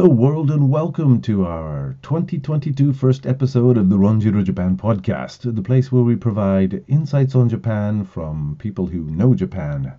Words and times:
Hello, 0.00 0.14
world, 0.14 0.50
and 0.50 0.70
welcome 0.70 1.20
to 1.20 1.44
our 1.44 1.94
2022 2.00 2.94
first 2.94 3.26
episode 3.26 3.76
of 3.76 3.90
the 3.90 3.98
Ronjiru 3.98 4.42
Japan 4.42 4.74
podcast, 4.78 5.54
the 5.54 5.60
place 5.60 5.92
where 5.92 6.02
we 6.02 6.16
provide 6.16 6.82
insights 6.88 7.34
on 7.34 7.50
Japan 7.50 8.04
from 8.04 8.56
people 8.58 8.86
who 8.86 9.02
know 9.10 9.34
Japan. 9.34 9.92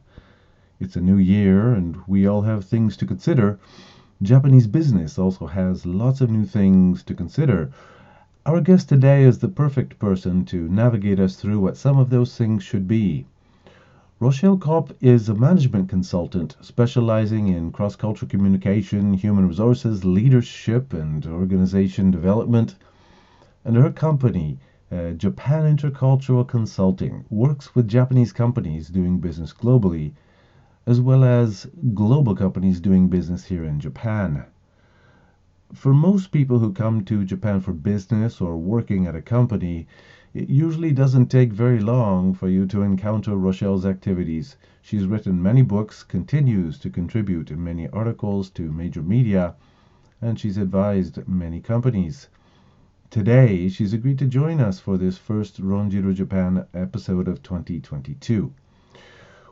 It's 0.79 0.95
a 0.95 1.01
new 1.01 1.17
year, 1.17 1.75
and 1.75 1.97
we 2.07 2.25
all 2.25 2.41
have 2.41 2.65
things 2.65 2.97
to 2.97 3.05
consider. 3.05 3.59
Japanese 4.23 4.65
business 4.65 5.19
also 5.19 5.45
has 5.45 5.85
lots 5.85 6.19
of 6.19 6.31
new 6.31 6.45
things 6.45 7.03
to 7.03 7.13
consider. 7.13 7.69
Our 8.47 8.59
guest 8.59 8.89
today 8.89 9.23
is 9.23 9.37
the 9.37 9.49
perfect 9.49 9.99
person 9.99 10.45
to 10.45 10.67
navigate 10.67 11.19
us 11.19 11.35
through 11.35 11.59
what 11.59 11.77
some 11.77 11.99
of 11.99 12.09
those 12.09 12.35
things 12.35 12.63
should 12.63 12.87
be. 12.87 13.27
Rochelle 14.21 14.55
Kopp 14.55 14.91
is 15.01 15.29
a 15.29 15.33
management 15.33 15.89
consultant 15.89 16.55
specializing 16.61 17.47
in 17.47 17.71
cross 17.71 17.95
cultural 17.95 18.29
communication, 18.29 19.15
human 19.15 19.47
resources, 19.47 20.05
leadership, 20.05 20.93
and 20.93 21.25
organization 21.25 22.11
development. 22.11 22.75
And 23.65 23.75
her 23.75 23.89
company, 23.89 24.59
uh, 24.91 25.13
Japan 25.13 25.75
Intercultural 25.75 26.47
Consulting, 26.47 27.25
works 27.31 27.73
with 27.73 27.87
Japanese 27.87 28.31
companies 28.31 28.89
doing 28.89 29.17
business 29.17 29.53
globally, 29.53 30.11
as 30.85 31.01
well 31.01 31.23
as 31.23 31.65
global 31.95 32.35
companies 32.35 32.79
doing 32.79 33.09
business 33.09 33.45
here 33.45 33.63
in 33.63 33.79
Japan. 33.79 34.45
For 35.73 35.95
most 35.95 36.29
people 36.31 36.59
who 36.59 36.73
come 36.73 37.03
to 37.05 37.25
Japan 37.25 37.59
for 37.59 37.73
business 37.73 38.39
or 38.39 38.55
working 38.55 39.07
at 39.07 39.15
a 39.15 39.21
company, 39.21 39.87
it 40.33 40.49
usually 40.49 40.93
doesn't 40.93 41.25
take 41.25 41.51
very 41.51 41.81
long 41.81 42.33
for 42.33 42.47
you 42.47 42.65
to 42.65 42.81
encounter 42.81 43.35
Rochelle's 43.35 43.85
activities. 43.85 44.55
She's 44.81 45.05
written 45.05 45.43
many 45.43 45.61
books, 45.61 46.03
continues 46.03 46.79
to 46.79 46.89
contribute 46.89 47.51
in 47.51 47.61
many 47.61 47.89
articles 47.89 48.49
to 48.51 48.71
major 48.71 49.01
media, 49.01 49.55
and 50.21 50.39
she's 50.39 50.55
advised 50.55 51.27
many 51.27 51.59
companies. 51.59 52.29
Today, 53.09 53.67
she's 53.67 53.91
agreed 53.91 54.17
to 54.19 54.25
join 54.25 54.61
us 54.61 54.79
for 54.79 54.97
this 54.97 55.17
first 55.17 55.61
Ronjiru 55.61 56.13
Japan 56.13 56.65
episode 56.73 57.27
of 57.27 57.43
2022. 57.43 58.53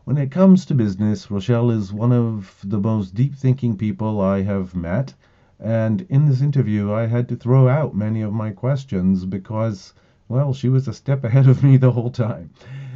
When 0.05 0.17
it 0.17 0.31
comes 0.31 0.64
to 0.66 0.73
business, 0.73 1.30
Rochelle 1.30 1.71
is 1.71 1.91
one 1.91 2.14
of 2.14 2.64
the 2.64 2.80
most 2.80 3.14
deep 3.14 3.36
thinking 3.36 3.75
people 3.75 4.21
I 4.21 4.43
have 4.43 4.73
met, 4.73 5.14
and 5.59 6.03
in 6.08 6.25
this 6.25 6.39
interview, 6.39 6.89
I 6.89 7.08
had 7.08 7.27
to 7.27 7.36
throw 7.36 7.67
out 7.67 7.93
many 7.93 8.21
of 8.21 8.31
my 8.31 8.52
questions 8.52 9.25
because 9.25 9.93
well, 10.30 10.53
she 10.53 10.69
was 10.69 10.88
a 10.88 10.94
step 10.94 11.23
ahead 11.23 11.47
of 11.47 11.63
me 11.63 11.75
the 11.75 11.91
whole 11.91 12.11
time. 12.11 12.52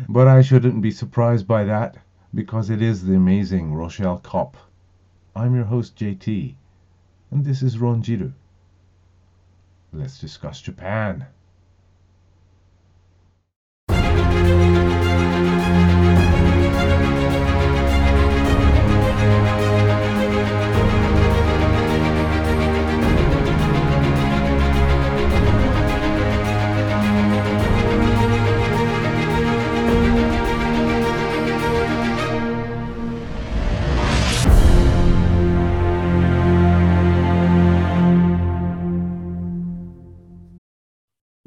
But 0.07 0.27
I 0.27 0.43
shouldn't 0.43 0.83
be 0.83 0.91
surprised 0.91 1.47
by 1.47 1.63
that 1.63 1.97
because 2.33 2.69
it 2.69 2.79
is 2.79 3.05
the 3.05 3.15
amazing 3.15 3.73
Rochelle 3.73 4.19
Kopp. 4.19 4.55
I'm 5.35 5.55
your 5.55 5.65
host, 5.65 5.95
JT, 5.95 6.53
and 7.31 7.43
this 7.43 7.63
is 7.63 7.77
Ronjiru. 7.77 8.33
Let's 9.91 10.19
discuss 10.19 10.61
Japan. 10.61 11.25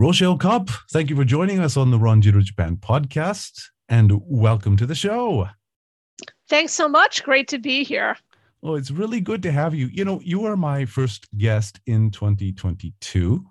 Rochelle 0.07 0.39
Kopp, 0.39 0.71
thank 0.93 1.11
you 1.11 1.17
for 1.17 1.25
joining 1.25 1.59
us 1.59 1.77
on 1.77 1.91
the 1.91 1.99
Ronjiru 1.99 2.41
Japan 2.45 2.77
podcast 2.77 3.61
and 3.89 4.13
welcome 4.25 4.77
to 4.77 4.87
the 4.87 4.95
show. 4.95 5.49
Thanks 6.49 6.75
so 6.75 6.89
much. 6.89 7.25
Great 7.25 7.49
to 7.49 7.59
be 7.59 7.83
here. 7.83 8.17
Well, 8.63 8.77
it's 8.77 8.93
really 8.93 9.21
good 9.21 9.43
to 9.43 9.51
have 9.51 9.75
you. 9.75 9.89
You 9.89 10.05
know, 10.05 10.21
you 10.23 10.47
are 10.47 10.57
my 10.57 10.85
first 10.85 11.27
guest 11.37 11.81
in 11.87 12.13
2022. 12.13 13.45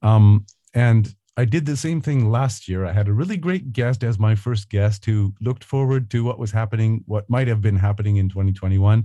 Um, 0.00 0.46
and 0.72 1.12
I 1.36 1.44
did 1.44 1.66
the 1.66 1.76
same 1.76 2.00
thing 2.00 2.30
last 2.30 2.68
year. 2.68 2.84
I 2.86 2.92
had 2.92 3.08
a 3.08 3.12
really 3.12 3.36
great 3.36 3.72
guest 3.72 4.04
as 4.04 4.20
my 4.20 4.36
first 4.36 4.70
guest 4.70 5.04
who 5.04 5.34
looked 5.40 5.64
forward 5.64 6.10
to 6.10 6.22
what 6.22 6.38
was 6.38 6.52
happening, 6.52 7.02
what 7.06 7.28
might 7.28 7.48
have 7.48 7.60
been 7.60 7.74
happening 7.74 8.18
in 8.18 8.28
2021. 8.28 9.04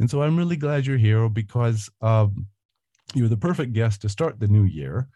And 0.00 0.10
so 0.10 0.20
I'm 0.20 0.36
really 0.36 0.56
glad 0.56 0.84
you're 0.84 0.98
here 0.98 1.28
because 1.28 1.88
um, 2.00 2.48
you're 3.14 3.28
the 3.28 3.36
perfect 3.36 3.72
guest 3.72 4.02
to 4.02 4.08
start 4.08 4.40
the 4.40 4.48
new 4.48 4.64
year. 4.64 5.08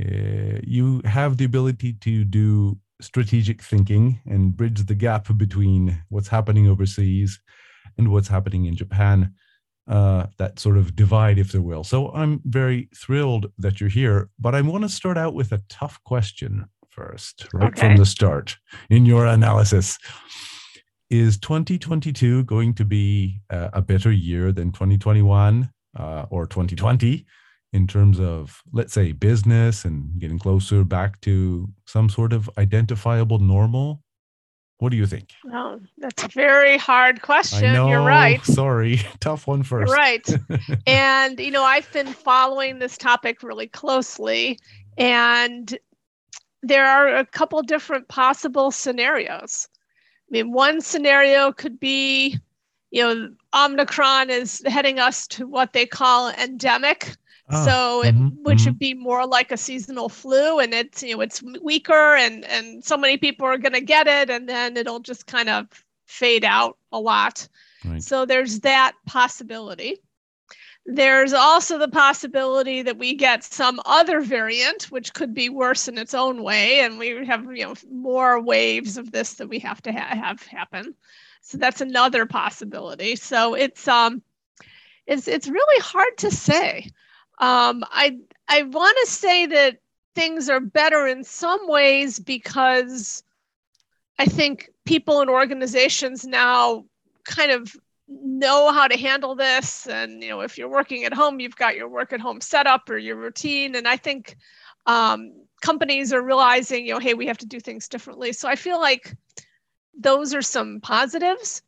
Uh, 0.00 0.58
you 0.62 1.02
have 1.04 1.36
the 1.36 1.44
ability 1.44 1.94
to 1.94 2.24
do 2.24 2.78
strategic 3.00 3.62
thinking 3.62 4.20
and 4.26 4.56
bridge 4.56 4.84
the 4.86 4.94
gap 4.94 5.26
between 5.36 6.02
what's 6.08 6.28
happening 6.28 6.68
overseas 6.68 7.40
and 7.98 8.08
what's 8.08 8.28
happening 8.28 8.66
in 8.66 8.76
Japan. 8.76 9.34
Uh, 9.88 10.26
that 10.38 10.58
sort 10.58 10.78
of 10.78 10.94
divide, 10.94 11.38
if 11.38 11.50
there 11.50 11.62
will. 11.62 11.82
So 11.82 12.12
I'm 12.12 12.40
very 12.44 12.88
thrilled 12.94 13.50
that 13.58 13.80
you're 13.80 13.90
here, 13.90 14.30
but 14.38 14.54
I 14.54 14.60
want 14.60 14.84
to 14.84 14.88
start 14.88 15.18
out 15.18 15.34
with 15.34 15.50
a 15.50 15.62
tough 15.68 15.98
question 16.04 16.66
first, 16.90 17.48
right 17.52 17.72
okay. 17.72 17.80
from 17.80 17.96
the 17.96 18.06
start 18.06 18.56
in 18.88 19.04
your 19.04 19.26
analysis. 19.26 19.98
Is 21.08 21.38
2022 21.38 22.44
going 22.44 22.74
to 22.74 22.84
be 22.84 23.40
uh, 23.50 23.70
a 23.72 23.82
better 23.82 24.12
year 24.12 24.52
than 24.52 24.70
2021 24.70 25.68
uh, 25.98 26.26
or 26.30 26.46
2020? 26.46 27.26
In 27.72 27.86
terms 27.86 28.18
of, 28.18 28.62
let's 28.72 28.92
say, 28.92 29.12
business 29.12 29.84
and 29.84 30.18
getting 30.18 30.38
closer 30.38 30.84
back 30.84 31.20
to 31.22 31.68
some 31.86 32.08
sort 32.08 32.32
of 32.32 32.50
identifiable 32.58 33.38
normal? 33.38 34.02
What 34.78 34.90
do 34.90 34.96
you 34.96 35.06
think? 35.06 35.30
Well, 35.44 35.78
that's 35.98 36.24
a 36.24 36.28
very 36.28 36.78
hard 36.78 37.20
question. 37.20 37.74
Know, 37.74 37.88
You're 37.88 38.02
right. 38.02 38.42
Sorry, 38.44 39.00
tough 39.20 39.46
one 39.46 39.62
first. 39.62 39.92
Right. 39.92 40.26
and, 40.86 41.38
you 41.38 41.50
know, 41.50 41.64
I've 41.64 41.90
been 41.92 42.08
following 42.08 42.78
this 42.78 42.96
topic 42.96 43.42
really 43.42 43.66
closely, 43.66 44.58
and 44.96 45.78
there 46.62 46.86
are 46.86 47.14
a 47.14 47.26
couple 47.26 47.62
different 47.62 48.08
possible 48.08 48.70
scenarios. 48.70 49.68
I 50.28 50.30
mean, 50.30 50.52
one 50.52 50.80
scenario 50.80 51.52
could 51.52 51.78
be, 51.78 52.38
you 52.90 53.02
know, 53.02 53.30
Omicron 53.54 54.30
is 54.30 54.62
heading 54.66 54.98
us 54.98 55.26
to 55.28 55.46
what 55.46 55.72
they 55.72 55.86
call 55.86 56.30
endemic, 56.30 57.16
Oh, 57.52 57.64
so 57.64 58.04
it, 58.04 58.14
mm-hmm, 58.14 58.42
which 58.42 58.58
mm-hmm. 58.58 58.70
would 58.70 58.78
be 58.78 58.94
more 58.94 59.26
like 59.26 59.50
a 59.50 59.56
seasonal 59.56 60.08
flu 60.08 60.60
and 60.60 60.72
it's 60.72 61.02
you 61.02 61.16
know 61.16 61.20
it's 61.20 61.42
weaker 61.62 62.14
and 62.14 62.44
and 62.44 62.84
so 62.84 62.96
many 62.96 63.16
people 63.16 63.46
are 63.46 63.58
going 63.58 63.72
to 63.72 63.80
get 63.80 64.06
it 64.06 64.30
and 64.30 64.48
then 64.48 64.76
it'll 64.76 65.00
just 65.00 65.26
kind 65.26 65.48
of 65.48 65.66
fade 66.06 66.44
out 66.44 66.76
a 66.92 67.00
lot. 67.00 67.48
Right. 67.84 68.02
so 68.02 68.26
there's 68.26 68.60
that 68.60 68.92
possibility. 69.06 69.96
There's 70.86 71.32
also 71.32 71.78
the 71.78 71.88
possibility 71.88 72.82
that 72.82 72.98
we 72.98 73.14
get 73.14 73.42
some 73.42 73.80
other 73.84 74.20
variant 74.20 74.84
which 74.84 75.12
could 75.12 75.34
be 75.34 75.48
worse 75.48 75.88
in 75.88 75.98
its 75.98 76.14
own 76.14 76.42
way 76.42 76.80
and 76.80 76.98
we 76.98 77.26
have 77.26 77.44
you 77.44 77.64
know 77.64 77.74
more 77.90 78.40
waves 78.40 78.96
of 78.96 79.10
this 79.10 79.34
that 79.34 79.48
we 79.48 79.58
have 79.58 79.82
to 79.82 79.92
ha- 79.92 80.14
have 80.14 80.42
happen. 80.44 80.94
So 81.42 81.58
that's 81.58 81.80
another 81.80 82.26
possibility. 82.26 83.16
So 83.16 83.54
it's 83.54 83.88
um 83.88 84.22
it's 85.06 85.26
it's 85.26 85.48
really 85.48 85.82
hard 85.82 86.16
to 86.18 86.30
say 86.30 86.90
um, 87.40 87.84
I 87.90 88.18
I 88.48 88.62
want 88.62 88.96
to 89.04 89.10
say 89.10 89.46
that 89.46 89.78
things 90.14 90.48
are 90.48 90.60
better 90.60 91.06
in 91.06 91.24
some 91.24 91.66
ways 91.66 92.18
because 92.18 93.22
I 94.18 94.26
think 94.26 94.70
people 94.84 95.20
and 95.20 95.30
organizations 95.30 96.26
now 96.26 96.84
kind 97.24 97.50
of 97.50 97.74
know 98.08 98.72
how 98.72 98.86
to 98.88 98.98
handle 98.98 99.34
this. 99.34 99.86
And 99.86 100.22
you 100.22 100.28
know 100.28 100.40
if 100.42 100.58
you're 100.58 100.68
working 100.68 101.04
at 101.04 101.14
home 101.14 101.40
you've 101.40 101.56
got 101.56 101.76
your 101.76 101.88
work 101.88 102.12
at 102.12 102.20
home 102.20 102.40
setup 102.40 102.88
or 102.90 102.98
your 102.98 103.16
routine. 103.16 103.74
And 103.74 103.88
i 103.88 103.96
think 103.96 104.36
um, 104.86 105.32
companies 105.62 106.12
are 106.12 106.22
realizing 106.22 106.86
you 106.86 106.92
know 106.92 107.00
hey 107.00 107.14
we 107.14 107.26
have 107.26 107.38
to 107.38 107.46
do 107.46 107.58
things 107.58 107.88
differently. 107.88 108.32
So 108.32 108.48
i 108.48 108.56
feel 108.56 108.80
like 108.80 109.16
those 109.98 110.34
are 110.34 110.42
some 110.42 110.80
positives. 110.80 111.62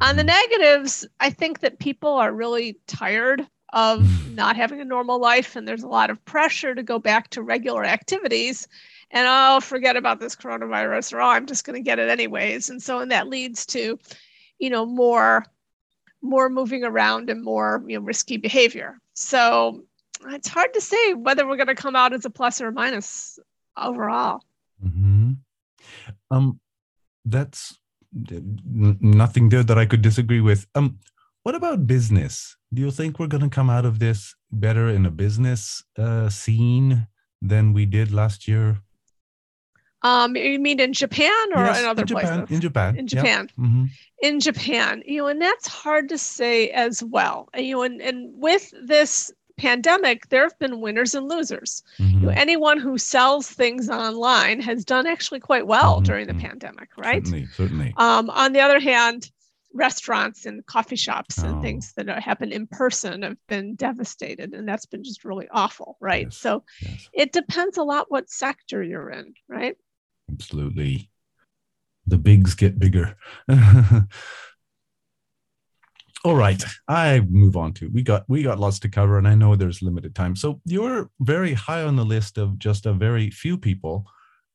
On 0.00 0.16
the 0.16 0.24
negatives 0.24 1.06
i 1.20 1.28
think 1.28 1.60
that 1.60 1.78
people 1.78 2.14
are 2.14 2.32
really 2.32 2.78
tired 2.86 3.46
of 3.72 4.00
mm. 4.00 4.34
not 4.34 4.56
having 4.56 4.80
a 4.80 4.84
normal 4.84 5.18
life 5.18 5.56
and 5.56 5.66
there's 5.66 5.82
a 5.82 5.88
lot 5.88 6.10
of 6.10 6.22
pressure 6.24 6.74
to 6.74 6.82
go 6.82 6.98
back 6.98 7.30
to 7.30 7.42
regular 7.42 7.84
activities. 7.84 8.68
And 9.10 9.26
oh 9.28 9.60
forget 9.60 9.96
about 9.96 10.20
this 10.20 10.36
coronavirus 10.36 11.12
or 11.12 11.20
oh 11.20 11.28
i'm 11.28 11.46
just 11.46 11.64
going 11.64 11.74
to 11.74 11.82
get 11.82 11.98
it 11.98 12.08
anyways. 12.08 12.70
And 12.70 12.82
so 12.82 13.00
and 13.00 13.10
that 13.10 13.28
leads 13.28 13.66
to 13.66 13.98
you 14.58 14.70
know 14.70 14.84
more 14.86 15.44
more 16.20 16.48
moving 16.48 16.84
around 16.84 17.30
and 17.30 17.42
more 17.42 17.82
you 17.86 17.98
know 17.98 18.04
risky 18.04 18.36
behavior. 18.36 18.98
So 19.14 19.84
it's 20.28 20.48
hard 20.48 20.74
to 20.74 20.80
say 20.80 21.14
whether 21.14 21.46
we're 21.46 21.56
going 21.56 21.66
to 21.66 21.74
come 21.74 21.96
out 21.96 22.12
as 22.12 22.24
a 22.24 22.30
plus 22.30 22.60
or 22.60 22.68
a 22.68 22.72
minus 22.72 23.38
overall. 23.76 24.44
Mm-hmm. 24.84 25.32
um 26.30 26.60
that's 27.24 27.78
nothing 28.14 29.48
there 29.48 29.62
that 29.62 29.78
i 29.78 29.86
could 29.86 30.02
disagree 30.02 30.40
with. 30.40 30.66
Um 30.74 30.98
what 31.42 31.54
about 31.54 31.86
business? 31.86 32.56
Do 32.72 32.82
you 32.82 32.90
think 32.90 33.18
we're 33.18 33.26
going 33.26 33.42
to 33.42 33.48
come 33.48 33.68
out 33.70 33.84
of 33.84 33.98
this 33.98 34.34
better 34.50 34.88
in 34.88 35.06
a 35.06 35.10
business 35.10 35.82
uh, 35.98 36.28
scene 36.28 37.08
than 37.40 37.72
we 37.72 37.86
did 37.86 38.12
last 38.12 38.46
year? 38.46 38.80
Um, 40.02 40.36
you 40.36 40.58
mean 40.58 40.80
in 40.80 40.92
Japan 40.92 41.32
or 41.54 41.64
yes, 41.64 41.80
in 41.80 41.86
other 41.86 42.02
in 42.02 42.08
Japan, 42.08 42.38
places? 42.38 42.54
In 42.54 42.60
Japan. 42.60 42.96
In 42.96 43.06
Japan. 43.06 43.48
Yeah. 43.56 43.64
Mm-hmm. 43.64 43.84
In 44.22 44.40
Japan, 44.40 45.02
you 45.06 45.18
know, 45.18 45.28
and 45.28 45.40
that's 45.40 45.68
hard 45.68 46.08
to 46.08 46.18
say 46.18 46.70
as 46.70 47.02
well. 47.02 47.48
You 47.56 47.76
know, 47.76 47.82
and, 47.82 48.00
and 48.00 48.32
with 48.34 48.72
this 48.82 49.32
pandemic, 49.56 50.28
there 50.28 50.42
have 50.42 50.58
been 50.58 50.80
winners 50.80 51.14
and 51.14 51.28
losers. 51.28 51.82
Mm-hmm. 51.98 52.18
You 52.18 52.26
know, 52.26 52.32
anyone 52.32 52.78
who 52.78 52.98
sells 52.98 53.48
things 53.48 53.88
online 53.88 54.60
has 54.60 54.84
done 54.84 55.06
actually 55.06 55.40
quite 55.40 55.66
well 55.66 56.00
Mhm, 56.00 56.04
during 56.04 56.26
the 56.26 56.34
mhm. 56.34 56.40
pandemic, 56.48 56.88
right? 56.96 57.24
Certainly, 57.24 57.46
certainly. 57.54 57.94
Um, 57.96 58.28
on 58.30 58.52
the 58.52 58.60
other 58.60 58.80
hand, 58.80 59.30
restaurants 59.74 60.46
and 60.46 60.64
coffee 60.66 60.96
shops 60.96 61.38
and 61.38 61.56
Oh. 61.56 61.60
things 61.62 61.92
that 61.96 62.08
happen 62.22 62.52
in 62.52 62.66
person 62.66 63.22
have 63.22 63.36
been 63.48 63.74
devastated, 63.74 64.52
and 64.54 64.68
that's 64.68 64.86
been 64.86 65.02
just 65.04 65.24
really 65.24 65.48
awful, 65.50 65.96
right? 66.00 66.26
Yes. 66.26 66.36
So 66.38 66.64
Yes, 66.80 67.08
it 67.12 67.32
depends 67.32 67.78
a 67.78 67.82
lot 67.82 68.10
what 68.10 68.28
sector 68.30 68.82
you're 68.82 69.10
in, 69.10 69.34
right? 69.48 69.76
absolutely. 70.30 71.10
The 72.06 72.18
bigs 72.18 72.54
get 72.54 72.78
bigger. 72.78 73.16
All 76.24 76.36
right, 76.36 76.62
I 76.86 77.20
move 77.28 77.56
on 77.56 77.72
to 77.74 77.88
we 77.92 78.02
got 78.02 78.24
we 78.28 78.44
got 78.44 78.60
lots 78.60 78.78
to 78.80 78.88
cover, 78.88 79.18
and 79.18 79.26
I 79.26 79.34
know 79.34 79.56
there's 79.56 79.82
limited 79.82 80.14
time. 80.14 80.36
So 80.36 80.60
you're 80.64 81.10
very 81.20 81.52
high 81.52 81.82
on 81.82 81.96
the 81.96 82.04
list 82.04 82.38
of 82.38 82.58
just 82.60 82.86
a 82.86 82.92
very 82.92 83.28
few 83.30 83.58
people 83.58 84.06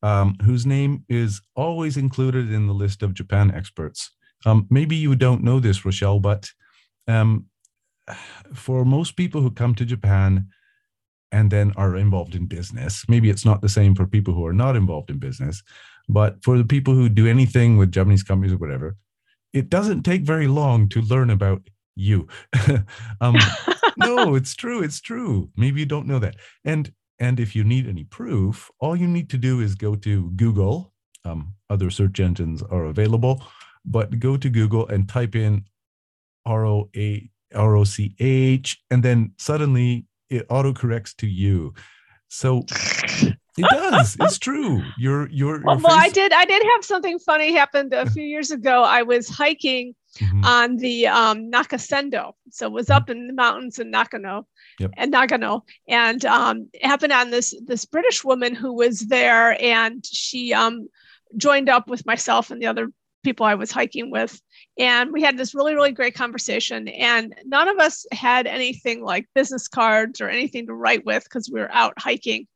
um, 0.02 0.34
whose 0.42 0.64
name 0.64 1.04
is 1.10 1.42
always 1.56 1.98
included 1.98 2.50
in 2.52 2.66
the 2.66 2.72
list 2.72 3.02
of 3.02 3.12
Japan 3.12 3.50
experts. 3.54 4.12
Um, 4.46 4.66
maybe 4.70 4.96
you 4.96 5.14
don't 5.16 5.42
know 5.42 5.60
this, 5.60 5.84
Rochelle, 5.84 6.20
but 6.20 6.50
um, 7.06 7.46
for 8.54 8.84
most 8.84 9.16
people 9.16 9.40
who 9.40 9.50
come 9.50 9.74
to 9.74 9.84
Japan 9.84 10.48
and 11.32 11.50
then 11.50 11.72
are 11.76 11.96
involved 11.96 12.34
in 12.34 12.46
business, 12.46 13.04
maybe 13.08 13.30
it's 13.30 13.44
not 13.44 13.60
the 13.60 13.68
same 13.68 13.94
for 13.94 14.06
people 14.06 14.34
who 14.34 14.46
are 14.46 14.52
not 14.52 14.76
involved 14.76 15.10
in 15.10 15.18
business, 15.18 15.62
but 16.08 16.42
for 16.42 16.56
the 16.56 16.64
people 16.64 16.94
who 16.94 17.08
do 17.08 17.26
anything 17.26 17.76
with 17.76 17.92
Japanese 17.92 18.22
companies 18.22 18.52
or 18.52 18.58
whatever, 18.58 18.96
it 19.52 19.68
doesn't 19.68 20.02
take 20.02 20.22
very 20.22 20.46
long 20.46 20.88
to 20.90 21.00
learn 21.02 21.30
about 21.30 21.62
you. 21.96 22.28
um, 23.20 23.36
no, 23.98 24.34
it's 24.34 24.54
true. 24.54 24.82
It's 24.82 25.00
true. 25.00 25.50
Maybe 25.56 25.80
you 25.80 25.86
don't 25.86 26.06
know 26.06 26.18
that. 26.18 26.36
And 26.64 26.92
and 27.20 27.40
if 27.40 27.56
you 27.56 27.64
need 27.64 27.88
any 27.88 28.04
proof, 28.04 28.70
all 28.78 28.94
you 28.94 29.08
need 29.08 29.28
to 29.30 29.38
do 29.38 29.60
is 29.60 29.74
go 29.74 29.96
to 29.96 30.30
Google. 30.36 30.92
Um, 31.24 31.54
other 31.68 31.90
search 31.90 32.20
engines 32.20 32.62
are 32.62 32.84
available, 32.84 33.44
but 33.84 34.18
go 34.18 34.36
to 34.36 34.48
Google 34.48 34.86
and 34.88 35.08
type 35.08 35.34
in 35.34 35.64
R 36.46 36.66
O 36.66 36.88
A 36.96 37.28
R 37.54 37.76
O 37.76 37.84
C 37.84 38.14
H, 38.18 38.78
and 38.90 39.02
then 39.02 39.32
suddenly 39.38 40.06
it 40.30 40.46
autocorrects 40.48 41.14
to 41.16 41.26
you. 41.26 41.74
So 42.28 42.64
it 43.56 43.66
does. 43.70 44.16
It's 44.20 44.38
true. 44.48 44.82
You're 44.98 45.28
you're. 45.30 45.62
Well, 45.62 45.76
your 45.76 45.84
well, 45.84 45.98
I 45.98 46.08
did. 46.10 46.32
I 46.32 46.44
did 46.44 46.62
have 46.74 46.84
something 46.84 47.18
funny 47.18 47.52
happened 47.52 47.92
a 47.94 48.08
few 48.10 48.22
years 48.34 48.50
ago. 48.50 48.82
I 48.82 49.02
was 49.02 49.28
hiking 49.28 49.94
Mhm. 50.20 50.44
on 50.44 50.76
the 50.76 51.06
um, 51.06 51.50
Nakasendo, 51.50 52.32
so 52.50 52.66
it 52.66 52.72
was 52.72 52.88
up 52.90 53.08
in 53.10 53.26
the 53.28 53.34
mountains 53.34 53.78
in 53.78 53.90
Nakano, 53.90 54.48
Yep. 54.80 54.90
and 54.96 55.12
Nagano, 55.12 55.60
and 55.86 56.24
um, 56.24 56.68
it 56.72 56.84
happened 56.86 57.12
on 57.12 57.30
this 57.30 57.54
this 57.66 57.84
British 57.84 58.24
woman 58.24 58.54
who 58.54 58.72
was 58.72 59.00
there, 59.00 59.56
and 59.62 60.04
she 60.04 60.52
um, 60.54 60.88
joined 61.36 61.68
up 61.68 61.88
with 61.88 62.04
myself 62.06 62.50
and 62.50 62.60
the 62.60 62.66
other 62.66 62.90
people 63.24 63.46
I 63.46 63.54
was 63.54 63.70
hiking 63.72 64.10
with, 64.10 64.40
and 64.78 65.12
we 65.12 65.22
had 65.22 65.36
this 65.36 65.54
really 65.54 65.74
really 65.74 65.92
great 65.92 66.14
conversation. 66.14 66.88
And 66.88 67.34
none 67.44 67.68
of 67.68 67.78
us 67.78 68.06
had 68.12 68.46
anything 68.46 69.02
like 69.02 69.26
business 69.34 69.68
cards 69.68 70.20
or 70.20 70.28
anything 70.28 70.66
to 70.66 70.74
write 70.74 71.04
with 71.04 71.24
because 71.24 71.50
we 71.50 71.60
were 71.60 71.72
out 71.72 71.94
hiking. 71.98 72.46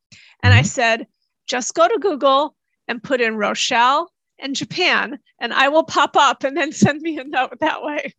And 0.43 0.55
I 0.55 0.61
Mhm. 0.63 0.67
said, 0.67 1.07
just 1.47 1.75
go 1.75 1.89
to 1.89 1.99
Google 1.99 2.55
and 2.89 3.03
put 3.03 3.21
in 3.21 3.37
Rochelle 3.37 4.11
and 4.39 4.57
Japan, 4.57 5.19
and 5.41 5.53
I 5.53 5.69
will 5.69 5.85
pop 5.85 6.17
up 6.17 6.45
and 6.45 6.57
then 6.57 6.73
send 6.73 7.03
me 7.03 7.19
a 7.19 7.25
note 7.25 7.59
that 7.61 7.83
way. 7.83 8.15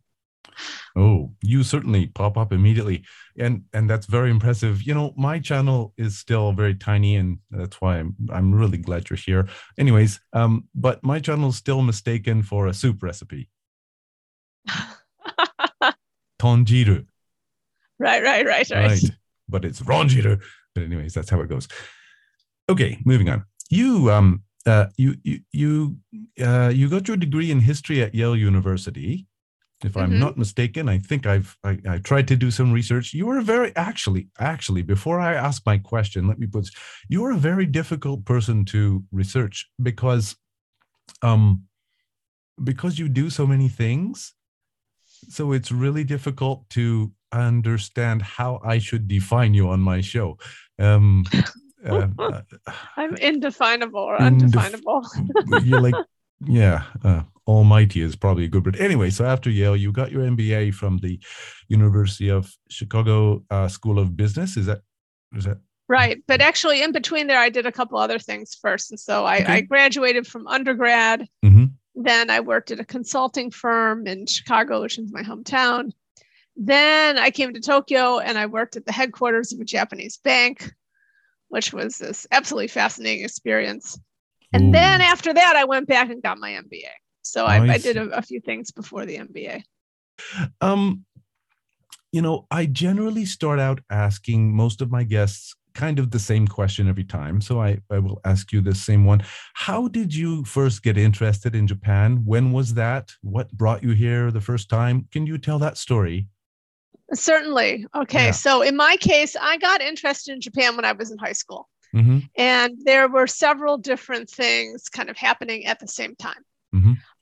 Oh, 0.96 1.32
you 1.42 1.64
certainly 1.64 2.06
pop 2.06 2.36
up 2.36 2.52
immediately, 2.52 3.02
and 3.36 3.64
and 3.72 3.90
that's 3.90 4.06
very 4.06 4.30
impressive. 4.30 4.82
You 4.82 4.94
know, 4.94 5.12
my 5.16 5.40
channel 5.40 5.92
is 5.96 6.18
still 6.18 6.52
very 6.52 6.76
tiny, 6.76 7.16
and 7.16 7.38
that's 7.50 7.80
why 7.80 7.98
I'm 7.98 8.14
I'm 8.32 8.54
really 8.54 8.78
glad 8.78 9.10
you're 9.10 9.16
here. 9.16 9.48
Anyways, 9.76 10.20
um, 10.32 10.68
but 10.74 11.02
my 11.02 11.18
channel 11.18 11.48
is 11.48 11.56
still 11.56 11.82
mistaken 11.82 12.44
for 12.44 12.68
a 12.68 12.74
soup 12.74 13.02
recipe, 13.02 13.50
tonjiru, 16.40 17.06
right, 17.98 18.22
right, 18.22 18.46
right, 18.46 18.70
right. 18.70 18.90
right? 18.90 19.10
But 19.48 19.64
it's 19.64 19.80
ronjiru. 19.80 20.40
But 20.76 20.84
anyways, 20.84 21.12
that's 21.12 21.30
how 21.30 21.40
it 21.40 21.48
goes. 21.48 21.66
Okay, 22.68 22.98
moving 23.04 23.28
on. 23.28 23.44
You 23.68 24.12
um 24.12 24.44
uh 24.64 24.86
you 24.96 25.16
you 25.24 25.40
you 25.52 25.96
uh 26.40 26.70
you 26.72 26.88
got 26.88 27.08
your 27.08 27.16
degree 27.16 27.50
in 27.50 27.60
history 27.60 28.00
at 28.00 28.14
Yale 28.14 28.36
University. 28.36 29.26
If 29.82 29.96
I'm 29.96 30.12
Mhm. 30.12 30.18
not 30.18 30.38
mistaken, 30.38 30.88
I 30.88 30.98
think 30.98 31.26
I've 31.26 31.56
I, 31.64 31.78
I 31.88 31.98
tried 31.98 32.28
to 32.28 32.36
do 32.36 32.50
some 32.50 32.72
research. 32.72 33.12
You 33.12 33.26
were 33.26 33.38
a 33.38 33.42
very 33.42 33.74
actually 33.76 34.28
actually 34.38 34.82
before 34.82 35.20
I 35.20 35.34
ask 35.34 35.62
my 35.66 35.78
question, 35.78 36.26
let 36.28 36.38
me 36.38 36.46
put 36.46 36.68
you're 37.08 37.32
a 37.32 37.36
very 37.36 37.66
difficult 37.66 38.24
person 38.24 38.64
to 38.66 39.04
research 39.12 39.68
because 39.82 40.36
um 41.22 41.64
because 42.62 42.98
you 42.98 43.08
do 43.08 43.30
so 43.30 43.46
many 43.46 43.68
things. 43.68 44.34
So 45.28 45.52
it's 45.52 45.72
really 45.72 46.04
difficult 46.04 46.68
to 46.70 47.12
understand 47.32 48.22
how 48.22 48.60
I 48.64 48.78
should 48.78 49.08
define 49.08 49.54
you 49.54 49.68
on 49.68 49.80
my 49.80 50.00
show. 50.00 50.38
Um, 50.78 51.24
uh, 51.86 52.08
uh, 52.18 52.40
I'm 52.96 53.16
indefinable 53.16 54.00
or 54.00 54.16
undefinable. 54.16 55.02
you're 55.46 55.80
like, 55.80 55.96
yeah, 56.46 56.84
uh, 57.02 57.22
almighty 57.46 58.00
is 58.00 58.16
probably 58.16 58.44
a 58.44 58.48
good 58.48 58.64
word. 58.64 58.76
Anyway, 58.76 59.10
so 59.10 59.24
after 59.24 59.50
Yale, 59.50 59.76
you 59.76 59.92
got 59.92 60.10
your 60.10 60.22
MBA 60.22 60.74
from 60.74 60.98
the 60.98 61.20
University 61.68 62.28
of 62.28 62.50
Chicago 62.68 63.42
uh, 63.50 63.68
School 63.68 63.98
of 63.98 64.16
Business. 64.16 64.56
Is 64.56 64.66
that 64.66 64.80
is 65.36 65.44
that 65.44 65.58
Right. 65.86 66.22
But 66.26 66.40
actually, 66.40 66.82
in 66.82 66.92
between 66.92 67.26
there, 67.26 67.38
I 67.38 67.50
did 67.50 67.66
a 67.66 67.72
couple 67.72 67.98
other 67.98 68.18
things 68.18 68.54
first. 68.54 68.90
And 68.90 68.98
so 68.98 69.24
I, 69.26 69.40
Okay. 69.40 69.52
I 69.52 69.60
graduated 69.60 70.26
from 70.26 70.46
undergrad. 70.46 71.28
Mhm. 71.44 71.72
Then 71.94 72.30
I 72.30 72.40
worked 72.40 72.70
at 72.70 72.80
a 72.80 72.84
consulting 72.84 73.50
firm 73.50 74.06
in 74.06 74.26
Chicago, 74.26 74.80
which 74.80 74.98
is 74.98 75.12
my 75.12 75.22
hometown. 75.22 75.92
Then 76.56 77.18
I 77.18 77.30
came 77.30 77.52
to 77.52 77.60
Tokyo 77.60 78.18
and 78.18 78.38
I 78.38 78.46
worked 78.46 78.76
at 78.76 78.86
the 78.86 78.92
headquarters 78.92 79.52
of 79.52 79.60
a 79.60 79.64
Japanese 79.64 80.16
bank, 80.16 80.72
which 81.48 81.72
was 81.72 81.98
this 81.98 82.26
absolutely 82.30 82.68
fascinating 82.68 83.24
experience. 83.24 83.98
And 84.52 84.72
then 84.72 85.00
after 85.00 85.34
that, 85.34 85.56
I 85.56 85.64
went 85.64 85.88
back 85.88 86.10
and 86.10 86.22
got 86.22 86.38
my 86.38 86.52
MBA. 86.52 86.90
So 87.24 87.46
I, 87.46 87.56
I 87.56 87.74
I 87.74 87.78
did 87.78 87.96
a, 87.96 88.04
a 88.10 88.22
few 88.22 88.40
things 88.40 88.70
before 88.70 89.06
the 89.06 89.16
MBA. 89.16 89.62
Um, 90.60 91.04
you 92.12 92.22
know, 92.22 92.46
I 92.50 92.66
generally 92.66 93.24
start 93.24 93.58
out 93.58 93.80
asking 93.90 94.54
most 94.54 94.80
of 94.80 94.90
my 94.90 95.02
guests 95.02 95.54
kind 95.74 95.98
of 95.98 96.10
the 96.12 96.18
same 96.18 96.46
question 96.46 96.88
every 96.88 97.02
time. 97.02 97.40
So 97.40 97.60
I, 97.60 97.80
I 97.90 97.98
will 97.98 98.20
ask 98.24 98.52
you 98.52 98.60
the 98.60 98.74
same 98.74 99.04
one. 99.04 99.22
How 99.54 99.88
did 99.88 100.14
you 100.14 100.44
first 100.44 100.82
get 100.82 100.96
interested 100.96 101.54
in 101.56 101.66
Japan? 101.66 102.22
When 102.24 102.52
was 102.52 102.74
that? 102.74 103.10
What 103.22 103.50
brought 103.52 103.82
you 103.82 103.90
here 103.90 104.30
the 104.30 104.40
first 104.40 104.68
time? 104.68 105.08
Can 105.10 105.26
you 105.26 105.38
tell 105.38 105.58
that 105.58 105.76
story? 105.76 106.28
Certainly. 107.12 107.86
Okay. 107.94 108.26
Yeah. 108.26 108.30
So 108.30 108.62
in 108.62 108.76
my 108.76 108.96
case, 109.00 109.36
I 109.40 109.58
got 109.58 109.82
interested 109.82 110.32
in 110.32 110.40
Japan 110.40 110.76
when 110.76 110.84
I 110.84 110.92
was 110.92 111.10
in 111.10 111.18
high 111.18 111.32
school. 111.32 111.68
hmm 111.92 112.20
And 112.36 112.74
there 112.84 113.08
were 113.08 113.26
several 113.26 113.76
different 113.78 114.30
things 114.30 114.88
kind 114.88 115.10
of 115.10 115.16
happening 115.16 115.66
at 115.66 115.80
the 115.80 115.88
same 115.88 116.14
time. 116.16 116.42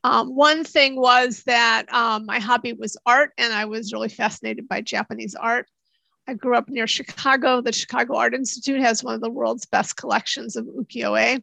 Um, 0.04 0.34
one 0.34 0.64
thing 0.64 0.96
was 0.96 1.44
that 1.44 1.92
um, 1.92 2.26
my 2.26 2.40
hobby 2.40 2.72
was 2.72 2.96
art, 3.06 3.32
and 3.38 3.52
I 3.52 3.66
was 3.66 3.92
really 3.92 4.08
fascinated 4.08 4.68
by 4.68 4.80
Japanese 4.80 5.34
art. 5.34 5.68
I 6.26 6.34
grew 6.34 6.56
up 6.56 6.68
near 6.68 6.86
Chicago. 6.86 7.60
The 7.60 7.72
Chicago 7.72 8.16
Art 8.16 8.34
Institute 8.34 8.80
has 8.80 9.02
one 9.02 9.14
of 9.14 9.20
the 9.20 9.30
world's 9.30 9.66
best 9.66 9.96
collections 9.96 10.56
of 10.56 10.66
ukiyo-e. 10.66 11.42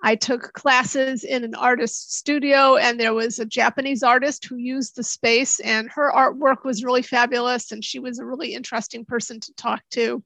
I 0.00 0.14
took 0.14 0.52
classes 0.52 1.24
in 1.24 1.42
an 1.42 1.56
artist's 1.56 2.16
studio, 2.16 2.76
and 2.76 2.98
there 2.98 3.14
was 3.14 3.38
a 3.38 3.44
Japanese 3.44 4.04
artist 4.04 4.44
who 4.44 4.56
used 4.56 4.94
the 4.94 5.02
space, 5.02 5.58
and 5.60 5.90
her 5.90 6.12
artwork 6.12 6.64
was 6.64 6.84
really 6.84 7.02
fabulous, 7.02 7.72
and 7.72 7.84
she 7.84 7.98
was 7.98 8.18
a 8.18 8.24
really 8.24 8.54
interesting 8.54 9.04
person 9.04 9.40
to 9.40 9.52
talk 9.54 9.82
to. 9.90 10.22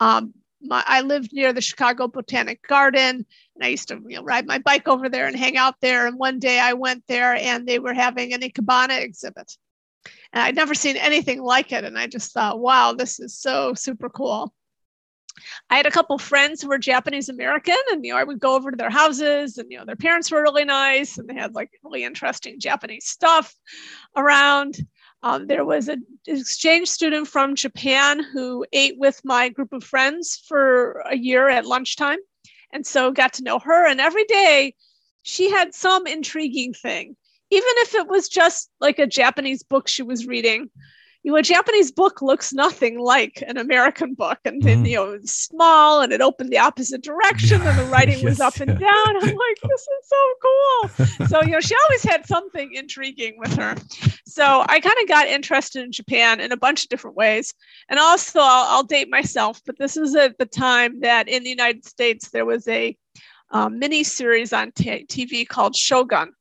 Um, 0.00 0.32
my, 0.62 0.82
I 0.86 1.02
lived 1.02 1.32
near 1.32 1.52
the 1.52 1.60
Chicago 1.60 2.08
Botanic 2.08 2.66
Garden, 2.66 3.26
and 3.54 3.64
I 3.64 3.68
used 3.68 3.88
to 3.88 4.00
you 4.06 4.16
know, 4.16 4.22
ride 4.22 4.46
my 4.46 4.58
bike 4.58 4.88
over 4.88 5.08
there 5.08 5.26
and 5.26 5.36
hang 5.36 5.56
out 5.56 5.76
there. 5.80 6.06
And 6.06 6.18
one 6.18 6.38
day 6.38 6.58
I 6.58 6.72
went 6.72 7.04
there, 7.06 7.34
and 7.34 7.66
they 7.66 7.78
were 7.78 7.94
having 7.94 8.32
an 8.32 8.40
Ikebana 8.40 9.00
exhibit, 9.00 9.56
and 10.32 10.42
I'd 10.42 10.56
never 10.56 10.74
seen 10.74 10.96
anything 10.96 11.42
like 11.42 11.72
it. 11.72 11.84
And 11.84 11.98
I 11.98 12.06
just 12.06 12.32
thought, 12.32 12.60
wow, 12.60 12.92
this 12.92 13.20
is 13.20 13.38
so 13.38 13.74
super 13.74 14.08
cool. 14.08 14.52
I 15.68 15.76
had 15.76 15.86
a 15.86 15.90
couple 15.90 16.18
friends 16.18 16.62
who 16.62 16.68
were 16.68 16.78
Japanese 16.78 17.28
American, 17.28 17.76
and 17.92 18.04
you 18.04 18.12
know, 18.12 18.18
I 18.18 18.24
would 18.24 18.40
go 18.40 18.54
over 18.54 18.70
to 18.70 18.76
their 18.76 18.90
houses, 18.90 19.58
and 19.58 19.70
you 19.70 19.78
know, 19.78 19.84
their 19.84 19.96
parents 19.96 20.30
were 20.30 20.42
really 20.42 20.64
nice, 20.64 21.18
and 21.18 21.28
they 21.28 21.34
had 21.34 21.54
like 21.54 21.70
really 21.84 22.04
interesting 22.04 22.58
Japanese 22.58 23.06
stuff 23.06 23.54
around. 24.16 24.78
Um, 25.26 25.48
there 25.48 25.64
was 25.64 25.88
an 25.88 26.06
exchange 26.28 26.86
student 26.86 27.26
from 27.26 27.56
Japan 27.56 28.22
who 28.22 28.64
ate 28.72 28.96
with 28.96 29.20
my 29.24 29.48
group 29.48 29.72
of 29.72 29.82
friends 29.82 30.40
for 30.46 31.02
a 31.04 31.16
year 31.16 31.48
at 31.48 31.66
lunchtime. 31.66 32.20
And 32.72 32.86
so 32.86 33.10
got 33.10 33.32
to 33.34 33.42
know 33.42 33.58
her. 33.58 33.88
And 33.88 34.00
every 34.00 34.22
day 34.22 34.76
she 35.22 35.50
had 35.50 35.74
some 35.74 36.06
intriguing 36.06 36.74
thing, 36.74 37.16
even 37.50 37.72
if 37.78 37.96
it 37.96 38.06
was 38.06 38.28
just 38.28 38.70
like 38.80 39.00
a 39.00 39.06
Japanese 39.06 39.64
book 39.64 39.88
she 39.88 40.04
was 40.04 40.28
reading 40.28 40.70
you 41.26 41.32
know, 41.32 41.38
a 41.38 41.42
Japanese 41.42 41.90
book 41.90 42.22
looks 42.22 42.52
nothing 42.52 43.00
like 43.00 43.42
an 43.48 43.56
American 43.56 44.14
book, 44.14 44.38
and 44.44 44.62
then 44.62 44.84
mm. 44.84 44.90
you 44.90 44.96
know, 44.96 45.18
small 45.24 46.00
and 46.00 46.12
it 46.12 46.20
opened 46.20 46.50
the 46.50 46.58
opposite 46.58 47.02
direction, 47.02 47.60
and 47.62 47.76
the 47.76 47.84
writing 47.90 48.14
yes, 48.14 48.22
was 48.22 48.40
up 48.40 48.60
and 48.60 48.78
down. 48.78 49.06
I'm 49.08 49.22
like, 49.22 49.60
this 49.64 49.80
is 49.80 50.04
so 50.04 50.34
cool. 50.44 51.26
so 51.26 51.42
you 51.42 51.50
know, 51.50 51.60
she 51.60 51.74
always 51.82 52.04
had 52.04 52.24
something 52.26 52.72
intriguing 52.72 53.34
with 53.38 53.52
her. 53.56 53.74
So 54.24 54.64
I 54.68 54.78
kind 54.78 54.94
of 55.02 55.08
got 55.08 55.26
interested 55.26 55.82
in 55.82 55.90
Japan 55.90 56.38
in 56.38 56.52
a 56.52 56.56
bunch 56.56 56.84
of 56.84 56.90
different 56.90 57.16
ways, 57.16 57.52
and 57.88 57.98
also 57.98 58.38
I'll, 58.38 58.76
I'll 58.76 58.84
date 58.84 59.10
myself, 59.10 59.60
but 59.66 59.76
this 59.80 59.96
is 59.96 60.14
at 60.14 60.38
the 60.38 60.46
time 60.46 61.00
that 61.00 61.26
in 61.26 61.42
the 61.42 61.50
United 61.50 61.84
States 61.84 62.30
there 62.30 62.46
was 62.46 62.68
a 62.68 62.96
um, 63.50 63.80
mini 63.80 64.04
series 64.04 64.52
on 64.52 64.70
t- 64.70 65.06
TV 65.06 65.48
called 65.48 65.74
Shogun 65.74 66.34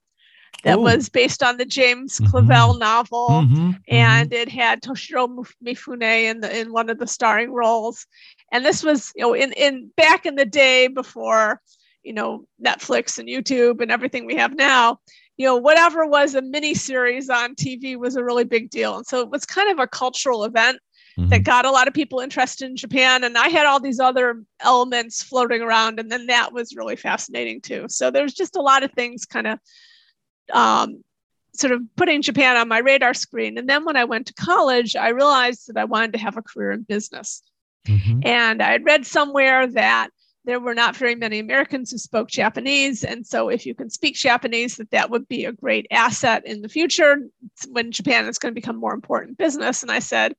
that 0.66 0.80
oh. 0.80 0.82
was 0.82 1.10
based 1.10 1.44
on 1.44 1.58
the 1.58 1.66
James 1.66 2.20
mm-hmm. 2.20 2.36
Clavell 2.36 2.78
novel, 2.78 3.30
mm-hmm. 3.30 3.56
mm-hmm. 3.56 3.72
and 3.88 4.34
it 4.34 4.50
had 4.50 4.82
Toshiro 4.82 5.46
Mifune 5.64 6.02
in 6.02 6.42
the 6.42 6.60
in 6.60 6.74
one 6.74 6.90
of 6.90 6.98
the 6.98 7.08
starring 7.08 7.54
roles. 7.54 8.06
And 8.52 8.66
this 8.66 8.84
was, 8.84 9.12
you 9.16 9.22
know, 9.22 9.34
in 9.34 9.54
in 9.54 9.92
back 9.96 10.26
in 10.26 10.36
the 10.36 10.46
day 10.46 10.88
before, 10.88 11.62
you 12.04 12.14
know, 12.14 12.46
Netflix 12.64 13.20
and 13.20 13.30
YouTube 13.30 13.80
and 13.80 13.92
everything 13.92 14.26
we 14.26 14.36
have 14.36 14.56
now. 14.56 15.00
You 15.38 15.46
know, 15.46 15.56
whatever 15.58 16.06
was 16.08 16.34
a 16.34 16.42
mini 16.42 16.74
series 16.74 17.30
on 17.30 17.56
TV 17.56 17.96
was 17.98 18.16
a 18.16 18.24
really 18.24 18.46
big 18.46 18.72
deal, 18.72 18.98
and 18.98 19.06
so 19.06 19.22
it 19.22 19.30
was 19.30 19.46
kind 19.46 19.70
of 19.70 19.80
a 19.80 19.88
cultural 19.88 20.46
event 20.46 20.80
mm-hmm. 21.20 21.30
that 21.30 21.44
got 21.44 21.66
a 21.66 21.72
lot 21.72 21.88
of 21.88 21.94
people 21.94 22.22
interested 22.22 22.68
in 22.68 22.76
Japan. 22.76 23.24
And 23.24 23.38
I 23.38 23.50
had 23.50 23.68
all 23.68 23.80
these 23.80 24.00
other 24.00 24.42
elements 24.62 25.22
floating 25.22 25.62
around, 25.62 26.00
and 26.00 26.12
then 26.12 26.26
that 26.26 26.54
was 26.54 26.76
really 26.76 26.96
fascinating 26.96 27.62
too. 27.62 27.86
So 27.88 28.10
there's 28.10 28.34
just 28.34 28.56
a 28.56 28.62
lot 28.62 28.82
of 28.82 28.92
things 28.94 29.26
kind 29.26 29.46
of 29.46 29.60
um, 30.54 31.04
sort 31.54 31.74
of 31.74 31.82
putting 31.96 32.22
Japan 32.22 32.58
on 32.58 32.68
my 32.68 32.80
radar 32.80 33.14
screen. 33.14 33.58
And 33.58 33.68
then 33.68 33.86
when 33.86 33.98
I 33.98 34.04
went 34.06 34.28
to 34.28 34.34
college, 34.34 34.96
I 34.96 35.10
realized 35.10 35.68
that 35.68 35.80
I 35.80 35.86
wanted 35.86 36.14
to 36.14 36.20
have 36.20 36.38
a 36.38 36.42
career 36.42 36.72
in 36.72 36.84
business. 36.84 37.42
Mm-hmm. 37.88 38.22
And 38.24 38.62
I 38.62 38.72
had 38.72 38.86
read 38.86 39.06
somewhere 39.06 39.68
that 39.68 40.10
there 40.46 40.60
were 40.60 40.76
not 40.76 40.96
very 40.96 41.16
many 41.16 41.40
Americans 41.40 41.92
who 41.92 41.98
spoke 41.98 42.30
Japanese. 42.30 43.04
And 43.04 43.26
so 43.26 43.50
if 43.50 43.66
you 43.66 43.74
can 43.74 43.90
speak 43.90 44.16
Japanese, 44.16 44.76
that 44.78 44.92
that 44.92 45.10
would 45.10 45.28
be 45.28 45.46
a 45.46 45.52
great 45.52 45.88
asset 45.92 46.46
in 46.46 46.62
the 46.62 46.70
future 46.70 47.28
when 47.70 47.92
Japan 47.92 48.28
is 48.28 48.38
going 48.38 48.54
to 48.54 48.60
become 48.60 48.80
more 48.80 48.94
important 48.94 49.38
business. 49.38 49.82
And 49.82 49.92
I 49.92 50.00
said, 50.00 50.36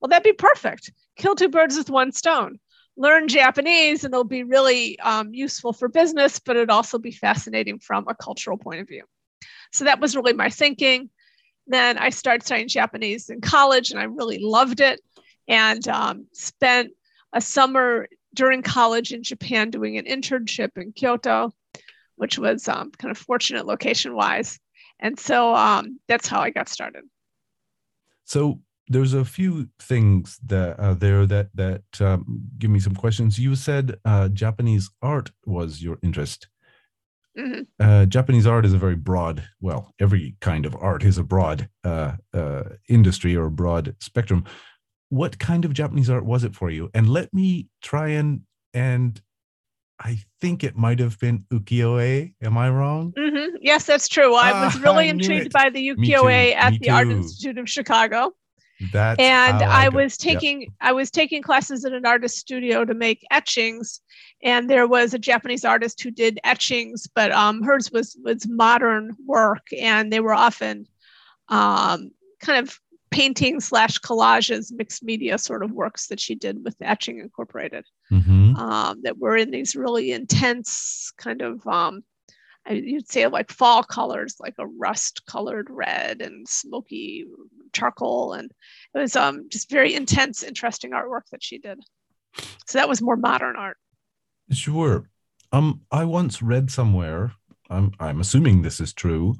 well, 0.00 0.08
that'd 0.08 0.24
be 0.24 0.32
perfect. 0.32 0.92
Kill 1.16 1.34
two 1.34 1.48
birds 1.48 1.76
with 1.76 1.88
one 1.88 2.10
stone. 2.10 2.58
Learn 2.96 3.28
Japanese 3.28 4.04
and 4.04 4.12
it'll 4.12 4.24
be 4.24 4.44
really 4.44 4.98
um, 5.00 5.32
useful 5.32 5.72
for 5.72 5.88
business, 5.88 6.38
but 6.38 6.56
it'd 6.56 6.70
also 6.70 6.98
be 6.98 7.10
fascinating 7.10 7.78
from 7.78 8.06
a 8.08 8.14
cultural 8.14 8.56
point 8.56 8.80
of 8.80 8.88
view. 8.88 9.04
So 9.72 9.84
that 9.84 10.00
was 10.00 10.16
really 10.16 10.32
my 10.32 10.50
thinking. 10.50 11.10
Then 11.66 11.98
I 11.98 12.10
started 12.10 12.44
studying 12.44 12.68
Japanese 12.68 13.30
in 13.30 13.40
college 13.40 13.90
and 13.90 13.98
I 13.98 14.04
really 14.04 14.38
loved 14.38 14.80
it 14.80 15.00
and 15.48 15.86
um, 15.88 16.26
spent 16.32 16.92
a 17.32 17.40
summer 17.40 18.06
during 18.34 18.62
college 18.62 19.12
in 19.12 19.22
Japan 19.22 19.70
doing 19.70 19.96
an 19.96 20.04
internship 20.04 20.70
in 20.76 20.92
Kyoto, 20.92 21.52
which 22.16 22.38
was 22.38 22.68
um, 22.68 22.90
kind 22.92 23.10
of 23.10 23.18
fortunate 23.18 23.66
location 23.66 24.14
wise. 24.14 24.58
And 25.00 25.18
so 25.18 25.54
um, 25.54 26.00
that's 26.08 26.28
how 26.28 26.40
I 26.40 26.50
got 26.50 26.68
started. 26.68 27.04
So 28.24 28.60
there's 28.88 29.14
a 29.14 29.24
few 29.24 29.68
things 29.78 30.38
that 30.46 30.78
uh, 30.78 30.94
there 30.94 31.26
that 31.26 31.48
that 31.54 31.82
um, 32.00 32.42
give 32.58 32.70
me 32.70 32.80
some 32.80 32.94
questions. 32.94 33.38
You 33.38 33.54
said 33.54 33.96
uh, 34.04 34.28
Japanese 34.28 34.90
art 35.02 35.30
was 35.46 35.82
your 35.82 35.98
interest. 36.02 36.48
Mm-hmm. 37.38 37.62
Uh, 37.80 38.06
Japanese 38.06 38.46
art 38.46 38.64
is 38.64 38.72
a 38.72 38.78
very 38.78 38.96
broad, 38.96 39.42
well, 39.60 39.92
every 39.98 40.36
kind 40.40 40.66
of 40.66 40.76
art 40.76 41.02
is 41.04 41.18
a 41.18 41.24
broad 41.24 41.68
uh, 41.82 42.12
uh, 42.32 42.62
industry 42.88 43.36
or 43.36 43.46
a 43.46 43.50
broad 43.50 43.96
spectrum. 44.00 44.44
What 45.08 45.38
kind 45.38 45.64
of 45.64 45.72
Japanese 45.72 46.10
art 46.10 46.24
was 46.24 46.44
it 46.44 46.54
for 46.54 46.70
you? 46.70 46.90
And 46.94 47.08
let 47.08 47.32
me 47.32 47.68
try 47.82 48.08
and 48.08 48.42
and 48.72 49.20
I 50.00 50.18
think 50.40 50.64
it 50.64 50.76
might 50.76 50.98
have 50.98 51.18
been 51.20 51.44
ukiyo-e. 51.52 52.34
Am 52.42 52.58
I 52.58 52.68
wrong? 52.68 53.12
Mm-hmm. 53.16 53.56
Yes, 53.60 53.86
that's 53.86 54.08
true. 54.08 54.34
I 54.34 54.64
was 54.64 54.78
really 54.80 55.08
intrigued 55.08 55.52
by 55.52 55.70
the 55.70 55.88
ukiyo-e 55.88 56.52
at 56.52 56.78
the 56.80 56.90
Art 56.90 57.08
Institute 57.08 57.58
of 57.58 57.70
Chicago. 57.70 58.32
That's 58.92 59.20
and 59.20 59.62
I, 59.62 59.84
I 59.84 59.88
was 59.88 60.16
taking 60.16 60.62
yep. 60.62 60.70
I 60.80 60.92
was 60.92 61.10
taking 61.10 61.42
classes 61.42 61.84
at 61.84 61.92
an 61.92 62.04
artist 62.04 62.36
studio 62.36 62.84
to 62.84 62.92
make 62.92 63.24
etchings, 63.30 64.00
and 64.44 64.68
there 64.68 64.86
was 64.86 65.14
a 65.14 65.18
Japanese 65.18 65.64
artist 65.64 66.02
who 66.02 66.10
did 66.10 66.38
etchings, 66.44 67.08
but 67.12 67.32
um, 67.32 67.62
hers 67.62 67.90
was 67.90 68.16
was 68.22 68.46
modern 68.46 69.16
work, 69.26 69.66
and 69.78 70.12
they 70.12 70.20
were 70.20 70.34
often 70.34 70.86
um, 71.48 72.10
kind 72.40 72.64
of 72.64 72.78
painting 73.10 73.60
slash 73.60 73.98
collages, 74.00 74.72
mixed 74.72 75.02
media 75.02 75.38
sort 75.38 75.62
of 75.62 75.72
works 75.72 76.08
that 76.08 76.20
she 76.20 76.34
did 76.34 76.62
with 76.64 76.76
etching 76.80 77.20
incorporated, 77.20 77.84
mm-hmm. 78.12 78.56
um, 78.56 79.00
that 79.02 79.18
were 79.18 79.36
in 79.36 79.50
these 79.50 79.74
really 79.74 80.12
intense 80.12 81.12
kind 81.16 81.40
of 81.40 81.66
um, 81.66 82.04
you'd 82.70 83.10
say 83.10 83.26
like 83.26 83.50
fall 83.50 83.82
colors, 83.82 84.36
like 84.40 84.54
a 84.58 84.66
rust 84.66 85.24
colored 85.26 85.68
red 85.70 86.22
and 86.22 86.48
smoky 86.48 87.26
charcoal. 87.72 88.32
And 88.34 88.50
it 88.94 88.98
was 88.98 89.16
um, 89.16 89.48
just 89.48 89.70
very 89.70 89.94
intense, 89.94 90.42
interesting 90.42 90.92
artwork 90.92 91.28
that 91.30 91.42
she 91.42 91.58
did. 91.58 91.80
So 92.66 92.78
that 92.78 92.88
was 92.88 93.02
more 93.02 93.16
modern 93.16 93.56
art. 93.56 93.76
Sure. 94.50 95.08
Um, 95.52 95.82
I 95.90 96.04
once 96.04 96.42
read 96.42 96.70
somewhere, 96.70 97.32
I'm, 97.70 97.92
I'm 98.00 98.20
assuming 98.20 98.62
this 98.62 98.80
is 98.80 98.92
true, 98.92 99.34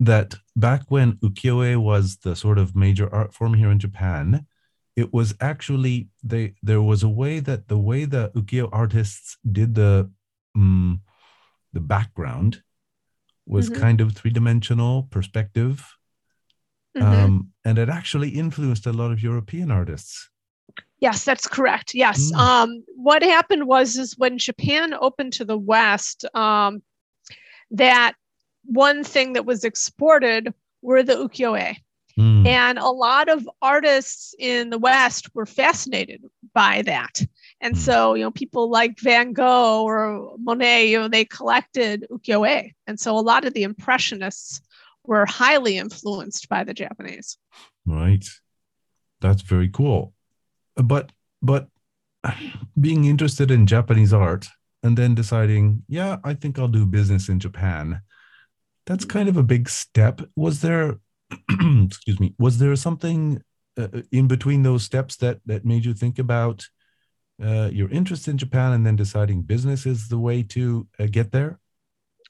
that 0.00 0.36
back 0.56 0.82
when 0.88 1.12
ukiyo-e 1.14 1.76
was 1.76 2.16
the 2.18 2.34
sort 2.34 2.58
of 2.58 2.74
major 2.74 3.12
art 3.14 3.34
form 3.34 3.54
here 3.54 3.70
in 3.70 3.78
Japan, 3.78 4.46
it 4.96 5.12
was 5.12 5.34
actually 5.40 6.08
they 6.22 6.54
there 6.62 6.82
was 6.82 7.02
a 7.02 7.08
way 7.08 7.40
that 7.40 7.68
the 7.68 7.78
way 7.78 8.04
the 8.04 8.30
ukiyo 8.34 8.68
artists 8.72 9.36
did 9.50 9.74
the 9.74 10.10
um, 10.54 11.02
the 11.72 11.80
background 11.80 12.62
was 13.46 13.70
mm-hmm. 13.70 13.80
kind 13.80 14.00
of 14.00 14.12
three 14.12 14.30
dimensional 14.30 15.04
perspective. 15.04 15.86
Mm-hmm. 16.96 17.06
Um, 17.06 17.52
and 17.64 17.78
it 17.78 17.88
actually 17.88 18.30
influenced 18.30 18.86
a 18.86 18.92
lot 18.92 19.12
of 19.12 19.22
European 19.22 19.70
artists. 19.70 20.28
Yes, 21.00 21.24
that's 21.24 21.48
correct. 21.48 21.94
Yes. 21.94 22.30
Mm. 22.32 22.36
Um, 22.36 22.84
what 22.94 23.22
happened 23.22 23.66
was 23.66 23.96
is 23.96 24.18
when 24.18 24.38
Japan 24.38 24.94
opened 24.94 25.32
to 25.34 25.44
the 25.44 25.58
West, 25.58 26.26
um, 26.34 26.82
that 27.70 28.14
one 28.66 29.02
thing 29.02 29.32
that 29.32 29.46
was 29.46 29.64
exported 29.64 30.52
were 30.82 31.02
the 31.02 31.14
ukiyo-e. 31.14 31.78
Mm. 32.18 32.46
And 32.46 32.78
a 32.78 32.88
lot 32.88 33.30
of 33.30 33.48
artists 33.62 34.34
in 34.38 34.68
the 34.68 34.78
West 34.78 35.34
were 35.34 35.46
fascinated 35.46 36.22
by 36.52 36.82
that. 36.82 37.22
And 37.62 37.74
mm. 37.74 37.78
so, 37.78 38.14
you 38.14 38.24
know, 38.24 38.30
people 38.30 38.68
like 38.68 38.98
Van 39.00 39.32
Gogh 39.32 39.84
or 39.84 40.34
Monet, 40.38 40.90
you 40.90 40.98
know, 40.98 41.08
they 41.08 41.24
collected 41.24 42.06
ukiyo-e. 42.10 42.74
And 42.86 43.00
so 43.00 43.16
a 43.16 43.20
lot 43.20 43.46
of 43.46 43.54
the 43.54 43.62
impressionists 43.62 44.60
were 45.06 45.24
highly 45.24 45.78
influenced 45.78 46.48
by 46.48 46.64
the 46.64 46.74
Japanese. 46.74 47.38
Right. 47.86 48.24
That's 49.20 49.42
very 49.42 49.68
cool. 49.68 50.12
But 50.82 51.12
but 51.42 51.68
being 52.78 53.04
interested 53.04 53.50
in 53.50 53.66
Japanese 53.66 54.12
art 54.12 54.46
and 54.82 54.96
then 54.96 55.14
deciding, 55.14 55.82
yeah, 55.88 56.18
I 56.24 56.34
think 56.34 56.58
I'll 56.58 56.68
do 56.68 56.86
business 56.86 57.28
in 57.28 57.40
Japan. 57.40 58.02
That's 58.86 59.04
kind 59.04 59.28
of 59.28 59.36
a 59.36 59.42
big 59.42 59.68
step. 59.68 60.20
Was 60.36 60.60
there 60.60 60.98
excuse 61.50 62.20
me, 62.20 62.34
was 62.38 62.58
there 62.58 62.74
something 62.76 63.42
uh, 63.78 63.88
in 64.10 64.26
between 64.26 64.62
those 64.62 64.84
steps 64.84 65.16
that 65.16 65.40
that 65.46 65.64
made 65.64 65.84
you 65.84 65.94
think 65.94 66.18
about 66.18 66.66
uh, 67.42 67.70
your 67.72 67.88
interest 67.90 68.28
in 68.28 68.36
Japan 68.36 68.72
and 68.72 68.86
then 68.86 68.96
deciding 68.96 69.42
business 69.42 69.86
is 69.86 70.08
the 70.08 70.18
way 70.18 70.42
to 70.42 70.86
uh, 70.98 71.06
get 71.10 71.32
there? 71.32 71.58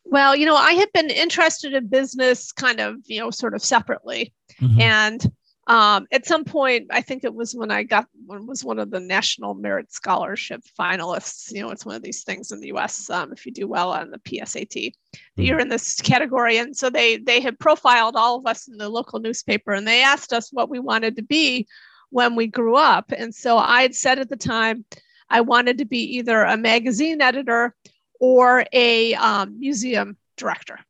Well, 0.04 0.34
you 0.34 0.46
know, 0.46 0.56
I 0.56 0.72
had 0.72 0.92
been 0.92 1.10
interested 1.10 1.72
in 1.72 1.88
business 1.88 2.52
kind 2.52 2.80
of, 2.80 2.96
you 3.06 3.20
know, 3.20 3.30
sort 3.30 3.54
of 3.54 3.62
separately. 3.62 4.32
Mm-hmm. 4.60 4.80
And 4.80 5.32
um, 5.70 6.08
at 6.10 6.26
some 6.26 6.42
point, 6.44 6.88
I 6.90 7.00
think 7.00 7.22
it 7.22 7.32
was 7.32 7.54
when 7.54 7.70
I 7.70 7.84
got 7.84 8.06
when 8.26 8.44
was 8.44 8.64
one 8.64 8.80
of 8.80 8.90
the 8.90 8.98
National 8.98 9.54
Merit 9.54 9.92
Scholarship 9.92 10.62
finalists. 10.76 11.52
You 11.52 11.62
know, 11.62 11.70
it's 11.70 11.86
one 11.86 11.94
of 11.94 12.02
these 12.02 12.24
things 12.24 12.50
in 12.50 12.58
the 12.58 12.66
U.S. 12.68 13.08
Um, 13.08 13.32
if 13.32 13.46
you 13.46 13.52
do 13.52 13.68
well 13.68 13.92
on 13.92 14.10
the 14.10 14.18
PSAT, 14.18 14.66
mm-hmm. 14.74 15.40
you're 15.40 15.60
in 15.60 15.68
this 15.68 16.00
category. 16.00 16.58
And 16.58 16.76
so 16.76 16.90
they 16.90 17.18
they 17.18 17.40
had 17.40 17.56
profiled 17.60 18.16
all 18.16 18.36
of 18.36 18.46
us 18.48 18.66
in 18.66 18.78
the 18.78 18.88
local 18.88 19.20
newspaper, 19.20 19.72
and 19.72 19.86
they 19.86 20.02
asked 20.02 20.32
us 20.32 20.52
what 20.52 20.68
we 20.68 20.80
wanted 20.80 21.14
to 21.16 21.22
be 21.22 21.68
when 22.10 22.34
we 22.34 22.48
grew 22.48 22.74
up. 22.74 23.12
And 23.16 23.32
so 23.32 23.56
I 23.56 23.82
had 23.82 23.94
said 23.94 24.18
at 24.18 24.28
the 24.28 24.36
time, 24.36 24.84
I 25.28 25.40
wanted 25.40 25.78
to 25.78 25.84
be 25.84 26.16
either 26.16 26.42
a 26.42 26.56
magazine 26.56 27.22
editor 27.22 27.76
or 28.18 28.64
a 28.72 29.14
um, 29.14 29.60
museum 29.60 30.16
director. 30.36 30.80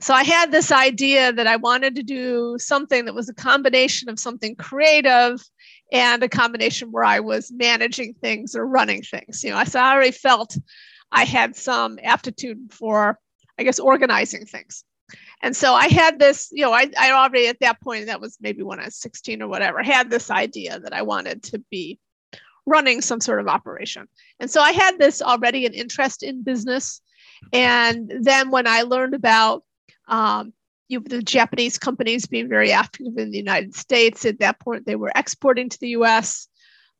So 0.00 0.14
I 0.14 0.22
had 0.22 0.52
this 0.52 0.70
idea 0.70 1.32
that 1.32 1.48
I 1.48 1.56
wanted 1.56 1.96
to 1.96 2.04
do 2.04 2.56
something 2.58 3.04
that 3.04 3.14
was 3.14 3.28
a 3.28 3.34
combination 3.34 4.08
of 4.08 4.20
something 4.20 4.54
creative 4.54 5.42
and 5.90 6.22
a 6.22 6.28
combination 6.28 6.92
where 6.92 7.04
I 7.04 7.18
was 7.18 7.50
managing 7.50 8.14
things 8.14 8.54
or 8.54 8.66
running 8.66 9.02
things. 9.02 9.42
You 9.42 9.50
know, 9.50 9.56
I, 9.56 9.64
so 9.64 9.80
I 9.80 9.92
already 9.92 10.12
felt 10.12 10.56
I 11.10 11.24
had 11.24 11.56
some 11.56 11.98
aptitude 12.02 12.72
for, 12.72 13.18
I 13.58 13.64
guess, 13.64 13.80
organizing 13.80 14.46
things. 14.46 14.84
And 15.42 15.56
so 15.56 15.74
I 15.74 15.88
had 15.88 16.18
this, 16.18 16.48
you 16.52 16.62
know, 16.62 16.72
I, 16.72 16.90
I 16.98 17.12
already 17.12 17.48
at 17.48 17.60
that 17.60 17.80
point, 17.80 18.06
that 18.06 18.20
was 18.20 18.38
maybe 18.40 18.62
when 18.62 18.78
I 18.78 18.84
was 18.84 19.00
16 19.00 19.42
or 19.42 19.48
whatever, 19.48 19.82
had 19.82 20.10
this 20.10 20.30
idea 20.30 20.78
that 20.78 20.92
I 20.92 21.02
wanted 21.02 21.42
to 21.44 21.58
be 21.70 21.98
running 22.66 23.00
some 23.00 23.20
sort 23.20 23.40
of 23.40 23.48
operation. 23.48 24.06
And 24.38 24.50
so 24.50 24.60
I 24.60 24.72
had 24.72 24.98
this 24.98 25.22
already 25.22 25.66
an 25.66 25.74
interest 25.74 26.22
in 26.22 26.42
business. 26.42 27.00
And 27.52 28.12
then 28.20 28.50
when 28.50 28.66
I 28.66 28.82
learned 28.82 29.14
about 29.14 29.62
um, 30.08 30.52
you, 30.88 31.00
the 31.00 31.22
Japanese 31.22 31.78
companies 31.78 32.26
being 32.26 32.48
very 32.48 32.72
active 32.72 33.16
in 33.16 33.30
the 33.30 33.38
United 33.38 33.74
States, 33.74 34.24
at 34.24 34.40
that 34.40 34.58
point 34.58 34.86
they 34.86 34.96
were 34.96 35.12
exporting 35.14 35.68
to 35.68 35.80
the 35.80 35.90
US. 35.90 36.48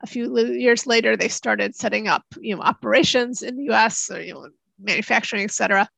A 0.02 0.06
few 0.06 0.38
years 0.38 0.86
later, 0.86 1.16
they 1.16 1.28
started 1.28 1.74
setting 1.74 2.06
up, 2.06 2.22
you 2.40 2.54
know, 2.54 2.62
operations 2.62 3.42
in 3.42 3.56
the 3.56 3.74
US, 3.74 4.10
or, 4.10 4.20
you 4.20 4.34
know, 4.34 4.48
manufacturing, 4.80 5.42
etc. 5.42 5.88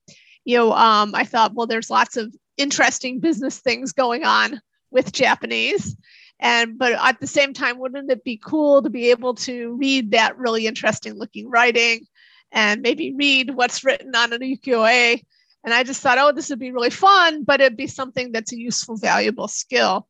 you 0.45 0.57
know, 0.57 0.73
um, 0.73 1.15
I 1.15 1.25
thought, 1.25 1.55
well, 1.55 1.67
there's 1.67 1.91
lots 1.91 2.17
of 2.17 2.35
interesting 2.57 3.21
business 3.21 3.59
things 3.59 3.93
going 3.93 4.25
on 4.25 4.61
with 4.91 5.13
Japanese. 5.13 5.97
And 6.39 6.79
but 6.79 6.93
at 6.93 7.21
the 7.21 7.27
same 7.27 7.53
time, 7.53 7.79
wouldn't 7.79 8.11
it 8.11 8.25
be 8.25 8.41
cool 8.43 8.83
to 8.83 8.91
be 8.91 9.11
able 9.11 9.35
to 9.35 9.77
read 9.77 10.13
that 10.13 10.39
really 10.39 10.67
interesting 10.67 11.15
looking 11.15 11.51
writing 11.51 12.07
and 12.51 12.81
maybe 12.81 13.15
read 13.15 13.51
what's 13.51 13.85
written 13.85 14.15
on 14.17 14.33
an 14.33 14.41
ukiyo-e? 14.41 15.23
And 15.65 15.75
I 15.75 15.83
just 15.83 16.01
thought, 16.01 16.19
oh, 16.19 16.33
this 16.33 16.49
would 16.51 16.59
be 16.59 16.73
really 16.73 16.91
fun, 16.91 17.45
but 17.45 17.61
it'd 17.61 17.77
be 17.77 17.87
something 17.87 18.33
that's 18.33 18.53
a 18.53 18.59
useful, 18.59 18.97
valuable 18.97 19.49
skill. 19.49 20.07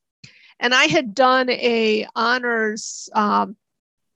And 0.61 0.75
I 0.75 0.85
had 0.85 1.15
done 1.15 1.51
a 1.51 2.07
honors 2.15 3.09
um, 3.15 3.57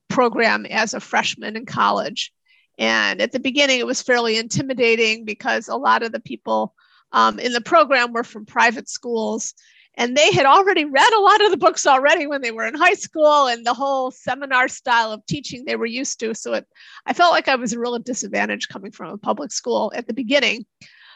program 0.08 0.66
as 0.66 0.94
a 0.94 1.00
freshman 1.00 1.56
in 1.56 1.66
college. 1.66 2.32
And 2.78 3.20
at 3.20 3.32
the 3.32 3.40
beginning, 3.40 3.78
it 3.78 3.86
was 3.86 4.02
fairly 4.02 4.36
intimidating 4.36 5.24
because 5.24 5.68
a 5.68 5.76
lot 5.76 6.02
of 6.02 6.12
the 6.12 6.20
people 6.20 6.74
um, 7.12 7.38
in 7.38 7.52
the 7.52 7.60
program 7.60 8.12
were 8.12 8.24
from 8.24 8.46
private 8.46 8.88
schools. 8.88 9.54
And 9.96 10.16
they 10.16 10.32
had 10.32 10.44
already 10.44 10.84
read 10.84 11.12
a 11.12 11.20
lot 11.20 11.44
of 11.44 11.52
the 11.52 11.56
books 11.56 11.86
already 11.86 12.26
when 12.26 12.42
they 12.42 12.50
were 12.50 12.66
in 12.66 12.74
high 12.74 12.94
school 12.94 13.46
and 13.46 13.64
the 13.64 13.74
whole 13.74 14.10
seminar 14.10 14.66
style 14.66 15.12
of 15.12 15.24
teaching 15.26 15.64
they 15.64 15.76
were 15.76 15.86
used 15.86 16.18
to. 16.20 16.34
So 16.34 16.54
it, 16.54 16.66
I 17.06 17.12
felt 17.12 17.32
like 17.32 17.46
I 17.46 17.54
was 17.54 17.72
a 17.72 17.78
real 17.78 17.96
disadvantage 18.00 18.68
coming 18.68 18.90
from 18.90 19.10
a 19.10 19.18
public 19.18 19.52
school 19.52 19.92
at 19.94 20.08
the 20.08 20.12
beginning. 20.12 20.66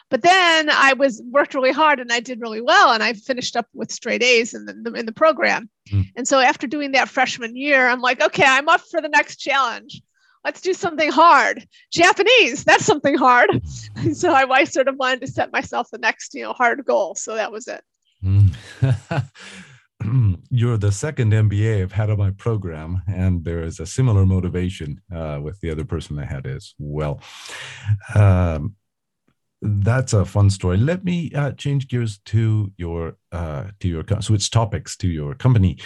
But 0.09 0.23
then 0.23 0.69
I 0.69 0.93
was 0.93 1.21
worked 1.29 1.53
really 1.53 1.71
hard 1.71 1.99
and 1.99 2.11
I 2.11 2.19
did 2.19 2.41
really 2.41 2.61
well 2.61 2.91
and 2.91 3.03
I 3.03 3.13
finished 3.13 3.55
up 3.55 3.67
with 3.73 3.91
straight 3.91 4.23
A's 4.23 4.53
in 4.53 4.65
the, 4.65 4.93
in 4.93 5.05
the 5.05 5.11
program. 5.11 5.69
Mm. 5.91 6.05
And 6.15 6.27
so 6.27 6.39
after 6.39 6.65
doing 6.65 6.93
that 6.93 7.09
freshman 7.09 7.55
year, 7.55 7.87
I'm 7.87 8.01
like, 8.01 8.21
okay, 8.21 8.45
I'm 8.45 8.69
up 8.69 8.81
for 8.89 9.01
the 9.01 9.09
next 9.09 9.37
challenge 9.37 10.01
let's 10.45 10.61
do 10.61 10.73
something 10.73 11.11
hard. 11.11 11.67
Japanese, 11.91 12.63
that's 12.63 12.85
something 12.85 13.15
hard. 13.15 13.49
so 14.13 14.31
I, 14.31 14.49
I 14.49 14.63
sort 14.63 14.87
of 14.87 14.95
wanted 14.95 15.19
to 15.21 15.27
set 15.27 15.51
myself 15.51 15.89
the 15.91 15.97
next, 15.97 16.33
you 16.33 16.43
know, 16.43 16.53
hard 16.53 16.85
goal. 16.85 17.15
So 17.15 17.35
that 17.35 17.51
was 17.51 17.67
it. 17.67 17.83
You're 20.49 20.77
the 20.77 20.91
second 20.91 21.33
MBA 21.33 21.81
I've 21.81 21.91
had 21.91 22.09
on 22.09 22.17
my 22.17 22.31
program, 22.31 23.01
and 23.07 23.43
there 23.43 23.61
is 23.61 23.81
a 23.81 23.85
similar 23.85 24.25
motivation 24.25 25.01
uh, 25.13 25.39
with 25.41 25.59
the 25.59 25.69
other 25.69 25.83
person 25.83 26.17
I 26.17 26.25
had 26.25 26.47
as 26.47 26.73
well. 26.79 27.21
Um, 28.15 28.77
that's 29.61 30.13
a 30.13 30.25
fun 30.25 30.49
story. 30.49 30.77
Let 30.77 31.03
me 31.03 31.31
uh, 31.33 31.51
change 31.51 31.87
gears 31.87 32.19
to 32.25 32.71
your 32.77 33.17
uh, 33.31 33.65
to 33.79 33.87
your 33.87 34.03
switch 34.21 34.49
topics 34.49 34.95
to 34.97 35.07
your 35.07 35.35
company. 35.35 35.77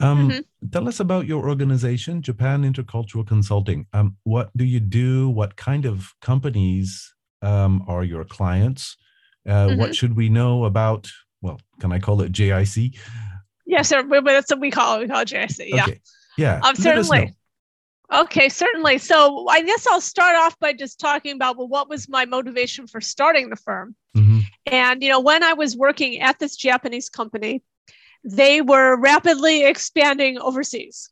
Um, 0.00 0.30
mm-hmm. 0.30 0.68
Tell 0.70 0.88
us 0.88 1.00
about 1.00 1.26
your 1.26 1.46
organization, 1.48 2.22
Japan 2.22 2.62
Intercultural 2.62 3.26
Consulting. 3.26 3.86
Um, 3.92 4.16
what 4.24 4.50
do 4.56 4.64
you 4.64 4.80
do? 4.80 5.28
What 5.28 5.56
kind 5.56 5.84
of 5.84 6.10
companies 6.22 7.12
um, 7.42 7.84
are 7.86 8.02
your 8.02 8.24
clients? 8.24 8.96
Uh, 9.46 9.66
mm-hmm. 9.66 9.80
What 9.80 9.94
should 9.94 10.16
we 10.16 10.30
know 10.30 10.64
about? 10.64 11.10
Well, 11.42 11.60
can 11.80 11.92
I 11.92 11.98
call 11.98 12.22
it 12.22 12.32
JIC? 12.32 12.96
Yes, 13.66 13.88
sir. 13.88 14.02
That's 14.02 14.50
what 14.50 14.60
we 14.60 14.70
call 14.70 14.96
it. 14.96 15.00
We 15.00 15.08
call 15.08 15.20
it 15.20 15.28
JIC. 15.28 15.68
Yeah. 15.68 15.84
Okay. 15.84 16.00
Yeah. 16.38 16.60
Um, 16.62 16.74
certainly. 16.76 17.34
Okay, 18.12 18.48
certainly. 18.48 18.98
So 18.98 19.46
I 19.48 19.62
guess 19.62 19.86
I'll 19.86 20.00
start 20.00 20.34
off 20.34 20.58
by 20.58 20.72
just 20.72 20.98
talking 20.98 21.34
about 21.34 21.56
well, 21.56 21.68
what 21.68 21.88
was 21.88 22.08
my 22.08 22.24
motivation 22.24 22.86
for 22.86 23.00
starting 23.00 23.50
the 23.50 23.56
firm? 23.56 23.94
Mm-hmm. 24.16 24.40
And 24.66 25.02
you 25.02 25.10
know, 25.10 25.20
when 25.20 25.42
I 25.42 25.52
was 25.52 25.76
working 25.76 26.20
at 26.20 26.38
this 26.38 26.56
Japanese 26.56 27.08
company, 27.08 27.62
they 28.24 28.60
were 28.60 28.96
rapidly 28.96 29.64
expanding 29.64 30.38
overseas 30.38 31.10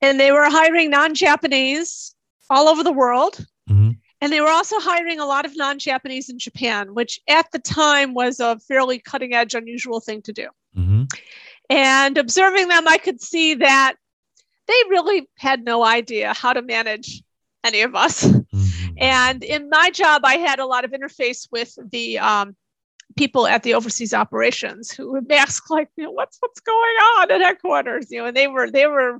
and 0.00 0.20
they 0.20 0.32
were 0.32 0.44
hiring 0.44 0.90
non 0.90 1.14
Japanese 1.14 2.14
all 2.50 2.68
over 2.68 2.84
the 2.84 2.92
world. 2.92 3.44
Mm-hmm. 3.68 3.92
And 4.20 4.32
they 4.32 4.40
were 4.40 4.48
also 4.48 4.80
hiring 4.80 5.20
a 5.20 5.26
lot 5.26 5.46
of 5.46 5.56
non 5.56 5.78
Japanese 5.78 6.28
in 6.28 6.38
Japan, 6.38 6.94
which 6.94 7.20
at 7.28 7.50
the 7.52 7.58
time 7.58 8.14
was 8.14 8.40
a 8.40 8.58
fairly 8.60 8.98
cutting 8.98 9.32
edge, 9.32 9.54
unusual 9.54 10.00
thing 10.00 10.22
to 10.22 10.32
do. 10.32 10.48
Mm-hmm. 10.76 11.04
And 11.70 12.18
observing 12.18 12.68
them, 12.68 12.88
I 12.88 12.98
could 12.98 13.20
see 13.20 13.54
that 13.56 13.94
they 14.68 14.82
really 14.88 15.28
had 15.36 15.64
no 15.64 15.84
idea 15.84 16.34
how 16.34 16.52
to 16.52 16.62
manage 16.62 17.22
any 17.64 17.82
of 17.82 17.94
us. 17.94 18.24
Mm-hmm. 18.24 18.94
And 18.98 19.42
in 19.42 19.68
my 19.68 19.90
job, 19.90 20.22
I 20.24 20.36
had 20.36 20.58
a 20.58 20.66
lot 20.66 20.84
of 20.84 20.92
interface 20.92 21.48
with 21.50 21.76
the 21.90 22.18
um, 22.18 22.56
people 23.16 23.46
at 23.46 23.62
the 23.62 23.74
overseas 23.74 24.14
operations 24.14 24.90
who 24.90 25.12
would 25.12 25.30
ask 25.32 25.70
like 25.70 25.88
you 25.96 26.04
know 26.04 26.10
what's 26.10 26.36
what's 26.40 26.60
going 26.60 26.96
on 27.18 27.30
at 27.30 27.40
headquarters 27.40 28.10
you 28.10 28.18
know 28.18 28.26
and 28.26 28.36
they 28.36 28.46
were 28.46 28.70
they 28.70 28.86
were 28.86 29.18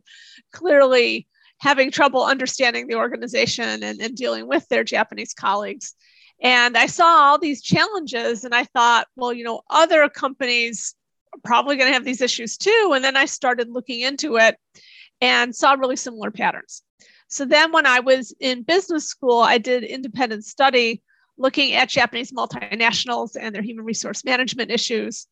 clearly 0.52 1.26
having 1.60 1.90
trouble 1.90 2.24
understanding 2.24 2.86
the 2.86 2.94
organization 2.94 3.82
and, 3.82 4.00
and 4.00 4.16
dealing 4.16 4.46
with 4.46 4.66
their 4.68 4.84
japanese 4.84 5.34
colleagues 5.34 5.94
and 6.40 6.76
i 6.76 6.86
saw 6.86 7.04
all 7.04 7.38
these 7.38 7.62
challenges 7.62 8.44
and 8.44 8.54
i 8.54 8.62
thought 8.64 9.06
well 9.16 9.32
you 9.32 9.42
know 9.42 9.62
other 9.70 10.08
companies 10.08 10.94
are 11.34 11.40
probably 11.42 11.76
going 11.76 11.88
to 11.88 11.94
have 11.94 12.04
these 12.04 12.20
issues 12.20 12.56
too 12.56 12.92
and 12.94 13.02
then 13.02 13.16
i 13.16 13.24
started 13.24 13.68
looking 13.68 14.00
into 14.00 14.36
it 14.36 14.56
and 15.20 15.54
saw 15.54 15.72
really 15.72 15.96
similar 15.96 16.30
patterns 16.30 16.82
so 17.28 17.44
then 17.44 17.72
when 17.72 17.86
i 17.86 18.00
was 18.00 18.34
in 18.40 18.62
business 18.62 19.06
school 19.06 19.40
i 19.40 19.58
did 19.58 19.84
independent 19.84 20.44
study 20.44 21.02
looking 21.38 21.74
at 21.74 21.88
Japanese 21.88 22.32
multinationals 22.32 23.36
and 23.40 23.54
their 23.54 23.62
human 23.62 23.84
resource 23.84 24.24
management 24.24 24.70
issues. 24.70 25.26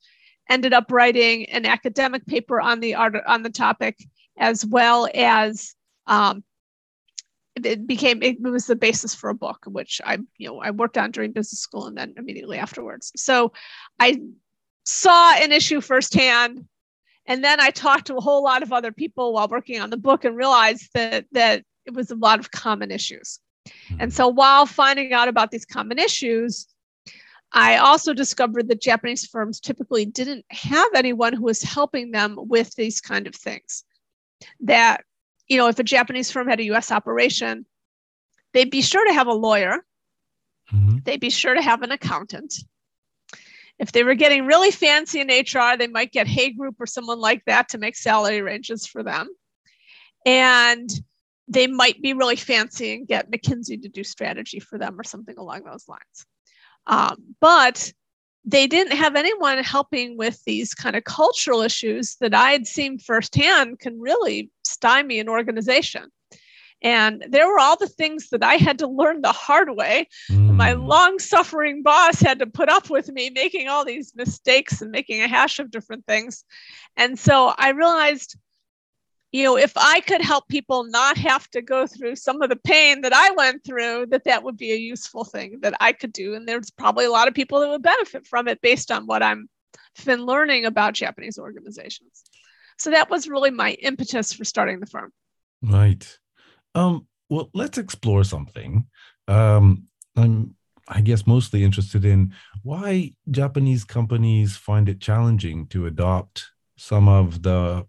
Ended 0.48 0.72
up 0.72 0.92
writing 0.92 1.46
an 1.46 1.66
academic 1.66 2.24
paper 2.24 2.60
on 2.60 2.78
the 2.78 2.94
art 2.94 3.16
on 3.26 3.42
the 3.42 3.50
topic, 3.50 3.98
as 4.38 4.64
well 4.64 5.08
as 5.12 5.74
um, 6.06 6.44
it 7.56 7.84
became 7.84 8.22
it 8.22 8.40
was 8.40 8.66
the 8.66 8.76
basis 8.76 9.12
for 9.12 9.28
a 9.28 9.34
book, 9.34 9.64
which 9.66 10.00
I 10.04 10.18
you 10.38 10.48
know 10.48 10.60
I 10.60 10.70
worked 10.70 10.98
on 10.98 11.10
during 11.10 11.32
business 11.32 11.58
school 11.58 11.86
and 11.86 11.98
then 11.98 12.14
immediately 12.16 12.58
afterwards. 12.58 13.10
So 13.16 13.52
I 13.98 14.20
saw 14.84 15.34
an 15.34 15.50
issue 15.50 15.80
firsthand, 15.80 16.64
and 17.26 17.42
then 17.42 17.60
I 17.60 17.70
talked 17.70 18.06
to 18.06 18.16
a 18.16 18.20
whole 18.20 18.42
lot 18.42 18.62
of 18.62 18.72
other 18.72 18.92
people 18.92 19.32
while 19.32 19.48
working 19.48 19.80
on 19.80 19.90
the 19.90 19.96
book 19.96 20.24
and 20.24 20.36
realized 20.36 20.90
that 20.94 21.26
that 21.32 21.64
it 21.84 21.94
was 21.94 22.10
a 22.10 22.16
lot 22.16 22.38
of 22.38 22.50
common 22.50 22.90
issues. 22.90 23.40
And 23.98 24.12
so 24.12 24.28
while 24.28 24.66
finding 24.66 25.12
out 25.12 25.28
about 25.28 25.50
these 25.50 25.64
common 25.64 25.98
issues, 25.98 26.66
I 27.52 27.76
also 27.76 28.12
discovered 28.12 28.68
that 28.68 28.80
Japanese 28.80 29.26
firms 29.26 29.60
typically 29.60 30.04
didn't 30.04 30.44
have 30.50 30.88
anyone 30.94 31.32
who 31.32 31.44
was 31.44 31.62
helping 31.62 32.10
them 32.10 32.36
with 32.38 32.74
these 32.74 33.00
kind 33.00 33.26
of 33.26 33.34
things. 33.34 33.84
That, 34.60 35.02
you 35.48 35.56
know, 35.56 35.68
if 35.68 35.78
a 35.78 35.84
Japanese 35.84 36.30
firm 36.30 36.48
had 36.48 36.60
a 36.60 36.70
US 36.72 36.90
operation, 36.90 37.66
they'd 38.52 38.70
be 38.70 38.82
sure 38.82 39.04
to 39.06 39.14
have 39.14 39.26
a 39.26 39.32
lawyer, 39.32 39.84
mm-hmm. 40.72 40.98
they'd 41.04 41.20
be 41.20 41.30
sure 41.30 41.54
to 41.54 41.62
have 41.62 41.82
an 41.82 41.92
accountant. 41.92 42.54
If 43.78 43.92
they 43.92 44.04
were 44.04 44.14
getting 44.14 44.46
really 44.46 44.70
fancy 44.70 45.20
in 45.20 45.28
HR, 45.28 45.76
they 45.76 45.86
might 45.86 46.12
get 46.12 46.26
Hay 46.26 46.52
Group 46.52 46.76
or 46.80 46.86
someone 46.86 47.20
like 47.20 47.44
that 47.46 47.68
to 47.70 47.78
make 47.78 47.96
salary 47.96 48.40
ranges 48.40 48.86
for 48.86 49.02
them. 49.02 49.28
And 50.24 50.88
they 51.48 51.66
might 51.66 52.00
be 52.02 52.12
really 52.12 52.36
fancy 52.36 52.94
and 52.94 53.06
get 53.06 53.30
McKinsey 53.30 53.80
to 53.82 53.88
do 53.88 54.02
strategy 54.02 54.60
for 54.60 54.78
them 54.78 54.98
or 54.98 55.04
something 55.04 55.36
along 55.38 55.64
those 55.64 55.86
lines. 55.88 56.26
Um, 56.86 57.34
but 57.40 57.92
they 58.44 58.66
didn't 58.66 58.96
have 58.96 59.16
anyone 59.16 59.58
helping 59.58 60.16
with 60.16 60.42
these 60.44 60.72
kind 60.72 60.96
of 60.96 61.04
cultural 61.04 61.60
issues 61.60 62.16
that 62.20 62.32
I 62.32 62.52
had 62.52 62.66
seen 62.66 62.98
firsthand 62.98 63.80
can 63.80 64.00
really 64.00 64.50
stymie 64.64 65.18
an 65.18 65.28
organization. 65.28 66.10
And 66.82 67.24
there 67.28 67.48
were 67.48 67.58
all 67.58 67.76
the 67.76 67.88
things 67.88 68.28
that 68.30 68.42
I 68.42 68.54
had 68.54 68.78
to 68.80 68.86
learn 68.86 69.22
the 69.22 69.32
hard 69.32 69.70
way. 69.70 70.08
Mm. 70.30 70.54
My 70.54 70.72
long 70.72 71.18
suffering 71.18 71.82
boss 71.82 72.20
had 72.20 72.38
to 72.40 72.46
put 72.46 72.68
up 72.68 72.90
with 72.90 73.08
me 73.08 73.30
making 73.30 73.68
all 73.68 73.84
these 73.84 74.14
mistakes 74.14 74.82
and 74.82 74.90
making 74.90 75.22
a 75.22 75.28
hash 75.28 75.58
of 75.58 75.70
different 75.70 76.06
things. 76.06 76.44
And 76.96 77.18
so 77.18 77.54
I 77.56 77.70
realized 77.70 78.36
you 79.32 79.42
know, 79.42 79.58
if 79.58 79.72
I 79.76 80.00
could 80.00 80.22
help 80.22 80.48
people 80.48 80.84
not 80.84 81.18
have 81.18 81.50
to 81.50 81.60
go 81.60 81.86
through 81.86 82.16
some 82.16 82.40
of 82.40 82.48
the 82.48 82.56
pain 82.56 83.02
that 83.02 83.12
I 83.12 83.32
went 83.32 83.64
through, 83.64 84.06
that 84.06 84.24
that 84.24 84.42
would 84.44 84.56
be 84.56 84.72
a 84.72 84.76
useful 84.76 85.24
thing 85.24 85.58
that 85.60 85.74
I 85.78 85.92
could 85.92 86.12
do. 86.12 86.34
And 86.34 86.48
there's 86.48 86.70
probably 86.70 87.04
a 87.04 87.10
lot 87.10 87.28
of 87.28 87.34
people 87.34 87.60
that 87.60 87.68
would 87.68 87.82
benefit 87.82 88.26
from 88.26 88.48
it 88.48 88.62
based 88.62 88.90
on 88.90 89.04
what 89.04 89.22
I'm 89.22 89.48
been 90.04 90.24
learning 90.24 90.66
about 90.66 90.94
Japanese 90.94 91.38
organizations. 91.38 92.24
So 92.78 92.90
that 92.90 93.10
was 93.10 93.28
really 93.28 93.50
my 93.50 93.72
impetus 93.72 94.32
for 94.32 94.44
starting 94.44 94.80
the 94.80 94.86
firm. 94.86 95.12
Right. 95.62 96.18
Um, 96.76 97.06
well, 97.30 97.50
let's 97.54 97.78
explore 97.78 98.22
something. 98.22 98.86
Um, 99.26 99.84
I'm, 100.14 100.54
I 100.88 101.00
guess, 101.00 101.26
mostly 101.26 101.64
interested 101.64 102.04
in 102.04 102.32
why 102.62 103.12
Japanese 103.30 103.82
companies 103.84 104.56
find 104.56 104.88
it 104.88 105.00
challenging 105.00 105.66
to 105.68 105.86
adopt 105.86 106.44
some 106.76 107.08
of 107.08 107.42
the, 107.42 107.86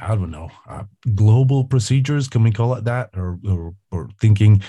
I 0.00 0.14
don't 0.16 0.30
know, 0.30 0.50
uh, 0.68 0.84
global 1.14 1.64
procedures. 1.64 2.28
Can 2.28 2.42
we 2.42 2.50
call 2.50 2.74
it 2.74 2.84
that? 2.84 3.10
Or, 3.14 3.38
or, 3.46 3.74
or 3.92 4.08
thinking 4.20 4.62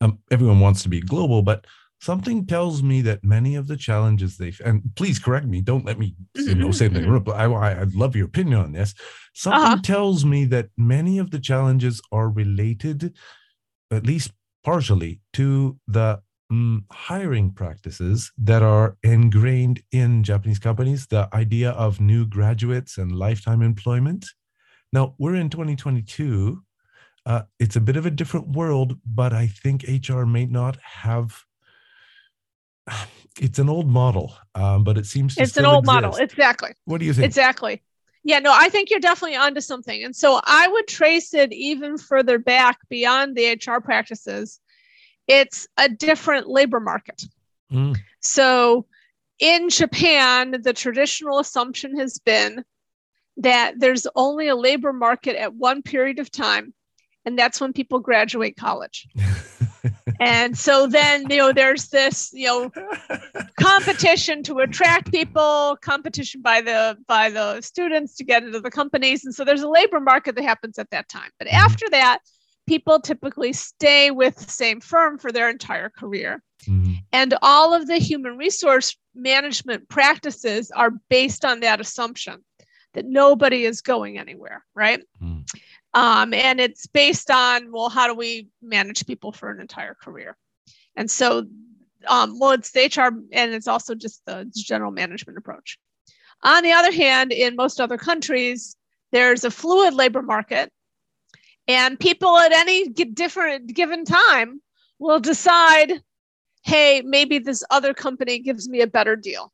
um, 0.00 0.18
everyone 0.30 0.60
wants 0.60 0.82
to 0.82 0.88
be 0.88 1.00
global, 1.00 1.42
but 1.42 1.66
something 2.00 2.46
tells 2.46 2.82
me 2.82 3.00
that 3.02 3.24
many 3.24 3.54
of 3.54 3.66
the 3.66 3.76
challenges 3.76 4.36
they 4.36 4.52
and 4.64 4.82
please 4.94 5.18
correct 5.18 5.46
me 5.46 5.60
don't 5.60 5.84
let 5.84 5.98
me 5.98 6.14
you 6.34 6.54
know 6.54 6.70
say 6.70 6.86
anything 6.86 7.18
but 7.20 7.32
I, 7.32 7.80
i'd 7.80 7.94
love 7.94 8.14
your 8.14 8.26
opinion 8.26 8.58
on 8.58 8.72
this 8.72 8.94
something 9.34 9.62
uh-huh. 9.62 9.82
tells 9.82 10.24
me 10.24 10.44
that 10.46 10.68
many 10.76 11.18
of 11.18 11.30
the 11.30 11.38
challenges 11.38 12.00
are 12.12 12.28
related 12.28 13.14
at 13.90 14.06
least 14.06 14.32
partially 14.64 15.20
to 15.34 15.78
the 15.88 16.20
um, 16.50 16.84
hiring 16.92 17.50
practices 17.52 18.30
that 18.38 18.62
are 18.62 18.96
ingrained 19.02 19.82
in 19.92 20.22
japanese 20.22 20.58
companies 20.58 21.06
the 21.06 21.28
idea 21.32 21.70
of 21.70 22.00
new 22.00 22.26
graduates 22.26 22.98
and 22.98 23.12
lifetime 23.12 23.62
employment 23.62 24.26
now 24.92 25.14
we're 25.18 25.36
in 25.36 25.48
2022 25.48 26.62
uh, 27.26 27.40
it's 27.58 27.76
a 27.76 27.80
bit 27.80 27.96
of 27.96 28.04
a 28.04 28.10
different 28.10 28.48
world 28.48 28.98
but 29.06 29.32
i 29.32 29.46
think 29.46 29.84
hr 30.06 30.24
may 30.24 30.44
not 30.44 30.76
have 30.82 31.44
it's 33.40 33.58
an 33.58 33.68
old 33.68 33.88
model, 33.88 34.34
um, 34.54 34.84
but 34.84 34.98
it 34.98 35.06
seems 35.06 35.34
to. 35.34 35.42
it's 35.42 35.56
an 35.56 35.64
old 35.64 35.84
exist. 35.84 35.94
model. 35.94 36.16
Exactly. 36.16 36.70
What 36.84 36.98
do 36.98 37.06
you 37.06 37.12
think? 37.12 37.26
Exactly. 37.26 37.82
Yeah, 38.22 38.38
no, 38.38 38.52
I 38.54 38.70
think 38.70 38.90
you're 38.90 39.00
definitely 39.00 39.36
onto 39.36 39.60
something. 39.60 40.02
And 40.02 40.16
so 40.16 40.40
I 40.42 40.66
would 40.66 40.88
trace 40.88 41.34
it 41.34 41.52
even 41.52 41.98
further 41.98 42.38
back 42.38 42.78
beyond 42.88 43.36
the 43.36 43.52
HR 43.52 43.80
practices. 43.80 44.60
It's 45.28 45.68
a 45.76 45.90
different 45.90 46.48
labor 46.48 46.80
market. 46.80 47.22
Mm. 47.70 47.98
So 48.20 48.86
in 49.38 49.68
Japan, 49.68 50.62
the 50.62 50.72
traditional 50.72 51.38
assumption 51.38 51.98
has 51.98 52.18
been 52.18 52.64
that 53.38 53.74
there's 53.78 54.06
only 54.14 54.48
a 54.48 54.56
labor 54.56 54.92
market 54.92 55.36
at 55.36 55.54
one 55.54 55.82
period 55.82 56.18
of 56.18 56.30
time, 56.30 56.72
and 57.26 57.38
that's 57.38 57.60
when 57.60 57.72
people 57.72 57.98
graduate 57.98 58.56
college. 58.56 59.06
and 60.24 60.56
so 60.56 60.86
then 60.86 61.26
you 61.28 61.36
know 61.36 61.52
there's 61.52 61.88
this 61.88 62.30
you 62.32 62.46
know 62.46 62.70
competition 63.60 64.42
to 64.42 64.58
attract 64.58 65.12
people 65.12 65.76
competition 65.82 66.40
by 66.40 66.60
the 66.60 66.96
by 67.06 67.28
the 67.28 67.60
students 67.60 68.16
to 68.16 68.24
get 68.24 68.42
into 68.42 68.60
the 68.60 68.70
companies 68.70 69.24
and 69.24 69.34
so 69.34 69.44
there's 69.44 69.62
a 69.62 69.68
labor 69.68 70.00
market 70.00 70.34
that 70.34 70.44
happens 70.44 70.78
at 70.78 70.90
that 70.90 71.08
time 71.08 71.30
but 71.38 71.46
mm-hmm. 71.46 71.56
after 71.56 71.88
that 71.90 72.18
people 72.66 72.98
typically 72.98 73.52
stay 73.52 74.10
with 74.10 74.36
the 74.36 74.50
same 74.50 74.80
firm 74.80 75.18
for 75.18 75.30
their 75.30 75.50
entire 75.50 75.90
career 75.90 76.42
mm-hmm. 76.66 76.94
and 77.12 77.34
all 77.42 77.74
of 77.74 77.86
the 77.86 77.98
human 77.98 78.36
resource 78.36 78.96
management 79.14 79.88
practices 79.88 80.70
are 80.70 80.92
based 81.10 81.44
on 81.44 81.60
that 81.60 81.80
assumption 81.80 82.42
that 82.94 83.04
nobody 83.04 83.64
is 83.64 83.82
going 83.82 84.18
anywhere 84.18 84.64
right 84.74 85.02
mm. 85.22 85.44
Um, 85.94 86.34
and 86.34 86.60
it's 86.60 86.86
based 86.88 87.30
on, 87.30 87.70
well, 87.70 87.88
how 87.88 88.08
do 88.08 88.14
we 88.14 88.48
manage 88.60 89.06
people 89.06 89.30
for 89.30 89.50
an 89.50 89.60
entire 89.60 89.94
career? 89.94 90.36
And 90.96 91.08
so, 91.08 91.46
um, 92.08 92.38
well, 92.38 92.50
it's 92.50 92.72
the 92.72 92.86
HR 92.86 93.16
and 93.32 93.54
it's 93.54 93.68
also 93.68 93.94
just 93.94 94.20
the 94.26 94.50
general 94.54 94.90
management 94.90 95.38
approach. 95.38 95.78
On 96.42 96.62
the 96.64 96.72
other 96.72 96.92
hand, 96.92 97.32
in 97.32 97.54
most 97.54 97.80
other 97.80 97.96
countries, 97.96 98.76
there's 99.12 99.44
a 99.44 99.50
fluid 99.50 99.94
labor 99.94 100.20
market, 100.20 100.70
and 101.68 101.98
people 101.98 102.36
at 102.36 102.52
any 102.52 102.88
different 102.88 103.72
given 103.72 104.04
time 104.04 104.60
will 104.98 105.20
decide, 105.20 106.02
hey, 106.64 107.02
maybe 107.02 107.38
this 107.38 107.62
other 107.70 107.94
company 107.94 108.40
gives 108.40 108.68
me 108.68 108.80
a 108.80 108.86
better 108.86 109.14
deal. 109.16 109.52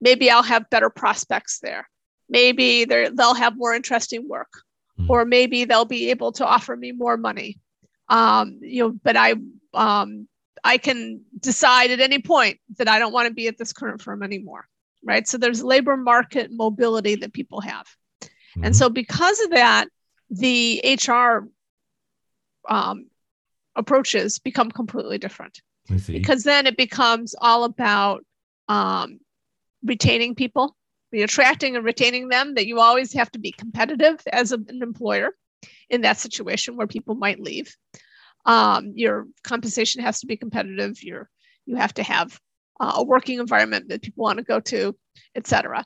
Maybe 0.00 0.30
I'll 0.30 0.42
have 0.42 0.70
better 0.70 0.90
prospects 0.90 1.58
there. 1.60 1.88
Maybe 2.28 2.84
they'll 2.84 3.34
have 3.34 3.56
more 3.56 3.74
interesting 3.74 4.28
work 4.28 4.50
mm-hmm. 5.00 5.10
or 5.10 5.24
maybe 5.24 5.64
they'll 5.64 5.84
be 5.84 6.10
able 6.10 6.32
to 6.32 6.46
offer 6.46 6.76
me 6.76 6.92
more 6.92 7.16
money. 7.16 7.58
Um, 8.08 8.58
you 8.60 8.82
know, 8.82 8.98
but 9.02 9.16
I 9.16 9.34
um, 9.74 10.28
I 10.64 10.78
can 10.78 11.22
decide 11.38 11.90
at 11.90 12.00
any 12.00 12.20
point 12.20 12.58
that 12.78 12.88
I 12.88 12.98
don't 12.98 13.12
want 13.12 13.28
to 13.28 13.34
be 13.34 13.48
at 13.48 13.58
this 13.58 13.72
current 13.72 14.02
firm 14.02 14.22
anymore. 14.22 14.66
Right. 15.02 15.26
So 15.26 15.38
there's 15.38 15.62
labor 15.62 15.96
market 15.96 16.50
mobility 16.52 17.14
that 17.16 17.32
people 17.32 17.60
have. 17.62 17.86
Mm-hmm. 18.22 18.64
And 18.64 18.76
so 18.76 18.90
because 18.90 19.40
of 19.40 19.50
that, 19.50 19.88
the 20.28 20.80
HR 20.84 21.48
um, 22.68 23.06
approaches 23.76 24.38
become 24.38 24.70
completely 24.70 25.18
different. 25.18 25.60
Because 26.06 26.44
then 26.44 26.66
it 26.66 26.76
becomes 26.76 27.34
all 27.40 27.64
about 27.64 28.24
um, 28.68 29.18
retaining 29.82 30.34
people 30.34 30.76
be 31.10 31.22
attracting 31.22 31.76
and 31.76 31.84
retaining 31.84 32.28
them, 32.28 32.54
that 32.54 32.66
you 32.66 32.80
always 32.80 33.12
have 33.14 33.30
to 33.32 33.38
be 33.38 33.52
competitive 33.52 34.20
as 34.32 34.52
an 34.52 34.66
employer 34.82 35.34
in 35.88 36.02
that 36.02 36.18
situation 36.18 36.76
where 36.76 36.86
people 36.86 37.14
might 37.14 37.40
leave. 37.40 37.74
Um, 38.46 38.92
your 38.94 39.26
compensation 39.44 40.02
has 40.02 40.20
to 40.20 40.26
be 40.26 40.36
competitive. 40.36 41.02
Your 41.02 41.28
you 41.66 41.76
have 41.76 41.94
to 41.94 42.02
have 42.02 42.38
uh, 42.80 42.94
a 42.96 43.04
working 43.04 43.38
environment 43.38 43.88
that 43.88 44.02
people 44.02 44.24
want 44.24 44.38
to 44.38 44.44
go 44.44 44.60
to, 44.60 44.96
etc. 45.34 45.84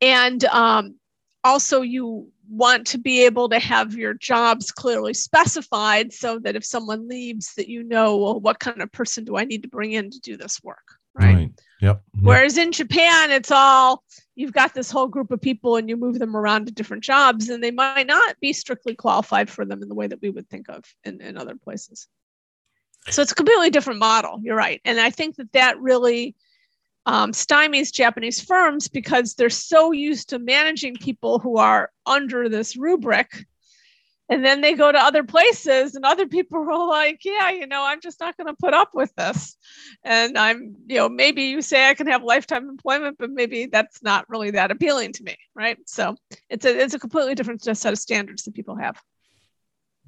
And 0.00 0.42
um, 0.46 0.96
also, 1.44 1.82
you 1.82 2.28
want 2.48 2.86
to 2.88 2.98
be 2.98 3.24
able 3.24 3.48
to 3.50 3.58
have 3.58 3.94
your 3.94 4.14
jobs 4.14 4.70
clearly 4.70 5.12
specified 5.14 6.12
so 6.12 6.38
that 6.38 6.56
if 6.56 6.64
someone 6.64 7.08
leaves, 7.08 7.54
that 7.54 7.68
you 7.68 7.82
know, 7.82 8.16
well, 8.16 8.40
what 8.40 8.58
kind 8.58 8.80
of 8.80 8.90
person 8.90 9.24
do 9.24 9.36
I 9.36 9.44
need 9.44 9.62
to 9.62 9.68
bring 9.68 9.92
in 9.92 10.10
to 10.10 10.20
do 10.20 10.36
this 10.36 10.62
work, 10.62 10.97
Yep. 11.80 12.02
Whereas 12.20 12.58
in 12.58 12.72
Japan, 12.72 13.30
it's 13.30 13.50
all 13.50 14.02
you've 14.34 14.52
got 14.52 14.74
this 14.74 14.90
whole 14.90 15.06
group 15.06 15.30
of 15.30 15.40
people 15.40 15.76
and 15.76 15.88
you 15.88 15.96
move 15.96 16.18
them 16.18 16.36
around 16.36 16.66
to 16.66 16.72
different 16.72 17.04
jobs, 17.04 17.48
and 17.48 17.62
they 17.62 17.70
might 17.70 18.06
not 18.06 18.38
be 18.40 18.52
strictly 18.52 18.94
qualified 18.94 19.48
for 19.48 19.64
them 19.64 19.82
in 19.82 19.88
the 19.88 19.94
way 19.94 20.06
that 20.06 20.20
we 20.20 20.30
would 20.30 20.48
think 20.48 20.68
of 20.68 20.84
in, 21.04 21.20
in 21.20 21.36
other 21.36 21.54
places. 21.54 22.08
So 23.10 23.22
it's 23.22 23.32
a 23.32 23.36
completely 23.36 23.70
different 23.70 24.00
model. 24.00 24.40
You're 24.42 24.56
right. 24.56 24.80
And 24.84 25.00
I 25.00 25.10
think 25.10 25.36
that 25.36 25.52
that 25.52 25.80
really 25.80 26.34
um, 27.06 27.32
stymies 27.32 27.92
Japanese 27.92 28.40
firms 28.40 28.88
because 28.88 29.34
they're 29.34 29.48
so 29.48 29.92
used 29.92 30.28
to 30.30 30.38
managing 30.38 30.96
people 30.96 31.38
who 31.38 31.56
are 31.56 31.90
under 32.04 32.48
this 32.48 32.76
rubric 32.76 33.46
and 34.28 34.44
then 34.44 34.60
they 34.60 34.74
go 34.74 34.92
to 34.92 34.98
other 34.98 35.22
places 35.22 35.94
and 35.94 36.04
other 36.04 36.26
people 36.26 36.58
are 36.58 36.86
like 36.88 37.20
yeah 37.24 37.50
you 37.50 37.66
know 37.66 37.84
i'm 37.84 38.00
just 38.00 38.20
not 38.20 38.36
going 38.36 38.46
to 38.46 38.56
put 38.60 38.74
up 38.74 38.90
with 38.94 39.14
this. 39.16 39.56
And 40.04 40.38
i'm 40.38 40.76
you 40.86 40.96
know 40.96 41.08
maybe 41.08 41.42
you 41.42 41.62
say 41.62 41.88
i 41.88 41.94
can 41.94 42.06
have 42.06 42.22
lifetime 42.22 42.68
employment 42.68 43.16
but 43.18 43.30
maybe 43.30 43.66
that's 43.66 44.02
not 44.02 44.28
really 44.28 44.50
that 44.52 44.70
appealing 44.70 45.12
to 45.14 45.22
me 45.22 45.36
right? 45.58 45.78
So 45.86 46.16
it's 46.48 46.64
a 46.64 46.82
it's 46.82 46.94
a 46.94 46.98
completely 46.98 47.34
different 47.34 47.62
set 47.62 47.92
of 47.92 47.98
standards 47.98 48.44
that 48.44 48.54
people 48.54 48.76
have. 48.76 48.96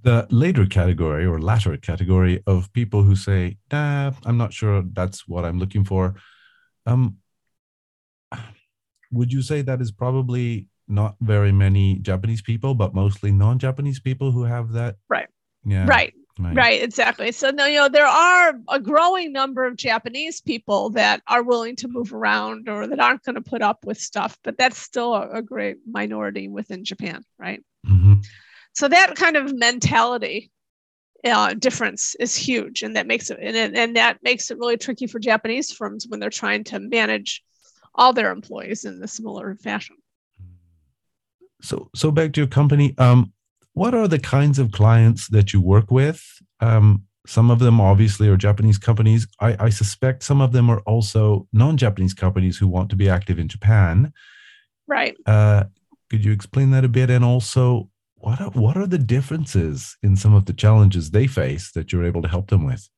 The 0.03 0.27
later 0.31 0.65
category 0.65 1.27
or 1.27 1.41
latter 1.41 1.77
category 1.77 2.43
of 2.47 2.73
people 2.73 3.03
who 3.03 3.17
say 3.17 3.59
nah 3.71 4.13
i'm 4.25 4.39
not 4.39 4.53
sure 4.53 4.83
that's 4.93 5.29
what 5.29 5.45
i'm 5.45 5.59
looking 5.59 5.85
for 5.85 6.15
um 6.87 7.19
would 9.13 9.33
you 9.33 9.43
say 9.43 9.61
that 9.61 9.83
is 9.83 9.91
probably 9.91 10.70
not 10.91 11.17
very 11.21 11.53
many 11.53 11.99
Japanese 11.99 12.43
people, 12.43 12.75
but 12.75 12.95
mostly 12.95 13.31
non-Japanese 13.31 14.01
people 14.01 14.33
who 14.33 14.45
have 14.45 14.73
that. 14.73 14.97
Right. 15.09 15.29
Yeah. 15.65 15.87
Right. 15.87 16.15
Right. 16.39 16.57
right. 16.57 16.83
exactly. 16.83 17.33
So 17.33 17.51
no, 17.51 17.67
you 17.67 17.79
know, 17.79 17.89
there 17.89 18.07
are 18.07 18.55
a 18.69 18.81
growing 18.81 19.33
number 19.33 19.67
of 19.67 19.77
Japanese 19.77 20.41
people 20.41 20.91
that 20.91 21.23
are 21.27 21.43
willing 21.43 21.77
to 21.77 21.89
move 21.89 22.15
around 22.15 22.69
or 22.69 22.87
that 22.87 23.01
aren't 23.01 23.25
going 23.25 23.35
to 23.35 23.43
put 23.43 23.61
up 23.61 23.85
with 23.85 23.99
stuff, 23.99 24.39
but 24.43 24.57
that's 24.57 24.79
still 24.79 25.15
a, 25.15 25.29
a 25.31 25.43
great 25.43 25.77
minority 25.87 26.49
within 26.49 26.85
Japan, 26.85 27.23
right? 27.39 27.63
Mm-hmm. 27.87 28.21
So 28.73 28.89
that 28.89 29.17
kind 29.17 29.37
of 29.37 29.55
mentality 29.55 30.51
uh, 31.25 31.55
difference 31.55 32.15
is 32.19 32.35
huge, 32.35 32.83
and 32.83 32.97
that 32.97 33.07
makes 33.07 33.31
it 33.31 33.39
and, 33.41 33.77
and 33.77 33.97
that 33.97 34.19
makes 34.23 34.51
it 34.51 34.59
really 34.59 34.77
tricky 34.77 35.07
for 35.07 35.19
Japanese 35.19 35.71
firms 35.71 36.07
when 36.09 36.21
they're 36.21 36.31
trying 36.31 36.65
to 36.65 36.79
manage 36.79 37.43
all 37.95 38.13
their 38.13 38.31
employees 38.31 38.85
in 38.85 39.03
a 39.03 39.09
similar 39.09 39.55
fashion. 39.57 39.97
So, 41.63 41.91
so 41.95 42.11
back 42.11 42.33
to 42.33 42.41
your 42.41 42.49
company. 42.49 42.95
Um, 42.99 43.33
what 43.73 43.95
are 43.95 44.09
the 44.09 44.19
kinds 44.19 44.59
of 44.59 44.73
clients 44.73 45.29
that 45.29 45.53
you 45.53 45.61
work 45.61 45.91
with? 45.91 46.23
Um, 46.61 47.05
some 47.27 47.51
of 47.51 47.59
them 47.59 47.81
obviously 47.81 48.29
are 48.29 48.37
Japanese 48.37 48.79
companies. 48.79 49.27
I, 49.41 49.57
I 49.67 49.69
suspect 49.71 50.23
some 50.23 50.41
of 50.41 50.53
them 50.53 50.71
are 50.71 50.81
also 50.81 51.47
non-Japanese 51.53 52.15
companies 52.15 52.59
who 52.59 52.67
want 52.67 52.91
to 52.91 52.97
be 52.97 53.09
active 53.09 53.39
in 53.39 53.49
Japan. 53.49 54.13
Right. 54.87 55.17
Uh, 55.27 55.65
could 56.09 56.25
you 56.25 56.33
explain 56.33 56.71
that 56.73 56.85
a 56.85 56.89
bit? 56.89 57.11
And 57.11 57.25
also, 57.25 57.89
what 58.17 58.41
are, 58.41 58.51
what 58.51 58.77
are 58.77 58.87
the 58.87 58.99
differences 58.99 59.97
in 60.03 60.17
some 60.17 60.35
of 60.35 60.47
the 60.47 60.53
challenges 60.53 61.11
they 61.11 61.27
face 61.27 61.71
that 61.73 61.93
you're 61.93 62.05
able 62.05 62.23
to 62.23 62.29
help 62.29 62.51
them 62.51 62.67
with? 62.67 62.89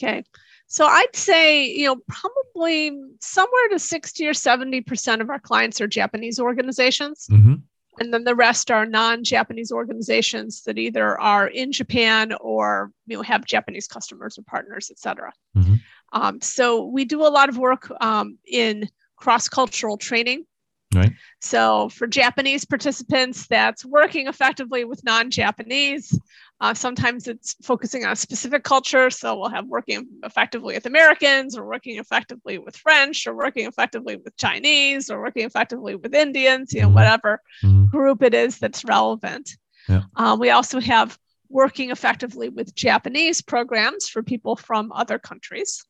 Okay. 0.00 0.22
So 0.66 0.84
I'd 0.84 1.16
say, 1.16 1.64
you 1.64 1.86
know, 1.86 1.96
probably 2.08 2.92
somewhere 3.20 3.68
to 3.70 3.78
60 3.78 4.26
or 4.26 4.32
70% 4.32 5.20
of 5.20 5.30
our 5.30 5.38
clients 5.38 5.80
are 5.80 5.86
Japanese 5.86 6.38
organizations. 6.38 7.26
Mm-hmm. 7.30 7.54
And 8.00 8.12
then 8.12 8.24
the 8.24 8.34
rest 8.34 8.70
are 8.70 8.86
non-Japanese 8.86 9.72
organizations 9.72 10.62
that 10.62 10.78
either 10.78 11.20
are 11.20 11.48
in 11.48 11.72
Japan 11.72 12.34
or 12.40 12.92
you 13.06 13.16
know 13.16 13.22
have 13.22 13.44
Japanese 13.44 13.86
customers 13.86 14.38
or 14.38 14.42
partners, 14.42 14.88
et 14.90 14.98
cetera. 14.98 15.32
Mm-hmm. 15.56 15.74
Um, 16.12 16.40
so 16.40 16.84
we 16.84 17.04
do 17.04 17.22
a 17.22 17.28
lot 17.28 17.48
of 17.48 17.58
work 17.58 17.90
um, 18.00 18.38
in 18.46 18.88
cross-cultural 19.16 19.98
training 19.98 20.46
Right. 20.94 21.12
So 21.40 21.90
for 21.90 22.06
Japanese 22.06 22.64
participants, 22.64 23.46
that's 23.46 23.84
working 23.84 24.26
effectively 24.26 24.84
with 24.84 25.04
non-Japanese. 25.04 26.18
Uh, 26.60 26.72
sometimes 26.72 27.28
it's 27.28 27.54
focusing 27.62 28.04
on 28.04 28.12
a 28.12 28.16
specific 28.16 28.64
culture. 28.64 29.10
So 29.10 29.38
we'll 29.38 29.50
have 29.50 29.66
working 29.66 30.08
effectively 30.24 30.74
with 30.74 30.86
Americans, 30.86 31.56
or 31.56 31.66
working 31.66 31.98
effectively 31.98 32.58
with 32.58 32.74
French, 32.76 33.26
or 33.26 33.34
working 33.34 33.66
effectively 33.66 34.16
with 34.16 34.36
Chinese, 34.36 35.10
or 35.10 35.20
working 35.20 35.44
effectively 35.44 35.94
with 35.94 36.14
Indians. 36.14 36.72
You 36.72 36.80
know, 36.80 36.86
mm-hmm. 36.86 36.94
whatever 36.94 37.42
mm-hmm. 37.62 37.86
group 37.86 38.22
it 38.22 38.34
is 38.34 38.58
that's 38.58 38.84
relevant. 38.84 39.50
Yeah. 39.88 40.02
Um, 40.16 40.38
we 40.38 40.50
also 40.50 40.80
have 40.80 41.18
working 41.50 41.90
effectively 41.90 42.48
with 42.48 42.74
Japanese 42.74 43.40
programs 43.40 44.08
for 44.08 44.22
people 44.22 44.56
from 44.56 44.90
other 44.92 45.18
countries. 45.18 45.84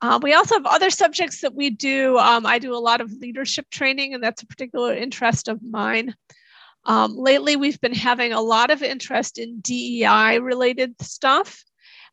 Um, 0.00 0.20
we 0.22 0.34
also 0.34 0.56
have 0.56 0.66
other 0.66 0.90
subjects 0.90 1.40
that 1.42 1.54
we 1.54 1.70
do. 1.70 2.18
Um, 2.18 2.44
I 2.46 2.58
do 2.58 2.74
a 2.74 2.78
lot 2.78 3.00
of 3.00 3.12
leadership 3.12 3.70
training, 3.70 4.14
and 4.14 4.22
that's 4.22 4.42
a 4.42 4.46
particular 4.46 4.94
interest 4.94 5.48
of 5.48 5.62
mine. 5.62 6.14
Um, 6.84 7.16
lately, 7.16 7.56
we've 7.56 7.80
been 7.80 7.94
having 7.94 8.32
a 8.32 8.40
lot 8.40 8.70
of 8.70 8.82
interest 8.82 9.38
in 9.38 9.60
DEI 9.60 10.38
related 10.40 11.00
stuff. 11.00 11.62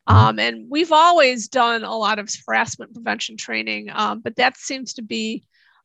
Um, 0.07 0.39
and 0.39 0.65
we've 0.69 0.91
always 0.91 1.47
done 1.47 1.83
a 1.83 1.95
lot 1.95 2.17
of 2.17 2.29
harassment 2.47 2.93
prevention 2.93 3.37
training, 3.37 3.89
um, 3.93 4.21
but 4.21 4.37
that 4.37 4.57
seems 4.57 4.93
to 4.95 5.03
be 5.03 5.43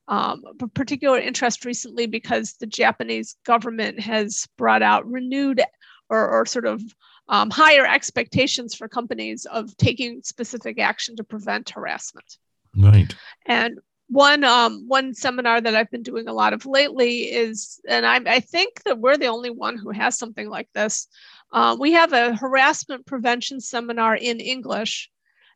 um, 0.09 0.43
a 0.61 0.69
particular 0.69 1.19
interest 1.19 1.65
recently 1.65 2.07
because 2.07 2.55
the 2.55 2.67
Japanese 2.67 3.37
government 3.45 4.01
has 4.01 4.47
brought 4.57 4.83
out 4.83 5.11
renewed 5.11 5.63
or, 6.09 6.29
or 6.29 6.47
sort 6.47 6.67
of 6.67 6.83
um, 7.29 7.51
higher 7.51 7.87
expectations 7.87 8.75
for 8.75 8.89
companies 8.89 9.47
of 9.47 9.77
taking 9.77 10.23
specific 10.23 10.79
action 10.79 11.17
to 11.17 11.25
prevent 11.25 11.71
harassment. 11.71 12.39
Right. 12.77 13.15
And 13.47 13.79
one 14.09 14.45
um, 14.45 14.85
one 14.87 15.15
seminar 15.15 15.61
that 15.61 15.75
I've 15.75 15.91
been 15.91 16.03
doing 16.03 16.29
a 16.29 16.33
lot 16.33 16.53
of 16.53 16.67
lately 16.67 17.23
is, 17.23 17.81
and 17.89 18.05
I, 18.05 18.21
I 18.27 18.41
think 18.41 18.83
that 18.85 18.99
we're 18.99 19.17
the 19.17 19.27
only 19.27 19.51
one 19.51 19.79
who 19.79 19.91
has 19.91 20.19
something 20.19 20.49
like 20.49 20.69
this. 20.75 21.09
Uh, 21.53 21.77
we 21.79 21.93
have 21.93 22.13
a 22.13 22.35
harassment 22.35 23.07
prevention 23.07 23.61
seminar 23.61 24.17
in 24.17 24.41
English 24.41 25.11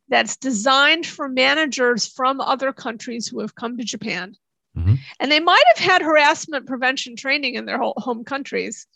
that's 0.08 0.36
designed 0.36 1.06
for 1.06 1.28
managers 1.28 2.06
from 2.06 2.40
other 2.40 2.72
countries 2.72 3.28
who 3.28 3.40
have 3.40 3.54
come 3.54 3.76
to 3.76 3.84
Japan. 3.84 4.34
Mm-hmm. 4.76 4.94
And 5.20 5.30
they 5.30 5.40
might 5.40 5.64
have 5.74 5.84
had 5.84 6.02
harassment 6.02 6.66
prevention 6.66 7.16
training 7.16 7.54
in 7.54 7.66
their 7.66 7.78
home 7.78 8.24
countries, 8.24 8.86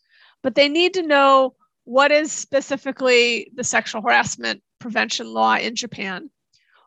but 0.43 0.55
they 0.55 0.69
need 0.69 0.95
to 0.95 1.03
know 1.03 1.55
what 1.85 2.13
is 2.13 2.33
specifically 2.33 3.51
the 3.55 3.65
sexual 3.65 4.03
harassment 4.03 4.63
prevention 4.79 5.27
law 5.27 5.57
in 5.57 5.75
Japan? 5.75 6.31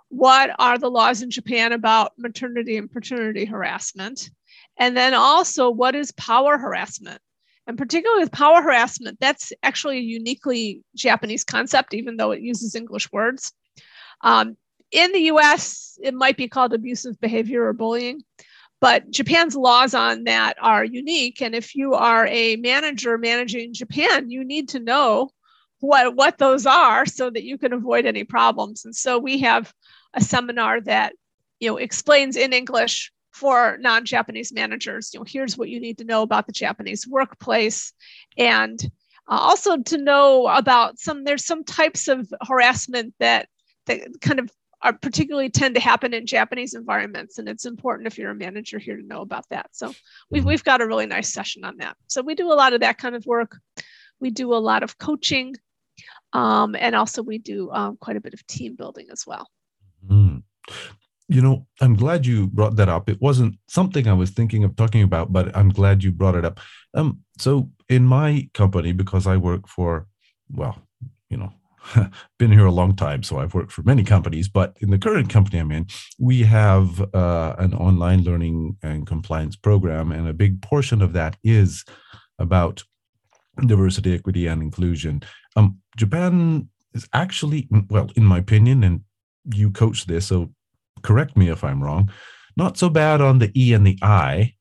What 0.10 0.52
are 0.60 0.78
the 0.78 0.90
laws 0.90 1.22
in 1.22 1.32
Japan 1.32 1.74
about 1.74 2.14
maternity 2.18 2.78
and 2.78 2.92
paternity 2.92 3.46
harassment? 3.46 4.30
And 4.78 4.96
then 4.96 5.14
also, 5.14 5.70
what 5.70 5.96
is 5.96 6.12
power 6.14 6.58
harassment? 6.58 7.20
And 7.68 7.78
particularly 7.78 8.24
with 8.24 8.32
power 8.32 8.62
harassment, 8.62 9.20
that's 9.20 9.52
actually 9.64 9.98
a 9.98 10.02
uniquely 10.02 10.84
Japanese 10.96 11.44
concept, 11.44 11.94
even 11.94 12.18
though 12.18 12.32
it 12.32 12.42
uses 12.42 12.76
English 12.76 13.12
words. 13.12 13.52
Um, 14.22 14.56
in 14.92 15.12
the 15.12 15.32
US, 15.32 15.98
it 16.02 16.14
might 16.14 16.38
be 16.38 16.48
called 16.48 16.74
abusive 16.74 17.20
behavior 17.20 17.66
or 17.66 17.74
bullying. 17.74 18.22
But 18.86 19.10
Japan's 19.10 19.56
laws 19.56 19.96
on 19.96 20.26
that 20.26 20.58
are 20.62 20.86
unique. 20.86 21.42
And 21.42 21.56
if 21.56 21.74
you 21.74 21.96
are 21.96 22.28
a 22.28 22.56
manager 22.58 23.18
managing 23.18 23.74
Japan, 23.74 24.30
you 24.30 24.46
need 24.46 24.70
to 24.70 24.80
know 24.80 25.32
what, 25.80 26.16
what 26.16 26.38
those 26.38 26.68
are 26.68 27.08
so 27.08 27.32
that 27.32 27.42
you 27.42 27.58
can 27.58 27.74
avoid 27.74 28.06
any 28.06 28.24
problems. 28.24 28.86
And 28.86 28.96
so 28.96 29.18
we 29.18 29.40
have 29.40 29.74
a 30.14 30.22
seminar 30.22 30.82
that 30.82 31.14
you 31.60 31.68
know 31.68 31.78
explains 31.78 32.38
in 32.38 32.54
English 32.54 33.12
for 33.32 33.80
non-Japanese 33.80 34.54
managers. 34.54 35.10
You 35.16 35.22
know, 35.22 35.26
here's 35.28 35.58
what 35.58 35.70
you 35.70 35.80
need 35.80 35.98
to 35.98 36.06
know 36.06 36.22
about 36.22 36.46
the 36.46 36.54
Japanese 36.54 37.08
workplace, 37.08 37.92
and 38.38 38.80
uh, 39.28 39.36
also 39.36 39.78
to 39.78 39.98
know 39.98 40.46
about 40.46 41.00
some. 41.00 41.24
There's 41.24 41.44
some 41.44 41.64
types 41.64 42.08
of 42.08 42.32
harassment 42.48 43.16
that 43.18 43.50
that 43.88 44.02
kind 44.22 44.38
of 44.40 44.52
are 44.86 44.94
particularly 44.94 45.50
tend 45.50 45.74
to 45.74 45.82
happen 45.82 46.14
in 46.14 46.28
Japanese 46.28 46.76
environments. 46.76 47.40
And 47.40 47.50
it's 47.50 47.66
important 47.66 48.06
if 48.06 48.20
you're 48.20 48.30
a 48.30 48.36
manager 48.36 48.78
here 48.78 48.96
to 48.96 49.04
know 49.04 49.22
about 49.22 49.46
that. 49.50 49.68
So 49.72 49.88
we've, 50.30 50.42
mm-hmm. 50.42 50.50
we've 50.50 50.64
got 50.64 50.80
a 50.80 50.86
really 50.86 51.08
nice 51.08 51.34
session 51.34 51.66
on 51.66 51.78
that. 51.78 51.98
So 52.06 52.22
we 52.22 52.36
do 52.36 52.52
a 52.52 52.54
lot 52.54 52.74
of 52.74 52.82
that 52.82 53.00
kind 53.00 53.16
of 53.16 53.26
work. 53.26 53.58
We 54.20 54.30
do 54.30 54.54
a 54.54 54.62
lot 54.62 54.84
of 54.84 55.00
coaching. 55.00 55.56
Um, 56.34 56.76
and 56.78 56.96
also 56.96 57.24
we 57.24 57.40
do 57.40 57.72
um, 57.72 57.98
quite 58.00 58.16
a 58.16 58.22
bit 58.22 58.36
of 58.36 58.46
team 58.46 58.76
building 58.76 59.08
as 59.12 59.26
well. 59.26 59.50
Mm. 60.08 60.44
You 61.28 61.42
know, 61.42 61.66
I'm 61.82 61.96
glad 61.96 62.28
you 62.28 62.46
brought 62.46 62.76
that 62.76 62.88
up. 62.88 63.10
It 63.10 63.20
wasn't 63.20 63.58
something 63.68 64.08
I 64.08 64.14
was 64.14 64.30
thinking 64.30 64.64
of 64.64 64.76
talking 64.76 65.02
about, 65.02 65.34
but 65.34 65.58
I'm 65.58 65.70
glad 65.70 66.04
you 66.04 66.12
brought 66.12 66.36
it 66.36 66.46
up. 66.46 66.60
Um, 66.94 67.22
so 67.40 67.72
in 67.90 68.06
my 68.06 68.48
company, 68.54 68.92
because 68.92 69.26
I 69.26 69.38
work 69.38 69.68
for, 69.68 70.06
well, 70.52 70.78
you 71.32 71.38
know, 71.38 71.52
been 72.40 72.52
here 72.52 72.66
a 72.66 72.72
long 72.72 72.96
time, 72.96 73.24
so 73.24 73.40
I've 73.40 73.54
worked 73.54 73.72
for 73.72 73.84
many 73.84 74.04
companies. 74.04 74.48
But 74.50 74.78
in 74.82 74.92
the 74.92 74.98
current 74.98 75.30
company 75.30 75.60
I'm 75.60 75.72
in, 75.72 75.88
we 76.20 76.44
have 76.44 77.02
uh, 77.14 77.56
an 77.58 77.74
online 77.74 78.24
learning 78.24 78.78
and 78.84 79.06
compliance 79.08 79.56
program, 79.56 80.12
and 80.12 80.28
a 80.28 80.34
big 80.34 80.62
portion 80.62 81.02
of 81.02 81.14
that 81.14 81.38
is 81.44 81.84
about 82.40 82.84
diversity, 83.66 84.14
equity, 84.14 84.48
and 84.48 84.62
inclusion. 84.62 85.22
Um, 85.56 85.80
Japan 85.96 86.70
is 86.94 87.08
actually, 87.14 87.68
well, 87.90 88.10
in 88.16 88.26
my 88.26 88.40
opinion, 88.40 88.84
and 88.84 89.02
you 89.54 89.72
coach 89.72 90.06
this, 90.06 90.28
so 90.28 90.52
correct 91.04 91.38
me 91.38 91.50
if 91.50 91.64
I'm 91.64 91.84
wrong, 91.84 92.12
not 92.58 92.78
so 92.78 92.90
bad 92.90 93.22
on 93.22 93.40
the 93.40 93.52
E 93.56 93.74
and 93.74 93.86
the 93.86 93.98
I, 94.02 94.54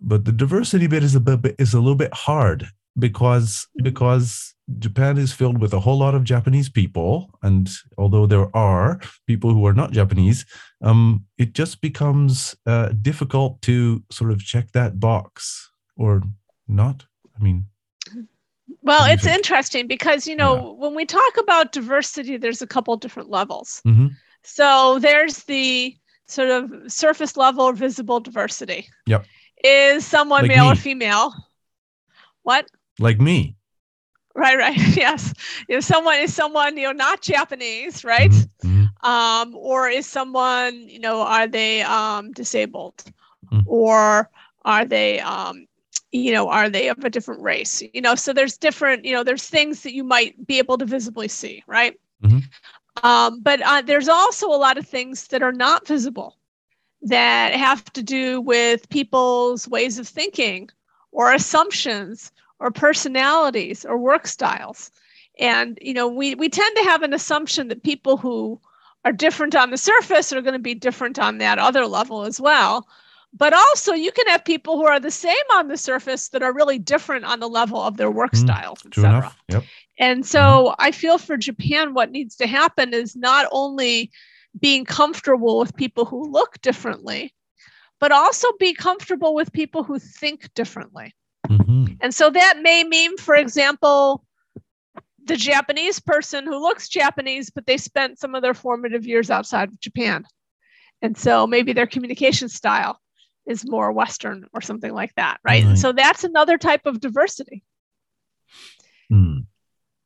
but 0.00 0.24
the 0.24 0.32
diversity 0.32 0.86
bit 0.86 1.02
is 1.02 1.14
a 1.14 1.20
bit 1.20 1.54
is 1.58 1.74
a 1.74 1.80
little 1.80 1.94
bit 1.94 2.12
hard 2.14 2.68
because 2.98 3.66
because 3.82 4.54
Japan 4.78 5.18
is 5.18 5.32
filled 5.32 5.60
with 5.60 5.72
a 5.72 5.80
whole 5.80 5.98
lot 5.98 6.14
of 6.14 6.24
Japanese 6.24 6.68
people, 6.68 7.30
and 7.42 7.68
although 7.98 8.26
there 8.26 8.54
are 8.56 9.00
people 9.26 9.52
who 9.52 9.66
are 9.66 9.72
not 9.72 9.92
Japanese, 9.92 10.44
um, 10.82 11.24
it 11.38 11.52
just 11.52 11.80
becomes 11.80 12.56
uh, 12.66 12.90
difficult 13.00 13.60
to 13.62 14.02
sort 14.10 14.30
of 14.30 14.40
check 14.40 14.70
that 14.72 15.00
box 15.00 15.70
or 15.96 16.22
not. 16.68 17.04
I 17.38 17.42
mean, 17.42 17.66
well, 18.82 19.10
it's 19.10 19.24
think? 19.24 19.36
interesting 19.36 19.86
because 19.86 20.26
you 20.26 20.36
know 20.36 20.56
yeah. 20.56 20.82
when 20.82 20.94
we 20.94 21.04
talk 21.04 21.36
about 21.38 21.72
diversity, 21.72 22.36
there's 22.36 22.62
a 22.62 22.66
couple 22.66 22.96
different 22.96 23.30
levels. 23.30 23.82
Mm-hmm. 23.86 24.08
So 24.42 24.98
there's 25.00 25.44
the 25.44 25.96
sort 26.26 26.50
of 26.50 26.72
surface 26.90 27.36
level 27.36 27.72
visible 27.72 28.20
diversity. 28.20 28.88
Yep. 29.06 29.26
Is 29.62 30.06
someone 30.06 30.42
like 30.42 30.48
male 30.48 30.64
me. 30.66 30.72
or 30.72 30.74
female? 30.74 31.34
What? 32.42 32.66
Like 33.00 33.20
me. 33.20 33.56
Right, 34.34 34.56
right. 34.56 34.76
Yes. 34.96 35.34
If 35.68 35.84
someone 35.84 36.18
is 36.18 36.34
someone, 36.34 36.76
you 36.76 36.84
know, 36.84 36.92
not 36.92 37.22
Japanese, 37.22 38.04
right? 38.04 38.30
Mm-hmm. 38.30 38.68
mm-hmm. 38.68 38.86
Um, 39.02 39.56
or 39.56 39.88
is 39.88 40.06
someone, 40.06 40.86
you 40.86 41.00
know, 41.00 41.22
are 41.22 41.48
they 41.48 41.80
um, 41.80 42.32
disabled? 42.32 43.02
Mm-hmm. 43.50 43.60
Or 43.66 44.28
are 44.66 44.84
they 44.84 45.20
um, 45.20 45.66
you 46.12 46.32
know, 46.32 46.48
are 46.48 46.68
they 46.68 46.88
of 46.88 47.04
a 47.04 47.10
different 47.10 47.40
race? 47.40 47.82
You 47.94 48.00
know, 48.00 48.14
so 48.14 48.32
there's 48.32 48.56
different, 48.56 49.04
you 49.04 49.12
know, 49.12 49.22
there's 49.22 49.48
things 49.48 49.82
that 49.82 49.94
you 49.94 50.04
might 50.04 50.46
be 50.46 50.58
able 50.58 50.76
to 50.78 50.84
visibly 50.84 51.28
see, 51.28 51.62
right? 51.66 51.98
Mm-hmm. 52.22 52.38
Um, 53.04 53.40
but 53.40 53.62
uh, 53.62 53.82
there's 53.82 54.08
also 54.08 54.48
a 54.48 54.58
lot 54.58 54.76
of 54.76 54.86
things 54.86 55.28
that 55.28 55.42
are 55.42 55.52
not 55.52 55.86
visible 55.86 56.36
that 57.02 57.54
have 57.54 57.84
to 57.92 58.02
do 58.02 58.40
with 58.40 58.88
people's 58.90 59.68
ways 59.68 59.98
of 59.98 60.08
thinking 60.08 60.68
or 61.12 61.32
assumptions 61.32 62.32
or 62.60 62.70
personalities 62.70 63.84
or 63.84 63.98
work 63.98 64.26
styles. 64.26 64.90
And 65.38 65.78
you 65.80 65.94
know, 65.94 66.06
we 66.06 66.34
we 66.34 66.48
tend 66.48 66.76
to 66.76 66.84
have 66.84 67.02
an 67.02 67.14
assumption 67.14 67.68
that 67.68 67.82
people 67.82 68.16
who 68.16 68.60
are 69.04 69.12
different 69.12 69.56
on 69.56 69.70
the 69.70 69.78
surface 69.78 70.32
are 70.32 70.42
going 70.42 70.52
to 70.52 70.58
be 70.58 70.74
different 70.74 71.18
on 71.18 71.38
that 71.38 71.58
other 71.58 71.86
level 71.86 72.22
as 72.24 72.40
well. 72.40 72.86
But 73.32 73.52
also, 73.52 73.92
you 73.92 74.10
can 74.10 74.26
have 74.26 74.44
people 74.44 74.76
who 74.76 74.86
are 74.86 74.98
the 74.98 75.10
same 75.10 75.36
on 75.54 75.68
the 75.68 75.76
surface 75.76 76.28
that 76.30 76.42
are 76.42 76.52
really 76.52 76.78
different 76.78 77.24
on 77.24 77.38
the 77.38 77.48
level 77.48 77.80
of 77.80 77.96
their 77.96 78.10
work 78.10 78.32
mm, 78.32 78.38
styles, 78.38 78.84
etc. 78.84 79.34
Yep. 79.48 79.64
And 79.98 80.26
so, 80.26 80.40
mm-hmm. 80.40 80.74
I 80.80 80.90
feel 80.90 81.16
for 81.16 81.36
Japan, 81.36 81.94
what 81.94 82.10
needs 82.10 82.34
to 82.36 82.48
happen 82.48 82.92
is 82.92 83.14
not 83.14 83.46
only 83.52 84.10
being 84.58 84.84
comfortable 84.84 85.60
with 85.60 85.76
people 85.76 86.04
who 86.04 86.28
look 86.28 86.60
differently, 86.60 87.32
but 88.00 88.10
also 88.10 88.48
be 88.58 88.74
comfortable 88.74 89.32
with 89.32 89.52
people 89.52 89.84
who 89.84 90.00
think 90.00 90.52
differently. 90.54 91.14
Mhm. 91.50 91.98
And 92.00 92.14
so 92.14 92.30
that 92.30 92.58
may 92.62 92.84
mean, 92.84 93.16
for 93.16 93.34
example, 93.34 94.24
the 95.24 95.36
Japanese 95.36 96.00
person 96.00 96.46
who 96.46 96.58
looks 96.58 96.88
Japanese, 96.88 97.50
but 97.50 97.66
they 97.66 97.76
spent 97.76 98.18
some 98.18 98.34
of 98.34 98.42
their 98.42 98.54
formative 98.54 99.04
years 99.06 99.30
outside 99.30 99.68
of 99.68 99.80
Japan. 99.80 100.24
And 101.02 101.16
so 101.16 101.46
maybe 101.46 101.72
their 101.72 101.86
communication 101.86 102.48
style 102.48 102.98
is 103.46 103.68
more 103.68 103.90
Western 103.92 104.46
or 104.52 104.60
something 104.60 104.92
like 104.92 105.14
that, 105.16 105.38
right? 105.44 105.64
Right. 105.64 105.78
So 105.78 105.92
that's 105.92 106.24
another 106.24 106.56
type 106.58 106.86
of 106.86 107.00
diversity. 107.00 107.64
Mm. 109.10 109.46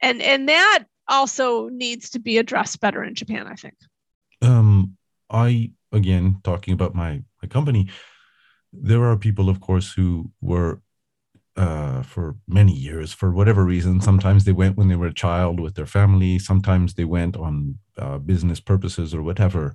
And 0.00 0.22
and 0.22 0.48
that 0.48 0.84
also 1.08 1.68
needs 1.68 2.10
to 2.10 2.18
be 2.20 2.38
addressed 2.38 2.80
better 2.80 3.04
in 3.04 3.14
Japan, 3.14 3.46
I 3.46 3.54
think. 3.54 3.74
um 4.42 4.96
i 5.30 5.72
again 5.90 6.40
talking 6.42 6.74
about 6.74 6.94
my 6.94 7.22
my 7.40 7.48
company 7.48 7.88
there 8.72 9.04
are 9.04 9.16
people 9.16 9.48
of 9.48 9.58
course 9.60 9.92
who 9.96 10.30
were 10.40 10.80
uh 11.56 12.02
for 12.02 12.36
many 12.48 12.72
years 12.72 13.12
for 13.12 13.30
whatever 13.30 13.64
reason. 13.64 14.00
Sometimes 14.00 14.44
they 14.44 14.52
went 14.52 14.76
when 14.76 14.88
they 14.88 14.96
were 14.96 15.08
a 15.08 15.14
child 15.14 15.60
with 15.60 15.74
their 15.74 15.86
family. 15.86 16.38
Sometimes 16.38 16.94
they 16.94 17.04
went 17.04 17.36
on 17.36 17.78
uh, 17.96 18.18
business 18.18 18.60
purposes 18.60 19.14
or 19.14 19.22
whatever. 19.22 19.74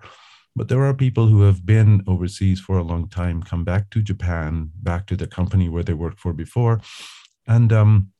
But 0.55 0.67
there 0.67 0.83
are 0.83 0.93
people 0.93 1.27
who 1.27 1.43
have 1.43 1.65
been 1.65 2.03
overseas 2.05 2.59
for 2.59 2.77
a 2.77 2.83
long 2.83 3.07
time 3.07 3.43
come 3.43 3.63
back 3.63 3.89
to 3.91 4.01
japan 4.01 4.71
back 4.75 5.05
to 5.07 5.15
the 5.15 5.27
company 5.27 5.69
where 5.69 5.83
they 5.83 5.93
worked 5.93 6.19
for 6.19 6.33
before. 6.33 6.81
And 7.47 7.71
um 7.71 8.11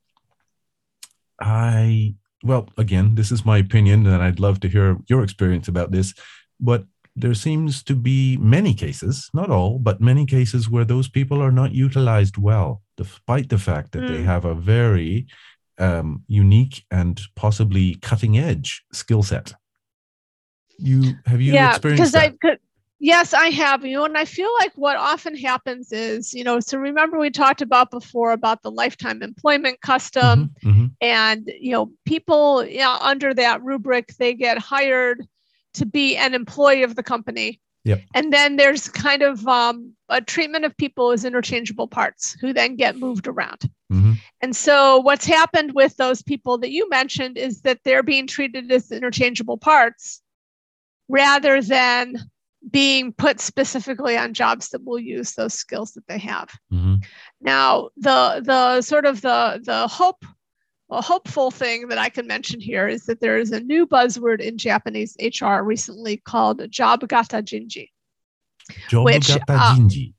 i 1.42 2.14
well 2.42 2.68
again 2.76 3.14
this 3.14 3.32
is 3.32 3.46
my 3.46 3.56
opinion 3.56 4.06
and 4.06 4.22
i'd 4.22 4.38
love 4.38 4.60
to 4.60 4.68
hear 4.68 4.98
your 5.08 5.22
experience 5.22 5.68
about 5.68 5.90
this. 5.90 6.14
But 6.58 6.84
there 7.16 7.34
seems 7.34 7.82
to 7.84 7.94
be 7.94 8.36
many 8.38 8.74
cases, 8.74 9.28
not 9.34 9.50
all, 9.50 9.78
but 9.78 10.00
many 10.00 10.24
cases 10.26 10.68
where 10.70 10.84
those 10.84 11.08
people 11.08 11.42
are 11.42 11.52
not 11.52 11.72
utilized 11.72 12.36
well, 12.38 12.82
despite 12.96 13.48
the 13.48 13.58
fact 13.58 13.92
that 13.92 14.06
they 14.06 14.20
Mm. 14.22 14.24
have 14.24 14.44
a 14.44 14.54
very 14.54 15.26
um, 15.78 16.24
unique 16.28 16.84
and 16.90 17.20
possibly 17.36 17.94
cutting 17.96 18.38
edge 18.38 18.84
skill 18.92 19.22
set. 19.22 19.54
You 20.78 21.02
have 21.26 21.40
you 21.40 21.54
yeah, 21.54 21.68
experienced 21.70 22.12
because 22.12 22.32
I. 22.44 22.56
Yes, 23.02 23.32
I 23.32 23.46
have. 23.48 23.84
You 23.84 23.96
know, 23.96 24.04
and 24.04 24.16
I 24.18 24.26
feel 24.26 24.50
like 24.60 24.72
what 24.74 24.96
often 24.96 25.34
happens 25.34 25.90
is, 25.90 26.34
you 26.34 26.44
know, 26.44 26.60
so 26.60 26.76
remember 26.76 27.18
we 27.18 27.30
talked 27.30 27.62
about 27.62 27.90
before 27.90 28.32
about 28.32 28.62
the 28.62 28.70
lifetime 28.70 29.22
employment 29.22 29.80
custom, 29.80 30.50
Mhm, 30.64 30.74
mhm. 30.74 30.90
and 31.00 31.50
you 31.58 31.72
know, 31.72 31.90
people 32.04 32.62
you 32.64 32.80
know, 32.80 32.98
under 33.00 33.32
that 33.34 33.62
rubric 33.62 34.08
they 34.18 34.34
get 34.34 34.58
hired 34.58 35.26
to 35.74 35.86
be 35.86 36.16
an 36.16 36.34
employee 36.34 36.82
of 36.82 36.96
the 36.96 37.02
company. 37.02 37.60
Yep. 37.84 38.02
And 38.14 38.32
then 38.32 38.56
there's 38.56 38.88
kind 38.88 39.22
of 39.22 39.46
um, 39.48 39.94
a 40.10 40.20
treatment 40.20 40.66
of 40.66 40.76
people 40.76 41.12
as 41.12 41.24
interchangeable 41.24 41.88
parts 41.88 42.36
who 42.40 42.52
then 42.52 42.76
get 42.76 42.98
moved 42.98 43.26
around. 43.26 43.70
Mhm. 43.90 44.18
And 44.42 44.54
so, 44.54 44.98
what's 44.98 45.24
happened 45.24 45.72
with 45.72 45.96
those 45.96 46.22
people 46.22 46.58
that 46.58 46.70
you 46.70 46.88
mentioned 46.90 47.38
is 47.38 47.62
that 47.62 47.80
they're 47.84 48.02
being 48.02 48.26
treated 48.26 48.70
as 48.70 48.92
interchangeable 48.92 49.56
parts 49.56 50.20
rather 51.08 51.62
than 51.62 52.18
being 52.70 53.12
put 53.12 53.40
specifically 53.40 54.16
on 54.18 54.34
jobs 54.34 54.68
that 54.68 54.84
will 54.84 54.98
use 54.98 55.32
those 55.32 55.54
skills 55.54 55.92
that 55.92 56.06
they 56.06 56.18
have. 56.18 56.50
Mhm. 56.70 57.02
Now, 57.40 57.88
the 57.96 58.42
the 58.44 58.82
sort 58.82 59.06
of 59.06 59.22
the 59.22 59.60
the 59.64 59.88
hope, 59.88 60.24
a 60.90 61.00
hopeful 61.00 61.50
thing 61.50 61.88
that 61.88 61.98
I 61.98 62.08
can 62.08 62.26
mention 62.26 62.60
here 62.60 62.88
is 62.88 63.06
that 63.06 63.20
there 63.20 63.38
is 63.38 63.52
a 63.52 63.60
new 63.60 63.86
buzzword 63.86 64.40
in 64.40 64.58
Japanese 64.58 65.16
HR 65.22 65.62
recently 65.62 66.16
called 66.18 66.68
job 66.70 67.06
gata 67.08 67.38
jinji. 67.42 67.88
Which, 68.92 69.28
Jobugata 69.28 69.44
uh, 69.48 69.74
jinji. 69.76 70.14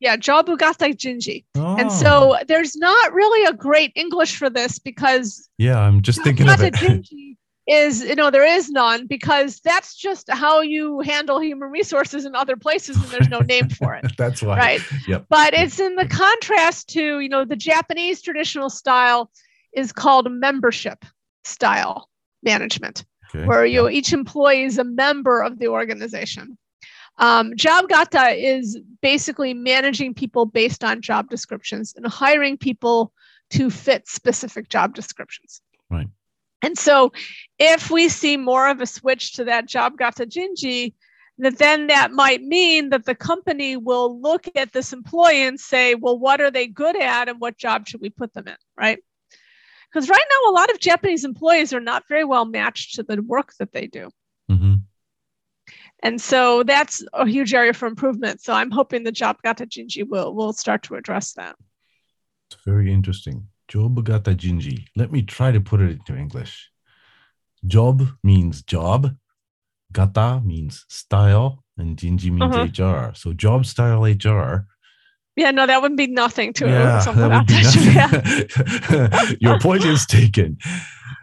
Yeah, 0.00 0.16
job 0.16 0.46
gata 0.58 0.86
jinji. 0.86 1.44
And 1.54 1.88
Oh, 1.88 1.88
so 1.88 2.36
there's 2.46 2.76
not 2.76 3.12
really 3.12 3.44
a 3.46 3.52
great 3.52 3.92
English 3.96 4.36
for 4.36 4.48
this 4.50 4.78
because 4.78 5.48
yeah, 5.58 5.78
I'm 5.78 6.02
just 6.02 6.22
thinking 6.22 6.48
of 6.48 6.58
Job 6.58 6.66
it. 6.66 6.72
gata 6.74 6.86
jinji 7.02 7.36
is 7.66 8.02
you 8.02 8.14
know 8.14 8.30
there 8.30 8.46
is 8.46 8.70
none 8.70 9.06
because 9.06 9.60
that's 9.60 9.94
just 9.94 10.30
how 10.30 10.62
you 10.62 11.00
handle 11.00 11.38
human 11.38 11.70
resources 11.70 12.24
in 12.24 12.34
other 12.34 12.56
places 12.56 12.96
and 12.96 13.04
there's 13.06 13.28
no 13.28 13.40
name 13.40 13.68
for 13.68 13.94
it. 13.94 14.06
That's 14.16 14.40
why. 14.42 14.56
right 14.56 14.80
Yep. 15.06 15.26
but 15.28 15.52
it's 15.52 15.78
in 15.78 15.94
the 15.94 16.08
contrast 16.08 16.88
to 16.94 17.20
you 17.20 17.28
know 17.28 17.44
the 17.44 17.56
japanese 17.56 18.22
traditional 18.22 18.70
style 18.70 19.30
is 19.72 19.92
called 19.92 20.30
membership 20.30 21.04
style 21.44 22.08
management 22.42 23.04
Okay. 23.34 23.44
where 23.44 23.66
you 23.66 23.90
each 23.90 24.14
employee 24.14 24.62
is 24.62 24.78
a 24.78 24.84
member 24.84 25.42
of 25.42 25.58
the 25.58 25.68
organization 25.68 26.56
um, 27.18 27.54
job 27.56 27.88
gata 27.88 28.30
is 28.30 28.78
basically 29.02 29.52
managing 29.52 30.14
people 30.14 30.46
based 30.46 30.82
on 30.82 31.02
job 31.02 31.28
descriptions 31.28 31.92
and 31.94 32.06
hiring 32.06 32.56
people 32.56 33.12
to 33.50 33.68
fit 33.68 34.08
specific 34.08 34.68
job 34.70 34.94
descriptions 34.94 35.60
Right. 35.90 36.08
and 36.62 36.78
so 36.78 37.12
if 37.58 37.90
we 37.90 38.08
see 38.08 38.38
more 38.38 38.68
of 38.68 38.80
a 38.80 38.86
switch 38.86 39.34
to 39.34 39.44
that 39.44 39.66
job 39.66 39.98
gata 39.98 40.24
jinji 40.24 40.94
that 41.38 41.58
then 41.58 41.86
that 41.88 42.12
might 42.12 42.42
mean 42.42 42.88
that 42.90 43.04
the 43.04 43.14
company 43.14 43.76
will 43.76 44.20
look 44.20 44.48
at 44.56 44.72
this 44.72 44.92
employee 44.92 45.42
and 45.46 45.58
say, 45.60 45.94
well, 45.94 46.18
what 46.18 46.40
are 46.40 46.50
they 46.50 46.66
good 46.66 47.00
at 47.00 47.28
and 47.28 47.40
what 47.40 47.56
job 47.56 47.86
should 47.86 48.00
we 48.00 48.10
put 48.10 48.34
them 48.34 48.48
in? 48.48 48.56
Right. 48.76 48.98
Because 49.92 50.08
right 50.08 50.24
now, 50.30 50.50
a 50.50 50.54
lot 50.54 50.70
of 50.70 50.80
Japanese 50.80 51.24
employees 51.24 51.72
are 51.72 51.80
not 51.80 52.04
very 52.08 52.24
well 52.24 52.44
matched 52.44 52.94
to 52.96 53.02
the 53.02 53.22
work 53.22 53.52
that 53.58 53.72
they 53.72 53.86
do. 53.86 54.10
Mhm. 54.50 54.82
And 56.02 56.20
so 56.20 56.62
that's 56.62 57.02
a 57.12 57.26
huge 57.26 57.54
area 57.54 57.72
for 57.72 57.86
improvement. 57.88 58.40
So 58.40 58.52
I'm 58.52 58.70
hoping 58.70 59.02
the 59.02 59.12
job 59.12 59.36
gata 59.42 59.66
jinji 59.66 60.06
will, 60.06 60.34
will 60.34 60.52
start 60.52 60.82
to 60.84 60.94
address 60.94 61.32
that. 61.34 61.56
It's 62.50 62.60
very 62.64 62.92
interesting. 62.92 63.48
Jobugata 63.68 64.34
jinji. 64.34 64.86
Let 64.96 65.10
me 65.10 65.22
try 65.22 65.50
to 65.52 65.60
put 65.60 65.80
it 65.80 65.90
into 65.90 66.16
English. 66.16 66.70
Job 67.66 68.06
means 68.22 68.62
job, 68.62 69.16
gata 69.92 70.40
means 70.44 70.84
style, 70.88 71.64
and 71.76 71.96
jinji 71.96 72.30
means 72.30 72.56
Uh-huh. 72.56 72.66
HR. 72.66 73.14
So 73.14 73.32
job 73.32 73.66
style 73.66 74.06
HR. 74.06 74.66
Yeah, 75.38 75.52
no, 75.52 75.66
that 75.66 75.80
would 75.80 75.96
be 75.96 76.08
nothing 76.08 76.52
to 76.54 76.66
yeah, 76.66 76.98
someone 77.06 77.30
that 77.30 77.38
would 77.38 77.46
be. 77.46 77.54
Yeah. 77.92 78.06
nothing. 78.90 79.36
Your 79.40 79.60
point 79.60 79.84
is 79.84 80.04
taken. 80.04 80.58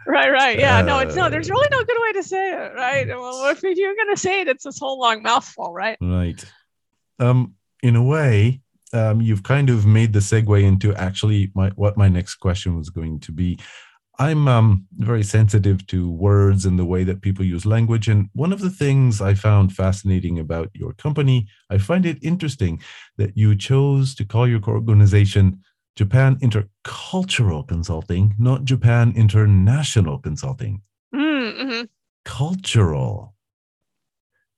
Right, 0.06 0.30
right. 0.30 0.58
Yeah, 0.58 0.82
no, 0.82 1.00
it's 1.00 1.16
no, 1.16 1.24
Uh, 1.24 1.28
there's 1.28 1.50
really 1.50 1.68
no 1.70 1.84
good 1.84 1.98
way 2.02 2.12
to 2.12 2.22
say 2.22 2.52
it, 2.52 2.72
right? 2.74 3.06
Well, 3.08 3.50
if 3.50 3.62
you're 3.62 3.94
going 3.94 4.14
to 4.14 4.20
say 4.20 4.40
it, 4.40 4.48
it's 4.48 4.64
this 4.64 4.78
whole 4.78 4.98
long 4.98 5.22
mouthful, 5.22 5.72
right? 5.72 5.98
Right. 6.00 6.42
Um, 7.18 7.54
in 7.82 7.96
a 7.96 8.02
way, 8.02 8.62
um, 8.92 9.20
you've 9.20 9.42
kind 9.42 9.68
of 9.68 9.84
made 9.84 10.12
the 10.12 10.20
segue 10.20 10.62
into 10.62 10.94
actually 10.94 11.50
my 11.54 11.70
what 11.76 11.96
my 11.96 12.08
next 12.08 12.36
question 12.36 12.76
was 12.76 12.88
going 12.88 13.20
to 13.20 13.32
be. 13.32 13.58
I'm 14.18 14.48
um, 14.48 14.86
very 14.96 15.22
sensitive 15.22 15.86
to 15.88 16.10
words 16.10 16.64
and 16.64 16.78
the 16.78 16.84
way 16.84 17.04
that 17.04 17.20
people 17.20 17.44
use 17.44 17.66
language. 17.66 18.08
And 18.08 18.28
one 18.32 18.52
of 18.52 18.60
the 18.60 18.70
things 18.70 19.20
I 19.20 19.34
found 19.34 19.74
fascinating 19.74 20.38
about 20.38 20.70
your 20.74 20.94
company, 20.94 21.48
I 21.70 21.78
find 21.78 22.06
it 22.06 22.18
interesting 22.22 22.80
that 23.18 23.36
you 23.36 23.54
chose 23.56 24.14
to 24.14 24.24
call 24.24 24.48
your 24.48 24.62
organization 24.66 25.62
Japan 25.96 26.36
Intercultural 26.36 27.66
Consulting, 27.66 28.34
not 28.38 28.64
Japan 28.64 29.12
International 29.16 30.18
Consulting. 30.18 30.82
Mm-hmm. 31.14 31.84
Cultural. 32.24 33.34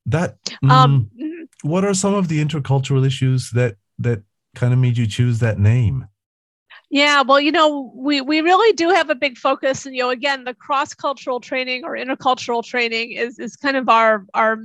That 0.06 0.36
Um, 0.62 1.10
mm, 1.16 1.22
mhm. 1.22 1.48
what 1.62 1.84
are 1.84 1.94
some 1.94 2.14
of 2.14 2.28
the 2.28 2.44
intercultural 2.44 3.06
issues 3.06 3.50
that 3.50 3.76
that 3.98 4.22
kind 4.54 4.72
of 4.72 4.78
made 4.78 4.96
you 4.96 5.06
choose 5.06 5.38
that 5.40 5.58
name? 5.58 6.06
Yeah, 6.90 7.22
well, 7.22 7.38
you 7.40 7.52
know, 7.52 7.92
we 7.94 8.20
we 8.22 8.40
really 8.40 8.72
do 8.72 8.88
have 8.88 9.10
a 9.10 9.14
big 9.14 9.36
focus, 9.36 9.84
and 9.84 9.94
you 9.94 10.02
know, 10.02 10.10
again, 10.10 10.44
the 10.44 10.54
cross 10.54 10.94
cultural 10.94 11.38
training 11.38 11.84
or 11.84 11.96
intercultural 11.96 12.64
training 12.64 13.12
is 13.12 13.38
is 13.38 13.56
kind 13.56 13.76
of 13.76 13.88
our 13.90 14.24
our 14.32 14.58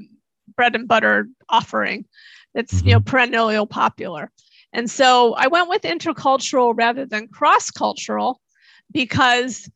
bread 0.56 0.76
and 0.76 0.88
butter 0.88 1.28
offering. 1.50 2.06
That's 2.54 2.82
you 2.84 2.94
know 2.94 3.02
perennially 3.02 3.64
popular, 3.66 4.32
and 4.72 4.90
so 4.90 5.34
I 5.34 5.48
went 5.48 5.68
with 5.70 5.82
intercultural 5.82 6.74
rather 6.78 7.06
than 7.06 7.28
cross 7.28 7.70
cultural 7.70 8.40
because 8.92 9.70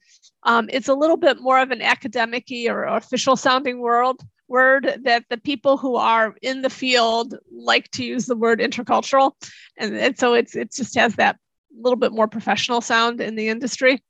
um, 0.44 0.70
it's 0.72 0.88
a 0.88 0.94
little 0.94 1.18
bit 1.18 1.42
more 1.42 1.60
of 1.60 1.72
an 1.72 1.82
academic 1.82 2.46
or 2.70 2.86
official 2.86 3.36
sounding 3.36 3.80
world 3.80 4.22
word 4.48 5.02
that 5.04 5.26
the 5.30 5.38
people 5.38 5.76
who 5.76 5.98
are 5.98 6.36
in 6.42 6.62
the 6.62 6.70
field 6.70 7.36
like 7.52 7.92
to 7.92 8.06
use 8.06 8.26
the 8.28 8.36
word 8.38 8.60
intercultural. 8.60 9.34
And, 9.78 9.96
and 9.98 10.18
so 10.18 10.34
it's 10.34 10.56
it 10.56 10.72
just 10.72 10.96
has 10.96 11.16
that 11.16 11.38
little 11.82 11.98
bit 11.98 12.12
more 12.12 12.28
professional 12.28 12.82
sound 12.82 13.22
in 13.22 13.36
the 13.36 13.50
industry. 13.50 14.04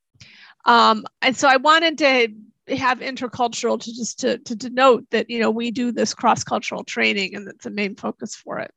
Um, 0.65 1.05
and 1.21 1.35
so 1.35 1.47
I 1.47 1.57
wanted 1.57 1.97
to 1.99 2.75
have 2.75 2.99
intercultural 2.99 3.79
to 3.79 3.93
just 3.93 4.19
to, 4.19 4.37
to 4.39 4.55
denote 4.55 5.05
that, 5.11 5.29
you 5.29 5.39
know, 5.39 5.51
we 5.51 5.71
do 5.71 5.91
this 5.91 6.13
cross-cultural 6.13 6.83
training 6.83 7.35
and 7.35 7.47
that's 7.47 7.63
the 7.63 7.69
main 7.69 7.95
focus 7.95 8.35
for 8.35 8.59
it. 8.59 8.71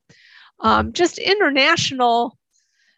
Um, 0.61 0.93
just 0.93 1.19
international 1.19 2.39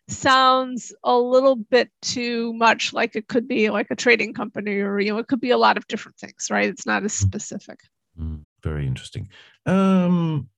sounds 0.09 0.93
a 1.05 1.17
little 1.17 1.57
bit 1.57 1.91
too 2.03 2.53
much 2.55 2.93
like 2.93 3.17
it 3.17 3.29
could 3.29 3.49
be 3.49 3.71
like 3.71 3.87
a 3.91 3.97
trading 3.97 4.35
company 4.35 4.81
or, 4.81 5.01
you 5.01 5.13
know, 5.13 5.19
it 5.19 5.29
could 5.29 5.41
be 5.41 5.51
a 5.51 5.59
lot 5.59 5.77
of 5.77 5.87
different 5.87 6.19
things, 6.19 6.49
right? 6.51 6.69
It's 6.69 6.87
not 6.87 7.05
as 7.05 7.15
specific. 7.15 7.79
Mm, 8.21 8.45
very 8.63 8.87
interesting. 8.87 9.29
Um, 9.65 10.49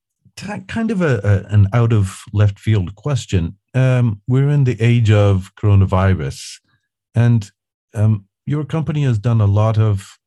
kind 0.67 0.91
of 0.91 1.01
a, 1.01 1.21
a 1.23 1.53
an 1.53 1.67
out 1.73 1.93
of 1.93 2.23
left 2.33 2.59
field 2.59 2.95
question. 2.95 3.57
Um, 3.75 4.21
we're 4.27 4.49
in 4.49 4.63
the 4.63 4.81
age 4.81 5.11
of 5.11 5.51
coronavirus, 5.55 6.59
and 7.13 7.51
um, 7.93 8.25
your 8.45 8.65
company 8.65 9.03
has 9.03 9.19
done 9.19 9.41
a 9.41 9.45
lot 9.45 9.77
of 9.77 10.17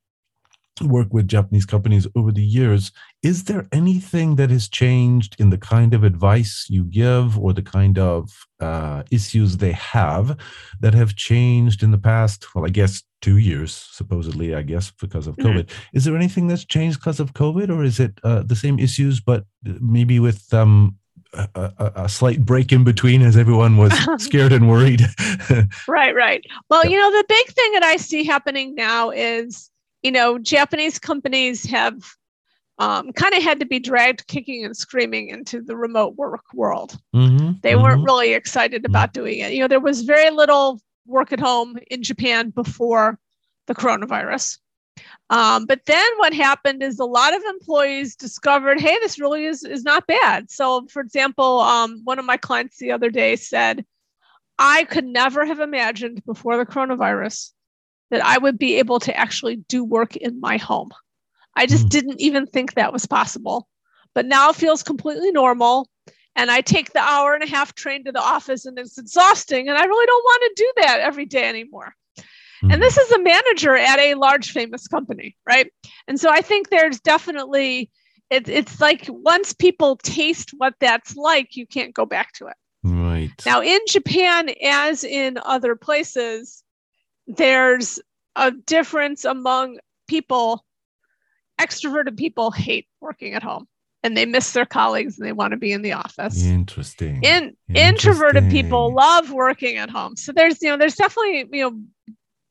work 0.83 1.13
with 1.13 1.29
Japanese 1.29 1.67
companies 1.67 2.07
over 2.15 2.31
the 2.31 2.43
years. 2.43 2.93
Is 3.23 3.45
there 3.45 3.67
anything 3.73 4.37
that 4.37 4.51
has 4.51 4.69
changed 4.69 5.35
in 5.41 5.51
the 5.51 5.59
kind 5.59 5.95
of 5.95 6.05
advice 6.05 6.67
you 6.69 6.85
give 6.85 7.39
or 7.39 7.53
the 7.53 7.63
kind 7.63 7.99
of 7.99 8.31
uh, 8.61 9.03
issues 9.11 9.57
they 9.57 9.73
have 9.73 10.37
that 10.81 10.95
have 10.95 11.17
changed 11.17 11.83
in 11.83 11.91
the 11.91 11.99
past? 11.99 12.55
Well, 12.55 12.65
I 12.65 12.69
guess 12.69 13.03
two 13.21 13.39
years, 13.39 13.73
supposedly, 13.91 14.55
I 14.55 14.63
guess, 14.63 14.93
because 15.01 15.27
of 15.27 15.37
mm-hmm. 15.37 15.49
COVID. 15.49 15.65
Mm-hmm. 15.65 15.97
Is 15.97 16.05
there 16.05 16.17
anything 16.17 16.47
that's 16.47 16.65
changed 16.65 17.01
because 17.01 17.21
of 17.21 17.35
COVID, 17.35 17.71
or 17.71 17.83
is 17.83 17.99
it 17.99 18.21
uh, 18.23 18.43
the 18.43 18.57
same 18.57 18.79
issues, 18.79 19.21
but 19.21 19.45
maybe 19.65 20.21
with 20.21 20.53
um, 20.55 20.97
a, 21.35 21.49
a, 21.55 21.93
a, 22.05 22.09
slight 22.09 22.45
break 22.45 22.73
in 22.73 22.85
between 22.85 23.23
as 23.23 23.37
everyone 23.37 23.77
was 23.77 23.93
scared 24.23 24.53
and 24.53 24.69
worried. 24.69 25.03
right, 25.89 26.15
right. 26.15 26.45
Well, 26.71 26.87
you 26.87 26.99
know, 26.99 27.11
the 27.11 27.25
big 27.29 27.47
thing 27.49 27.73
that 27.73 27.83
I 27.83 27.97
see 27.97 28.25
happening 28.25 28.75
now 28.75 29.11
is 29.11 29.71
you 30.03 30.13
know, 30.13 30.39
Japanese 30.39 30.99
companies 30.99 31.65
have 31.67 32.05
um, 32.79 33.13
kind 33.13 33.35
of 33.35 33.43
had 33.43 33.59
to 33.61 33.67
be 33.67 33.81
dragged 33.81 34.27
kicking 34.29 34.65
and 34.65 34.77
screaming 34.77 35.29
into 35.29 35.61
the 35.61 35.77
remote 35.77 36.15
work 36.17 36.45
world. 36.55 36.99
Mm-hmm, 37.15 37.53
they 37.63 37.73
mm-hmm. 37.73 37.83
weren't 37.83 38.05
really 38.05 38.35
excited 38.35 38.83
mm-hmm. 38.83 38.93
about 38.93 39.13
doing 39.13 39.39
it. 39.41 39.53
You 39.53 39.61
know, 39.61 39.69
there 39.69 39.81
was 39.81 40.03
very 40.03 40.31
little 40.31 40.81
work 41.07 41.33
at 41.33 41.41
home 41.41 41.79
in 41.91 42.03
Japan 42.03 42.51
before 42.51 43.19
the 43.67 43.75
coronavirus. 43.75 44.59
Um, 45.31 45.67
but 45.67 45.85
then 45.87 46.07
what 46.17 46.33
happened 46.33 46.83
is 46.83 46.99
a 46.99 47.05
lot 47.05 47.37
of 47.37 47.43
employees 47.43 48.17
discovered, 48.17 48.81
hey, 48.81 48.97
this 49.01 49.19
really 49.19 49.45
is, 49.45 49.63
is 49.63 49.85
not 49.85 50.07
bad. 50.07 50.51
So, 50.51 50.87
for 50.89 51.01
example, 51.01 51.61
um, 51.61 52.01
one 52.05 52.19
of 52.19 52.25
my 52.25 52.37
clients 52.37 52.79
the 52.79 52.93
other 52.93 53.11
day 53.11 53.37
said, 53.37 53.85
I 54.59 54.85
could 54.85 55.05
never 55.05 55.45
have 55.45 55.61
imagined 55.61 56.25
before 56.25 56.57
the 56.57 56.67
coronavirus 56.67 57.53
that 58.11 58.25
I 58.25 58.39
would 58.39 58.59
be 58.59 58.77
able 58.77 59.01
to 59.01 59.17
actually 59.17 59.57
do 59.57 59.85
work 59.85 60.17
in 60.17 60.41
my 60.41 60.57
home. 60.57 60.91
I 61.55 61.67
just 61.67 61.87
mm. 61.87 61.91
didn't 61.91 62.21
even 62.21 62.47
think 62.47 62.75
that 62.75 62.93
was 62.93 63.07
possible. 63.07 63.69
But 64.15 64.27
now 64.27 64.51
it 64.51 64.57
feels 64.57 64.83
completely 64.83 65.31
normal. 65.31 65.89
And 66.35 66.51
I 66.51 66.61
take 66.61 66.93
the 66.93 67.01
hour 67.01 67.35
and 67.35 67.43
a 67.43 67.49
half 67.49 67.75
train 67.75 68.05
to 68.05 68.13
the 68.13 68.23
office 68.23 68.65
and 68.65 68.79
it's 68.79 68.99
exhausting. 68.99 69.69
And 69.69 69.77
I 69.77 69.85
really 69.85 70.07
don't 70.07 70.25
want 70.25 70.43
to 70.43 70.63
do 70.63 70.73
that 70.83 71.01
every 71.01 71.27
day 71.27 71.45
anymore. 71.45 71.95
Mm. 72.63 72.73
And 72.73 72.83
this 72.83 72.97
is 72.97 73.11
a 73.13 73.23
manager 73.23 73.77
at 73.77 73.99
a 73.99 74.15
large 74.15 74.51
famous 74.51 74.87
company, 74.89 75.37
right? 75.47 75.73
And 76.07 76.19
so 76.19 76.31
I 76.31 76.41
think 76.41 76.71
there's 76.71 77.01
definitely, 77.01 77.91
it, 78.31 78.49
it's 78.49 78.81
like 78.81 79.07
once 79.09 79.53
people 79.53 79.97
taste 79.97 80.51
what 80.57 80.75
that's 80.81 81.17
like, 81.17 81.57
you 81.57 81.67
can't 81.67 81.95
go 81.95 82.07
back 82.07 82.33
to 82.35 82.47
it. 82.47 82.57
Right. 82.83 83.31
Now, 83.45 83.63
in 83.63 83.81
Japan, 83.89 84.51
as 84.65 85.05
in 85.05 85.39
other 85.45 85.77
places, 85.77 86.63
there's 87.27 88.01
a 88.37 88.51
difference 88.51 89.25
among 89.25 89.79
people. 90.09 90.65
Extroverted 91.61 92.17
people 92.17 92.53
hate 92.53 92.87
working 93.01 93.35
at 93.35 93.43
home 93.43 93.67
and 94.03 94.17
they 94.17 94.27
miss 94.27 94.53
their 94.53 94.67
colleagues 94.67 95.19
and 95.19 95.27
they 95.27 95.33
want 95.33 95.53
to 95.53 95.57
be 95.57 95.73
in 95.73 95.83
the 95.83 95.93
office. 95.93 96.45
Interesting. 96.45 97.23
In 97.23 97.57
Interesting. 97.69 97.77
introverted 97.77 98.51
people 98.51 98.95
love 98.95 99.31
working 99.33 99.77
at 99.77 99.91
home. 99.91 100.17
So 100.17 100.33
there's 100.33 100.63
you 100.63 100.69
know 100.69 100.77
there's 100.77 100.95
definitely 100.95 101.49
you 101.53 101.71
know 101.71 101.81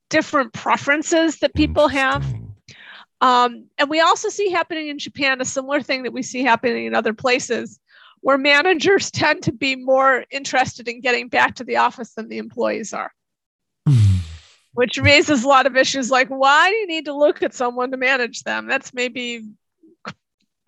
different 0.10 0.54
preferences 0.54 1.40
that 1.40 1.54
people 1.54 1.88
have. 1.88 2.26
Um, 3.20 3.66
and 3.78 3.90
we 3.90 4.00
also 4.00 4.30
see 4.30 4.50
happening 4.52 4.90
in 4.90 5.00
Japan 5.00 5.42
a 5.42 5.46
similar 5.46 5.82
thing 5.82 6.04
that 6.04 6.14
we 6.14 6.22
see 6.22 6.44
happening 6.44 6.86
in 6.86 6.94
other 6.94 7.14
places 7.14 7.80
where 8.22 8.38
managers 8.38 9.12
tend 9.12 9.44
to 9.44 9.52
be 9.52 9.76
more 9.76 10.26
interested 10.32 10.88
in 10.88 11.02
getting 11.02 11.30
back 11.30 11.56
to 11.56 11.64
the 11.64 11.78
office 11.78 12.14
than 12.14 12.30
the 12.30 12.38
employees 12.38 12.94
are 12.94 13.12
which 14.74 14.98
raises 14.98 15.44
a 15.44 15.48
lot 15.48 15.66
of 15.66 15.76
issues 15.76 16.12
like 16.12 16.28
why 16.28 16.70
do 16.70 16.76
you 16.76 16.88
need 16.88 17.06
to 17.06 17.14
look 17.14 17.42
at 17.42 17.54
someone 17.54 17.92
to 17.92 17.98
manage 17.98 18.44
them? 18.44 18.68
That's 18.68 18.94
maybe 18.94 19.44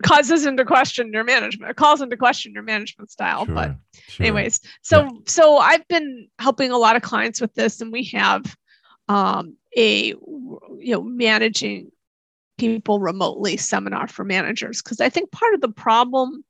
causes 0.02 0.46
into 0.46 0.64
question 0.64 1.12
your 1.12 1.24
management 1.24 1.76
calls 1.76 2.00
into 2.00 2.16
question 2.16 2.52
your 2.54 2.62
management 2.62 3.10
style 3.10 3.44
sure, 3.44 3.54
but 3.54 3.76
sure. 4.08 4.24
anyways 4.24 4.60
so 4.82 5.02
yeah. 5.02 5.10
so 5.26 5.58
i've 5.58 5.86
been 5.88 6.26
helping 6.38 6.70
a 6.70 6.78
lot 6.78 6.96
of 6.96 7.02
clients 7.02 7.40
with 7.40 7.52
this 7.54 7.80
and 7.80 7.92
we 7.92 8.04
have 8.04 8.56
um, 9.10 9.56
a 9.76 10.08
you 10.08 10.92
know 10.92 11.02
managing 11.02 11.90
people 12.58 13.00
remotely 13.00 13.56
seminar 13.56 14.06
for 14.06 14.24
managers 14.24 14.82
because 14.82 15.00
i 15.00 15.08
think 15.08 15.30
part 15.32 15.54
of 15.54 15.60
the 15.60 15.68
problem 15.68 16.44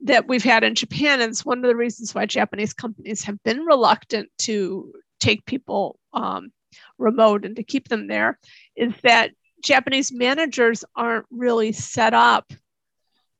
that 0.00 0.28
we've 0.28 0.44
had 0.44 0.62
in 0.62 0.74
japan 0.74 1.20
and 1.20 1.30
it's 1.30 1.44
one 1.44 1.58
of 1.58 1.64
the 1.64 1.76
reasons 1.76 2.14
why 2.14 2.26
japanese 2.26 2.72
companies 2.72 3.24
have 3.24 3.42
been 3.42 3.60
reluctant 3.60 4.28
to 4.38 4.92
take 5.20 5.44
people 5.46 5.98
um, 6.12 6.52
remote 6.98 7.44
and 7.44 7.56
to 7.56 7.62
keep 7.62 7.88
them 7.88 8.06
there 8.06 8.38
is 8.76 8.92
that 9.02 9.30
Japanese 9.62 10.12
managers 10.12 10.84
aren't 10.94 11.26
really 11.30 11.72
set 11.72 12.14
up 12.14 12.52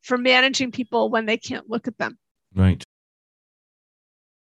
for 0.03 0.19
managing 0.19 0.73
people 0.73 1.11
when 1.11 1.27
they 1.27 1.37
can't 1.37 1.69
look 1.69 1.87
at 1.87 1.99
them. 1.99 2.19
Right. 2.55 2.83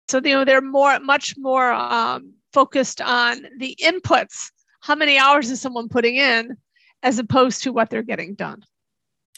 So 0.09 0.21
you 0.25 0.35
know 0.35 0.45
they're 0.45 0.61
more, 0.61 0.99
much 1.01 1.35
more 1.39 1.73
um, 1.73 2.35
focused 2.53 3.01
on 3.01 3.47
the 3.59 3.77
inputs. 3.83 4.51
How 4.81 4.95
many 4.95 5.19
hours 5.19 5.51
is 5.51 5.61
someone 5.61 5.89
putting 5.89 6.17
in, 6.17 6.57
as 7.03 7.19
opposed 7.19 7.63
to 7.65 7.73
what 7.73 7.91
they're 7.91 8.03
getting 8.03 8.35
done. 8.35 8.63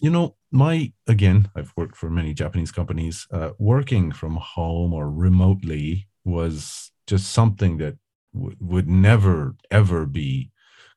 You 0.00 0.10
know, 0.10 0.36
my 0.50 0.92
again, 1.06 1.48
I've 1.56 1.72
worked 1.76 1.96
for 1.96 2.10
many 2.10 2.34
Japanese 2.34 2.72
companies. 2.72 3.26
Uh, 3.30 3.50
working 3.58 4.12
from 4.12 4.36
home 4.36 4.92
or 4.92 5.10
remotely 5.10 6.08
was 6.24 6.90
just 7.06 7.32
something 7.32 7.78
that 7.78 7.96
w- 8.34 8.56
would 8.60 8.88
never 8.88 9.54
ever 9.70 10.04
be 10.06 10.50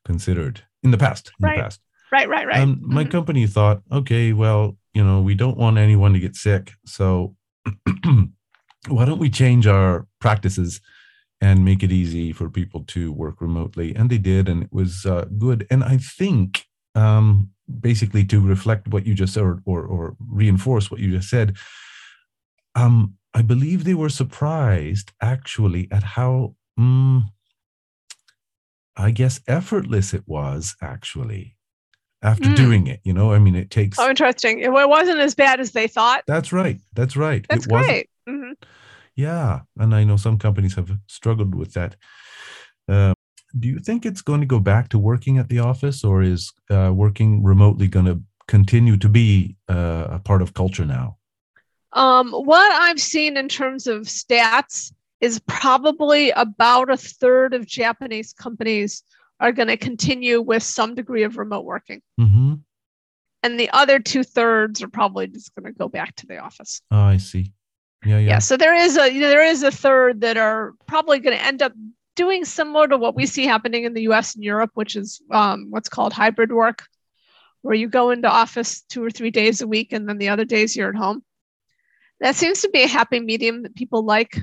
considered 0.04 0.62
in 0.82 0.90
the 0.90 0.98
past. 0.98 1.32
In 1.40 1.46
right. 1.46 1.56
the 1.56 1.62
past. 1.62 1.80
Right, 2.10 2.28
right, 2.28 2.46
right. 2.46 2.60
Um, 2.60 2.76
mm-hmm. 2.76 2.94
My 2.94 3.04
company 3.04 3.46
thought, 3.46 3.82
okay, 3.92 4.32
well, 4.32 4.78
you 4.94 5.04
know, 5.04 5.20
we 5.20 5.34
don't 5.34 5.58
want 5.58 5.76
anyone 5.78 6.14
to 6.14 6.20
get 6.20 6.34
sick, 6.34 6.72
so 6.86 7.36
why 8.88 9.04
don't 9.04 9.18
we 9.18 9.30
change 9.30 9.66
our 9.66 10.06
practices 10.18 10.80
and 11.40 11.64
make 11.64 11.82
it 11.82 11.92
easy 11.92 12.32
for 12.32 12.48
people 12.48 12.84
to 12.88 13.12
work 13.12 13.40
remotely? 13.40 13.94
And 13.94 14.10
they 14.10 14.18
did, 14.18 14.48
and 14.48 14.62
it 14.62 14.72
was 14.72 15.06
uh, 15.06 15.26
good. 15.38 15.66
And 15.70 15.84
I 15.84 15.98
think, 15.98 16.64
um, 16.94 17.50
basically, 17.80 18.24
to 18.26 18.40
reflect 18.40 18.88
what 18.88 19.06
you 19.06 19.14
just 19.14 19.34
said 19.34 19.42
or, 19.42 19.62
or, 19.64 19.82
or 19.82 20.16
reinforce 20.18 20.90
what 20.90 21.00
you 21.00 21.12
just 21.12 21.28
said, 21.28 21.56
um, 22.74 23.14
I 23.34 23.42
believe 23.42 23.84
they 23.84 23.94
were 23.94 24.08
surprised 24.08 25.12
actually 25.20 25.88
at 25.90 26.02
how 26.02 26.54
mm, 26.78 27.24
I 28.96 29.10
guess 29.10 29.40
effortless 29.46 30.12
it 30.12 30.24
was 30.26 30.74
actually 30.82 31.56
after 32.22 32.48
mm. 32.48 32.56
doing 32.56 32.86
it. 32.86 33.00
You 33.04 33.12
know, 33.12 33.32
I 33.32 33.38
mean, 33.38 33.54
it 33.54 33.70
takes. 33.70 33.98
Oh, 33.98 34.08
interesting. 34.08 34.60
It 34.60 34.72
wasn't 34.72 35.20
as 35.20 35.34
bad 35.34 35.60
as 35.60 35.72
they 35.72 35.86
thought. 35.86 36.24
That's 36.26 36.52
right. 36.52 36.80
That's 36.94 37.16
right. 37.16 37.46
That's 37.48 37.66
it 37.66 37.70
great. 37.70 38.10
Mm-hmm. 38.28 38.52
Yeah, 39.18 39.62
and 39.76 39.96
I 39.96 40.04
know 40.04 40.16
some 40.16 40.38
companies 40.38 40.76
have 40.76 40.96
struggled 41.08 41.52
with 41.52 41.72
that. 41.72 41.96
Uh, 42.88 43.14
do 43.58 43.66
you 43.66 43.80
think 43.80 44.06
it's 44.06 44.22
going 44.22 44.38
to 44.38 44.46
go 44.46 44.60
back 44.60 44.90
to 44.90 44.98
working 44.98 45.38
at 45.38 45.48
the 45.48 45.58
office, 45.58 46.04
or 46.04 46.22
is 46.22 46.52
uh, 46.70 46.92
working 46.94 47.42
remotely 47.42 47.88
going 47.88 48.06
to 48.06 48.22
continue 48.46 48.96
to 48.96 49.08
be 49.08 49.56
uh, 49.68 50.06
a 50.08 50.18
part 50.20 50.40
of 50.40 50.54
culture 50.54 50.84
now? 50.84 51.16
Um, 51.94 52.30
what 52.30 52.70
I've 52.70 53.00
seen 53.00 53.36
in 53.36 53.48
terms 53.48 53.88
of 53.88 54.02
stats 54.02 54.92
is 55.20 55.40
probably 55.48 56.30
about 56.30 56.88
a 56.88 56.96
third 56.96 57.54
of 57.54 57.66
Japanese 57.66 58.32
companies 58.32 59.02
are 59.40 59.50
going 59.50 59.66
to 59.66 59.76
continue 59.76 60.40
with 60.40 60.62
some 60.62 60.94
degree 60.94 61.24
of 61.24 61.38
remote 61.38 61.64
working. 61.64 62.02
Mm-hmm. 62.20 62.54
And 63.42 63.58
the 63.58 63.70
other 63.70 63.98
two 63.98 64.22
thirds 64.22 64.80
are 64.80 64.88
probably 64.88 65.26
just 65.26 65.52
going 65.56 65.72
to 65.72 65.76
go 65.76 65.88
back 65.88 66.14
to 66.16 66.26
the 66.26 66.38
office. 66.38 66.82
Oh, 66.92 67.00
I 67.00 67.16
see. 67.16 67.52
Yeah, 68.04 68.18
yeah. 68.18 68.28
Yeah. 68.28 68.38
So 68.38 68.56
there 68.56 68.74
is 68.74 68.96
a 68.96 69.12
you 69.12 69.20
know, 69.20 69.28
there 69.28 69.44
is 69.44 69.62
a 69.62 69.70
third 69.70 70.20
that 70.20 70.36
are 70.36 70.74
probably 70.86 71.18
going 71.18 71.36
to 71.36 71.44
end 71.44 71.62
up 71.62 71.72
doing 72.16 72.44
similar 72.44 72.88
to 72.88 72.96
what 72.96 73.14
we 73.14 73.26
see 73.26 73.46
happening 73.46 73.84
in 73.84 73.94
the 73.94 74.02
U.S. 74.02 74.34
and 74.34 74.42
Europe, 74.42 74.70
which 74.74 74.96
is 74.96 75.22
um, 75.30 75.66
what's 75.70 75.88
called 75.88 76.12
hybrid 76.12 76.52
work, 76.52 76.84
where 77.62 77.76
you 77.76 77.88
go 77.88 78.10
into 78.10 78.28
office 78.28 78.82
two 78.82 79.04
or 79.04 79.10
three 79.10 79.30
days 79.30 79.60
a 79.60 79.66
week, 79.66 79.92
and 79.92 80.08
then 80.08 80.18
the 80.18 80.28
other 80.28 80.44
days 80.44 80.76
you're 80.76 80.90
at 80.90 80.96
home. 80.96 81.22
That 82.20 82.34
seems 82.34 82.62
to 82.62 82.70
be 82.70 82.82
a 82.82 82.88
happy 82.88 83.20
medium 83.20 83.62
that 83.62 83.76
people 83.76 84.04
like. 84.04 84.36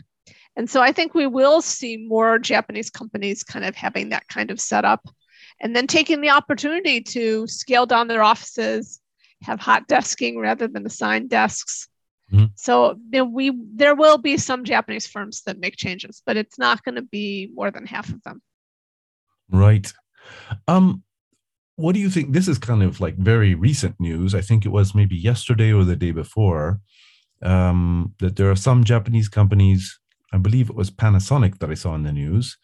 And 0.55 0.69
so 0.69 0.81
I 0.81 0.93
think 0.93 1.13
we 1.13 1.27
will 1.27 1.61
see 1.61 1.97
more 1.97 2.39
Japanese 2.39 2.89
companies 2.89 3.43
kind 3.43 3.65
of 3.65 3.75
having 3.75 4.09
that 4.09 4.27
kind 4.29 4.51
of 4.51 4.61
setup 4.61 5.05
and 5.61 5.75
then 5.75 5.87
taking 5.87 6.21
the 6.21 6.29
opportunity 6.29 7.01
to 7.01 7.47
scale 7.47 7.85
down 7.85 8.07
their 8.07 8.23
offices, 8.23 9.01
have 9.41 9.59
hot 9.59 9.87
desking 9.87 10.37
rather 10.37 10.67
than 10.67 10.85
assigned 10.85 11.29
desks. 11.29 11.87
Mm-hmm. 12.34 12.45
So 12.55 12.97
we 13.11 13.51
there 13.73 13.95
will 13.95 14.17
be 14.17 14.38
some 14.38 14.63
Japanese 14.63 15.07
firms 15.07 15.43
that 15.45 15.59
make 15.59 15.76
changes, 15.78 16.21
but 16.26 16.38
it's 16.38 16.57
not 16.57 16.84
going 16.84 16.95
to 16.95 17.03
be 17.03 17.49
more 17.53 17.71
than 17.71 17.86
half 17.86 18.09
of 18.09 18.21
them. 18.23 18.41
Right. 19.49 19.91
Um, 20.67 21.03
what 21.76 21.93
do 21.93 21.99
you 21.99 22.09
think? 22.09 22.34
This 22.34 22.47
is 22.47 22.57
kind 22.57 22.82
of 22.82 22.99
like 22.99 23.15
very 23.17 23.53
recent 23.53 23.99
news. 23.99 24.34
I 24.34 24.41
think 24.41 24.65
it 24.65 24.69
was 24.69 24.95
maybe 24.95 25.15
yesterday 25.15 25.71
or 25.71 25.84
the 25.84 25.95
day 25.95 26.11
before 26.11 26.80
um, 27.43 28.15
that 28.19 28.38
there 28.38 28.49
are 28.49 28.55
some 28.55 28.84
Japanese 28.84 29.30
companies 29.30 29.99
I 30.36 30.38
believe 30.38 30.69
it 30.69 30.76
was 30.76 30.91
Panasonic 30.91 31.59
that 31.59 31.71
I 31.71 31.76
saw 31.76 31.95
in 31.95 32.03
the 32.03 32.11
news, 32.11 32.57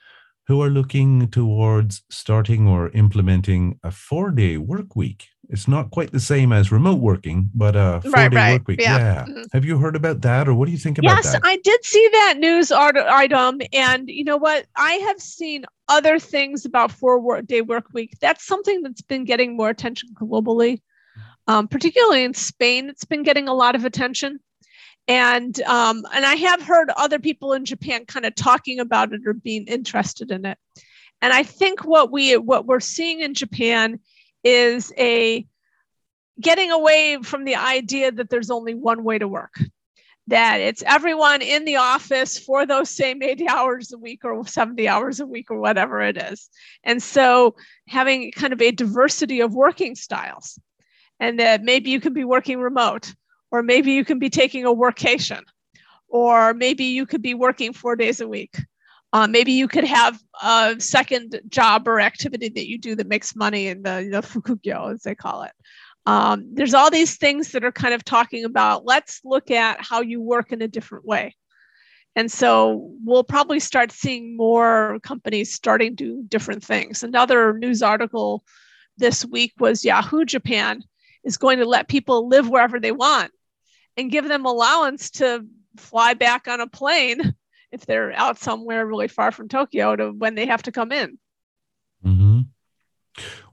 who 0.48 0.62
are 0.62 0.70
looking 0.70 1.30
towards 1.30 2.04
starting 2.10 2.68
or 2.68 2.90
implementing 2.90 3.80
a 3.82 3.92
four 3.92 4.32
day 4.32 4.58
work 4.58 4.94
week. 4.94 5.28
It's 5.52 5.68
not 5.68 5.92
quite 5.92 6.12
the 6.12 6.20
same 6.20 6.54
as 6.54 6.72
remote 6.72 7.00
working, 7.00 7.50
but 7.54 7.76
a 7.76 8.00
four 8.02 8.12
day 8.12 8.22
right, 8.24 8.34
right. 8.34 8.54
work 8.54 8.68
week. 8.68 8.82
Yeah. 8.82 8.98
yeah. 8.98 9.26
Mm-hmm. 9.26 9.42
Have 9.52 9.66
you 9.66 9.78
heard 9.78 9.98
about 9.98 10.22
that 10.22 10.48
or 10.48 10.54
what 10.54 10.66
do 10.66 10.72
you 10.72 10.78
think 10.78 10.98
about 10.98 11.18
yes, 11.18 11.34
that? 11.34 11.42
Yes, 11.44 11.52
I 11.52 11.58
did 11.58 11.86
see 11.86 12.10
that 12.14 12.36
news 12.40 12.72
item. 12.72 13.62
And 13.74 14.10
you 14.10 14.24
know 14.24 14.38
what? 14.38 14.66
I 14.78 14.94
have 14.94 15.20
seen 15.20 15.66
other 15.90 16.20
things 16.20 16.66
about 16.66 16.92
four 16.92 17.42
day 17.42 17.62
work 17.62 17.86
week. 17.94 18.18
That's 18.22 18.46
something 18.46 18.82
that's 18.82 19.02
been 19.02 19.26
getting 19.26 19.58
more 19.58 19.70
attention 19.70 20.10
globally, 20.16 20.82
um, 21.48 21.68
particularly 21.68 22.24
in 22.24 22.34
Spain. 22.34 22.90
It's 22.90 23.06
been 23.06 23.24
getting 23.24 23.48
a 23.48 23.54
lot 23.54 23.76
of 23.76 23.84
attention 23.84 24.40
and 25.08 25.60
um, 25.64 26.06
and 26.14 26.26
I 26.26 26.36
have 26.36 26.62
heard 26.62 26.90
other 26.96 27.20
people 27.20 27.54
in 27.54 27.66
Japan 27.66 28.06
kind 28.06 28.26
of 28.26 28.36
talking 28.36 28.80
about 28.80 29.12
it 29.12 29.22
or 29.26 29.34
being 29.34 29.66
interested 29.66 30.32
in 30.32 30.46
it. 30.46 30.58
And 31.22 31.34
I 31.34 31.44
think 31.44 31.86
what 31.86 32.12
we 32.12 32.38
what 32.38 32.66
we're 32.66 32.80
seeing 32.80 33.20
in 33.20 33.34
Japan 33.34 34.00
is 34.44 34.92
a 34.98 35.46
getting 36.40 36.72
away 36.72 37.20
from 37.22 37.46
the 37.46 37.56
idea 37.56 38.12
that 38.12 38.30
there's 38.30 38.50
only 38.50 38.74
one 38.74 39.04
way 39.04 39.18
to 39.18 39.28
work. 39.28 39.60
That 40.28 40.62
it's 40.62 40.84
everyone 40.84 41.42
in 41.42 41.66
the 41.66 41.78
office 41.78 42.38
for 42.38 42.66
those 42.66 42.90
same 42.90 43.22
80 43.22 43.48
hours 43.50 43.92
a 43.92 43.98
week 43.98 44.24
or 44.24 44.46
70 44.46 44.88
hours 44.88 45.20
a 45.20 45.26
week 45.26 45.52
or 45.52 45.60
whatever 45.60 46.02
it 46.02 46.18
is. 46.18 46.50
And 46.84 47.02
so 47.02 47.56
having 47.88 48.32
kind 48.32 48.54
of 48.54 48.62
a 48.62 48.72
diversity 48.72 49.42
of 49.42 49.54
working 49.54 49.96
styles 49.96 50.60
and 51.20 51.40
that 51.40 51.64
maybe 51.64 51.90
you 51.90 52.00
can 52.00 52.14
be 52.14 52.24
working 52.24 52.60
remote 52.60 53.14
or 53.52 53.62
maybe 53.62 53.92
you 53.92 54.06
can 54.06 54.18
be 54.18 54.30
taking 54.30 54.66
a 54.66 54.74
workation, 54.74 55.42
or 56.08 56.54
maybe 56.54 56.86
you 56.86 57.06
could 57.06 57.22
be 57.22 57.34
working 57.34 57.74
four 57.74 57.96
days 57.96 58.22
a 58.22 58.28
week. 58.28 58.56
Uh, 59.14 59.28
maybe 59.28 59.52
you 59.52 59.68
could 59.68 59.84
have 59.84 60.22
a 60.42 60.76
second 60.80 61.40
job 61.50 61.88
or 61.88 62.00
activity 62.00 62.50
that 62.50 62.68
you 62.68 62.78
do 62.78 62.96
that 62.96 63.08
makes 63.08 63.36
money 63.36 63.68
in 63.68 63.84
the, 63.84 64.08
the 64.12 64.22
fukugyo, 64.22 64.94
as 64.94 65.04
they 65.04 65.16
call 65.16 65.44
it. 65.44 65.52
Um, 66.06 66.50
there's 66.54 66.74
all 66.74 66.90
these 66.90 67.18
things 67.18 67.52
that 67.52 67.64
are 67.64 67.72
kind 67.72 67.94
of 67.94 68.04
talking 68.04 68.44
about 68.44 68.86
let's 68.86 69.22
look 69.24 69.52
at 69.52 69.78
how 69.82 70.02
you 70.02 70.20
work 70.22 70.52
in 70.52 70.62
a 70.62 70.68
different 70.68 71.06
way. 71.06 71.36
And 72.16 72.32
so 72.32 72.92
we'll 73.04 73.24
probably 73.24 73.60
start 73.60 73.92
seeing 73.92 74.36
more 74.36 75.00
companies 75.04 75.54
starting 75.54 75.96
to 75.98 76.04
do 76.04 76.24
different 76.28 76.64
things. 76.64 77.04
Another 77.04 77.54
news 77.54 77.82
article 77.82 78.44
this 78.98 79.24
week 79.26 79.54
was 79.60 79.86
Yahoo 79.86 80.26
Japan 80.26 80.84
is 81.24 81.38
going 81.38 81.60
to 81.60 81.66
let 81.66 81.88
people 81.88 82.28
live 82.28 82.50
wherever 82.50 82.80
they 82.80 82.92
want 82.92 83.32
and 83.96 84.12
give 84.12 84.28
them 84.28 84.46
allowance 84.46 85.12
to 85.12 85.46
fly 85.78 86.14
back 86.14 86.48
on 86.48 86.60
a 86.60 86.68
plane 86.68 87.36
if 87.72 87.86
they're 87.86 88.12
out 88.14 88.38
somewhere 88.38 88.86
really 88.86 89.08
far 89.08 89.32
from 89.32 89.48
Tokyo 89.48 89.96
to 89.96 90.12
when 90.12 90.36
they 90.36 90.46
have 90.46 90.64
to 90.64 90.72
come 90.72 90.92
in. 90.92 91.18
Mm-hmm. 92.06 92.42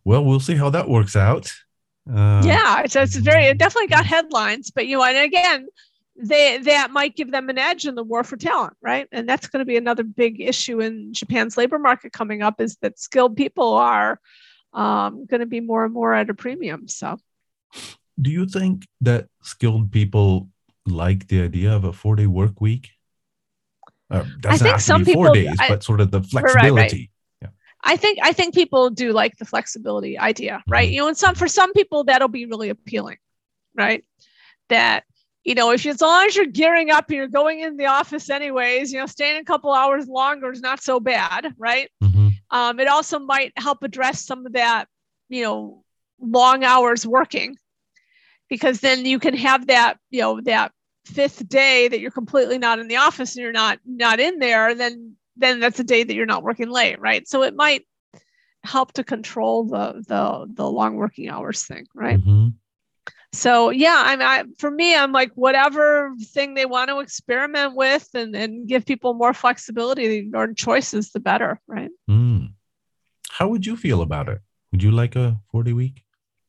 Well, 0.05 0.25
we'll 0.25 0.41
see 0.41 0.57
how 0.57 0.71
that 0.71 0.89
works 0.89 1.17
out. 1.17 1.53
Uh, 2.11 2.43
yeah, 2.45 2.81
it's, 2.83 2.97
it's 2.97 3.17
very 3.17 3.47
it 3.47 3.59
definitely 3.59 3.89
got 3.89 4.07
headlines, 4.07 4.71
but 4.71 4.87
you 4.87 4.97
know, 4.97 5.05
and 5.05 5.19
again, 5.19 5.67
they 6.17 6.59
that 6.59 6.91
might 6.91 7.15
give 7.15 7.31
them 7.31 7.49
an 7.49 7.59
edge 7.59 7.87
in 7.87 7.95
the 7.95 8.03
war 8.03 8.25
for 8.25 8.37
talent, 8.37 8.75
right? 8.81 9.07
And 9.13 9.29
that's 9.29 9.47
going 9.47 9.61
to 9.61 9.67
be 9.67 9.77
another 9.77 10.05
big 10.05 10.41
issue 10.41 10.81
in 10.81 11.13
Japan's 11.13 11.57
labor 11.57 11.79
market 11.79 12.13
coming 12.13 12.43
up 12.43 12.61
is 12.61 12.77
that 12.77 12.99
skilled 12.99 13.37
people 13.37 13.75
are 13.75 14.21
um, 14.73 15.27
going 15.27 15.41
to 15.41 15.47
be 15.47 15.61
more 15.61 15.85
and 15.85 15.95
more 15.95 16.15
at 16.15 16.31
a 16.31 16.35
premium. 16.35 16.89
So, 16.89 17.19
do 18.21 18.31
you 18.31 18.47
think 18.47 18.87
that 19.03 19.29
skilled 19.43 19.93
people 19.93 20.49
like 20.87 21.29
the 21.29 21.43
idea 21.43 21.73
of 21.73 21.85
a 21.85 21.93
four 21.93 22.17
day 22.17 22.27
work 22.27 22.61
week? 22.61 22.91
Uh, 24.11 24.25
I 24.47 24.57
think 24.57 24.81
some 24.81 25.05
people, 25.05 25.25
four 25.25 25.35
days, 25.35 25.57
I, 25.61 25.69
but 25.69 25.83
sort 25.83 26.01
of 26.01 26.11
the 26.11 26.23
flexibility. 26.23 26.71
Right, 26.73 26.91
right. 26.91 27.11
Yeah. 27.43 27.49
I 27.83 27.97
think 27.97 28.19
I 28.23 28.33
think 28.33 28.55
people 28.55 28.91
do 28.91 29.13
like 29.13 29.37
the 29.37 29.45
flexibility 29.45 30.19
idea, 30.19 30.63
right? 30.67 30.87
Mm-hmm. 30.87 30.95
You 30.95 31.01
know, 31.01 31.09
and 31.09 31.17
some 31.17 31.35
for 31.35 31.49
some 31.49 31.73
people 31.73 32.05
that'll 32.05 32.29
be 32.29 32.47
really 32.47 32.71
appealing, 32.71 33.19
right? 33.75 34.05
That 34.71 35.05
you 35.45 35.55
know, 35.55 35.71
if 35.73 35.85
as 35.87 36.01
long 36.01 36.27
as 36.27 36.37
you're 36.37 36.47
gearing 36.47 36.91
up 36.91 37.07
and 37.09 37.17
you're 37.17 37.29
going 37.29 37.61
in 37.61 37.77
the 37.77 37.87
office 37.87 38.31
anyways, 38.31 38.93
you 38.93 38.99
know, 38.99 39.07
staying 39.07 39.41
a 39.41 39.45
couple 39.45 39.73
hours 39.73 40.09
longer 40.09 40.51
is 40.53 40.61
not 40.61 40.83
so 40.83 41.01
bad, 41.01 41.55
right? 41.59 41.91
Mm-hmm. 42.03 42.29
Um, 42.51 42.81
it 42.81 42.89
also 42.89 43.19
might 43.19 43.53
help 43.57 43.83
address 43.83 44.25
some 44.25 44.47
of 44.47 44.55
that, 44.55 44.89
you 45.29 45.43
know, 45.43 45.85
long 46.21 46.65
hours 46.65 47.07
working 47.07 47.57
because 48.49 48.81
then 48.81 49.05
you 49.05 49.19
can 49.19 49.35
have 49.35 49.67
that 49.67 49.99
you 50.11 50.21
know 50.21 50.41
that 50.41 50.73
fifth 51.09 51.49
day 51.49 51.89
that 51.89 52.01
you're 52.01 52.11
completely 52.11 52.59
not 52.59 52.79
in 52.79 52.89
the 52.89 52.97
office 52.97 53.35
and 53.35 53.43
you're 53.43 53.53
not 53.53 53.79
not 53.85 54.21
in 54.21 54.39
there 54.39 54.75
then 54.75 55.15
then 55.37 55.61
that's 55.61 55.81
a 55.81 55.85
day 55.85 56.03
that 56.03 56.15
you're 56.15 56.27
not 56.27 56.43
working 56.43 56.69
late 56.69 57.01
right? 57.01 57.27
So 57.29 57.43
it 57.43 57.55
might 57.55 57.87
help 58.65 58.93
to 58.95 59.05
control 59.05 59.65
the 59.65 60.05
the 60.07 60.47
the 60.53 60.69
long 60.69 60.97
working 60.97 61.29
hours 61.29 61.65
thing 61.65 61.87
right? 61.95 62.19
Mm-hmm. 62.19 62.49
so 63.33 63.71
yeah 63.71 64.03
i'm 64.07 64.21
I, 64.21 64.45
for 64.59 64.71
me 64.71 64.97
i'm 64.97 65.13
like 65.13 65.33
whatever 65.35 66.13
thing 66.35 66.55
they 66.55 66.67
want 66.67 66.89
to 66.91 66.99
experiment 67.01 67.77
with 67.77 68.09
and 68.15 68.35
and 68.35 68.67
give 68.67 68.85
people 68.85 69.15
more 69.15 69.35
flexibility 69.35 70.31
or 70.35 70.53
choices 70.55 71.11
the 71.11 71.21
better 71.21 71.61
right? 71.67 71.91
Mm. 72.11 72.55
how 73.31 73.49
would 73.49 73.65
you 73.67 73.77
feel 73.77 74.03
about 74.03 74.29
it? 74.29 74.41
Would 74.73 74.83
you 74.83 74.91
like 74.91 75.15
a 75.17 75.41
40 75.53 75.73
week 75.73 76.03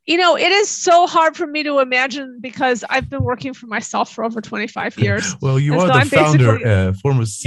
you 0.10 0.18
know, 0.18 0.36
it 0.36 0.52
is 0.52 0.68
so 0.68 1.06
hard 1.06 1.38
for 1.38 1.46
me 1.46 1.62
to 1.62 1.78
imagine 1.78 2.40
because 2.42 2.84
I've 2.90 3.12
been 3.12 3.24
working 3.24 3.54
for 3.54 3.68
myself 3.68 4.12
for 4.12 4.24
over 4.24 4.42
25 4.42 4.98
years. 4.98 5.36
well, 5.40 5.60
you 5.60 5.74
and 5.74 5.82
are 5.84 5.86
so 5.86 5.94
the 5.94 6.00
I'm 6.00 6.08
founder, 6.10 6.68
uh, 6.68 6.94
former 6.94 7.22
CEO, 7.22 7.46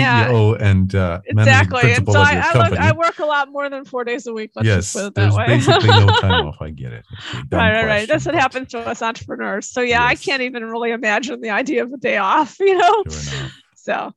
yeah, 0.56 0.68
and 0.68 0.94
uh, 0.94 1.20
exactly. 1.26 1.92
And 1.92 2.06
so 2.06 2.20
I, 2.20 2.40
I, 2.54 2.68
look, 2.68 2.78
I, 2.78 2.92
work 2.92 3.18
a 3.18 3.24
lot 3.24 3.50
more 3.50 3.68
than 3.68 3.84
four 3.84 4.04
days 4.04 4.28
a 4.28 4.32
week. 4.32 4.52
Let's 4.54 4.66
yes, 4.66 4.76
just 4.76 4.94
put 4.94 5.06
it 5.06 5.14
that 5.16 5.32
way. 5.32 5.46
basically 5.48 5.88
no 5.88 6.06
time 6.20 6.46
off. 6.46 6.62
I 6.62 6.70
get 6.70 6.92
it. 6.92 7.04
right, 7.50 7.72
right, 7.72 7.84
right. 7.84 8.08
That's 8.08 8.24
what 8.24 8.36
happens 8.36 8.68
to 8.68 8.78
us 8.78 9.02
entrepreneurs. 9.02 9.68
So 9.68 9.80
yeah, 9.80 10.08
yes. 10.08 10.20
I 10.20 10.24
can't 10.24 10.42
even 10.42 10.64
really 10.64 10.92
imagine 10.92 11.40
the 11.40 11.50
idea 11.50 11.82
of 11.82 11.92
a 11.92 11.98
day 11.98 12.16
off. 12.16 12.56
You 12.62 12.78
know, 12.78 13.04
sure 13.10 13.50
so 13.74 14.12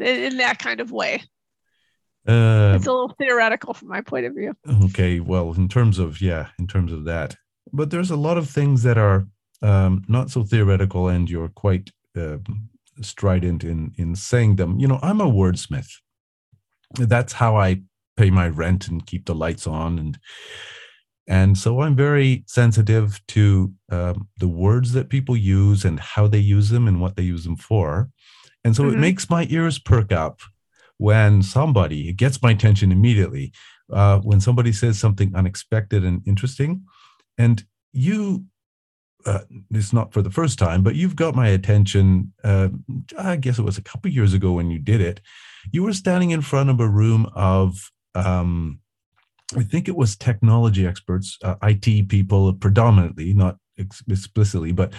in 0.00 0.36
that 0.36 0.58
kind 0.58 0.80
of 0.80 0.92
way. 0.92 1.24
Uh, 2.26 2.74
it's 2.76 2.86
a 2.86 2.92
little 2.92 3.14
theoretical 3.18 3.74
from 3.74 3.88
my 3.88 4.00
point 4.00 4.24
of 4.24 4.34
view. 4.34 4.54
Okay, 4.84 5.18
well, 5.18 5.52
in 5.52 5.68
terms 5.68 5.98
of 5.98 6.20
yeah, 6.20 6.48
in 6.60 6.68
terms 6.68 6.92
of 6.92 7.04
that, 7.04 7.34
but 7.72 7.90
there's 7.90 8.10
a 8.10 8.16
lot 8.16 8.38
of 8.38 8.48
things 8.48 8.82
that 8.82 8.98
are 8.98 9.26
um, 9.62 10.04
not 10.08 10.30
so 10.30 10.44
theoretical, 10.44 11.08
and 11.08 11.30
you're 11.30 11.48
quite 11.48 11.90
uh, 12.16 12.38
strident 13.00 13.64
in 13.64 13.92
in 13.96 14.14
saying 14.14 14.56
them. 14.56 14.78
You 14.78 14.88
know, 14.88 14.98
I'm 15.02 15.20
a 15.20 15.30
wordsmith. 15.30 15.90
That's 16.98 17.34
how 17.34 17.56
I 17.56 17.82
pay 18.16 18.30
my 18.30 18.48
rent 18.48 18.88
and 18.88 19.06
keep 19.06 19.26
the 19.26 19.34
lights 19.34 19.66
on, 19.66 19.98
and 19.98 20.18
and 21.28 21.56
so 21.56 21.80
I'm 21.80 21.94
very 21.94 22.44
sensitive 22.46 23.20
to 23.28 23.72
um, 23.90 24.28
the 24.38 24.48
words 24.48 24.92
that 24.92 25.08
people 25.08 25.36
use 25.36 25.84
and 25.84 26.00
how 26.00 26.26
they 26.26 26.38
use 26.38 26.68
them 26.70 26.88
and 26.88 27.00
what 27.00 27.16
they 27.16 27.22
use 27.22 27.44
them 27.44 27.56
for. 27.56 28.10
And 28.64 28.74
so 28.74 28.84
mm-hmm. 28.84 28.96
it 28.96 28.98
makes 28.98 29.30
my 29.30 29.46
ears 29.48 29.78
perk 29.78 30.12
up 30.12 30.40
when 30.98 31.42
somebody, 31.42 32.08
it 32.08 32.16
gets 32.16 32.42
my 32.42 32.50
attention 32.50 32.92
immediately, 32.92 33.52
uh, 33.92 34.18
when 34.20 34.40
somebody 34.40 34.72
says 34.72 34.98
something 34.98 35.34
unexpected 35.34 36.04
and 36.04 36.22
interesting. 36.26 36.82
And 37.38 37.64
you, 37.92 38.44
uh, 39.24 39.40
it's 39.70 39.92
not 39.92 40.12
for 40.12 40.22
the 40.22 40.30
first 40.30 40.58
time, 40.58 40.82
but 40.82 40.94
you've 40.94 41.16
got 41.16 41.34
my 41.34 41.48
attention. 41.48 42.32
Uh, 42.42 42.68
I 43.18 43.36
guess 43.36 43.58
it 43.58 43.64
was 43.64 43.78
a 43.78 43.82
couple 43.82 44.10
years 44.10 44.34
ago 44.34 44.52
when 44.52 44.70
you 44.70 44.78
did 44.78 45.00
it. 45.00 45.20
You 45.70 45.82
were 45.82 45.92
standing 45.92 46.30
in 46.30 46.42
front 46.42 46.70
of 46.70 46.80
a 46.80 46.88
room 46.88 47.30
of, 47.34 47.90
um, 48.14 48.80
I 49.56 49.62
think 49.62 49.88
it 49.88 49.96
was 49.96 50.16
technology 50.16 50.86
experts, 50.86 51.38
uh, 51.44 51.56
IT 51.62 52.08
people 52.08 52.52
predominantly, 52.54 53.34
not 53.34 53.56
ex- 53.78 54.02
explicitly, 54.08 54.72
but 54.72 54.92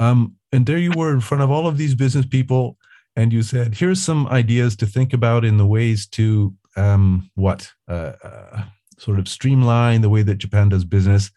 um, 0.00 0.36
and 0.50 0.64
there 0.64 0.78
you 0.78 0.92
were 0.96 1.12
in 1.12 1.20
front 1.20 1.42
of 1.42 1.50
all 1.50 1.66
of 1.66 1.76
these 1.76 1.94
business 1.94 2.24
people, 2.24 2.78
and 3.16 3.32
you 3.32 3.42
said, 3.42 3.74
"Here's 3.74 4.02
some 4.02 4.26
ideas 4.28 4.74
to 4.76 4.86
think 4.86 5.12
about 5.12 5.44
in 5.44 5.58
the 5.58 5.66
ways 5.66 6.06
to 6.08 6.54
um, 6.74 7.30
what 7.34 7.70
uh, 7.86 8.12
uh, 8.24 8.62
sort 8.98 9.18
of 9.18 9.28
streamline 9.28 10.00
the 10.00 10.08
way 10.08 10.22
that 10.22 10.38
Japan 10.38 10.70
does 10.70 10.84
business." 10.84 11.30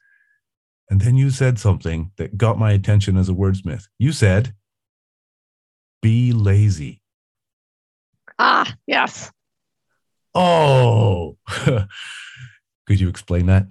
And 0.90 1.02
then 1.02 1.16
you 1.16 1.30
said 1.30 1.60
something 1.60 2.12
that 2.18 2.38
got 2.38 2.60
my 2.60 2.72
attention 2.72 3.18
as 3.18 3.30
a 3.30 3.34
wordsmith. 3.34 3.88
You 3.98 4.12
said, 4.12 4.54
be 6.02 6.34
lazy. 6.34 7.02
Ah, 8.38 8.76
yes. 8.86 9.32
Oh, 10.36 11.38
could 11.48 11.88
you 13.00 13.08
explain 13.08 13.46
that? 13.48 13.68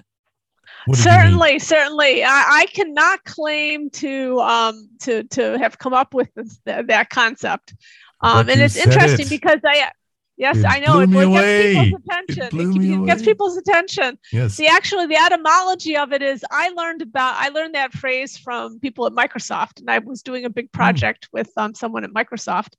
Certainly, 0.94 1.60
certainly. 1.60 2.24
I, 2.24 2.62
I, 2.62 2.66
cannot 2.72 3.22
claim 3.24 3.88
to 3.90 4.40
um 4.40 4.88
to 5.00 5.22
to 5.24 5.56
have 5.58 5.78
come 5.78 5.92
up 5.92 6.12
with 6.12 6.28
this, 6.34 6.58
that 6.64 7.08
concept. 7.10 7.74
Um, 8.20 8.48
and 8.48 8.60
it's 8.60 8.76
interesting 8.76 9.26
it. 9.26 9.30
because 9.30 9.60
I 9.64 9.90
Yes, 10.38 10.56
It 10.58 10.64
I 10.66 10.78
know. 10.80 11.00
It, 11.00 11.10
it 11.10 11.30
gets 11.30 11.84
people's 11.84 12.00
attention. 12.08 12.44
It, 12.44 12.50
blew 12.50 13.02
it 13.04 13.06
gets 13.06 13.20
away. 13.22 13.26
people's 13.32 13.56
attention. 13.58 14.18
Yes. 14.32 14.54
See, 14.54 14.66
actually, 14.66 15.06
the 15.06 15.16
etymology 15.16 15.96
of 15.96 16.12
it 16.12 16.22
is 16.22 16.44
I 16.50 16.70
learned 16.70 17.02
about 17.02 17.34
I 17.36 17.50
learned 17.50 17.74
that 17.74 17.92
phrase 17.92 18.36
from 18.38 18.80
people 18.80 19.06
at 19.06 19.12
Microsoft, 19.12 19.80
and 19.80 19.90
I 19.90 19.98
was 19.98 20.22
doing 20.22 20.44
a 20.44 20.50
big 20.50 20.66
Hmm. 20.72 20.76
project 20.78 21.28
with 21.32 21.50
um, 21.56 21.74
someone 21.74 22.02
at 22.04 22.10
Microsoft, 22.10 22.74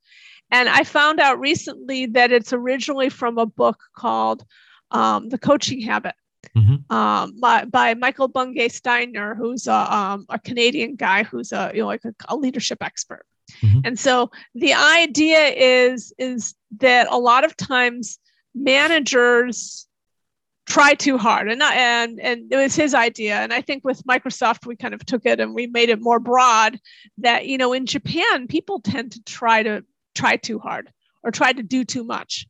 and 0.51 0.68
I 0.68 0.84
found 0.84 1.20
out 1.20 1.39
recently 1.39 2.08
that 2.08 2.32
it's 2.32 2.54
originally 2.54 3.10
from 3.10 3.38
a 3.38 3.45
book 3.45 3.80
called 3.95 4.43
um, 4.91 5.30
"The 5.30 5.38
Coaching 5.38 5.80
Habit." 5.82 6.16
Mhm. 6.58 6.91
Um, 6.91 7.39
by, 7.39 7.64
by 7.66 7.93
Michael 7.93 8.28
Bungay 8.28 8.68
Stanier, 8.68 9.34
who's 9.36 9.66
a, 9.66 9.95
um, 9.95 10.26
a 10.28 10.38
Canadian 10.38 10.95
guy 10.95 11.24
who's 11.24 11.54
a 11.54 11.72
you 11.74 11.82
know 11.82 11.88
like 11.88 12.04
a, 12.04 12.14
a 12.28 12.36
leadership 12.36 12.80
expert. 12.84 13.26
Mhm. 13.62 13.82
And 13.86 13.99
so 13.99 14.32
the 14.56 14.74
idea 14.74 15.47
is 15.47 16.14
is 16.18 16.56
that 16.80 17.08
a 17.10 17.18
lot 17.18 17.43
of 17.43 17.56
times 17.56 18.20
managers 18.56 19.88
try 20.66 20.93
too 20.93 21.18
hard 21.18 21.49
and 21.49 21.60
not, 21.60 21.74
and 21.76 22.20
and 22.22 22.51
it 22.51 22.56
was 22.56 22.74
his 22.76 22.93
idea 22.93 23.36
and 23.36 23.51
i 23.51 23.60
think 23.60 23.84
with 23.84 24.01
microsoft 24.06 24.66
we 24.66 24.78
kind 24.78 24.93
of 24.93 25.06
took 25.06 25.26
it 25.26 25.39
and 25.41 25.54
we 25.54 25.68
made 25.68 25.89
it 25.89 26.01
more 26.01 26.20
broad 26.20 26.80
that 27.18 27.45
you 27.45 27.58
know 27.58 27.74
in 27.74 27.86
japan 27.86 28.47
people 28.47 28.80
tend 28.80 29.12
to 29.12 29.22
try 29.24 29.62
to 29.62 29.84
try 30.16 30.38
too 30.38 30.60
hard 30.60 30.89
or 31.22 31.32
try 31.32 31.51
to 31.51 31.64
do 31.64 31.84
too 31.84 32.04
much 32.04 32.47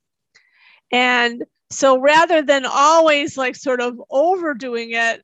and 0.91 1.43
so 1.71 1.99
rather 1.99 2.43
than 2.43 2.65
always 2.65 3.35
like 3.35 3.55
sort 3.55 3.81
of 3.81 3.99
overdoing 4.11 4.91
it 4.91 5.23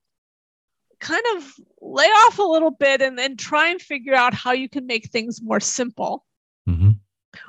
kind 1.00 1.24
of 1.36 1.54
lay 1.82 2.06
off 2.06 2.40
a 2.40 2.44
little 2.44 2.72
bit 2.72 3.02
and 3.02 3.18
then 3.18 3.38
try 3.38 3.70
and 3.70 3.82
figure 3.82 4.14
out 4.14 4.34
how 4.34 4.52
you 4.52 4.68
can 4.70 4.86
make 4.86 5.10
things 5.10 5.42
more 5.42 5.60
simple 5.60 6.26
Mhm. 6.68 6.98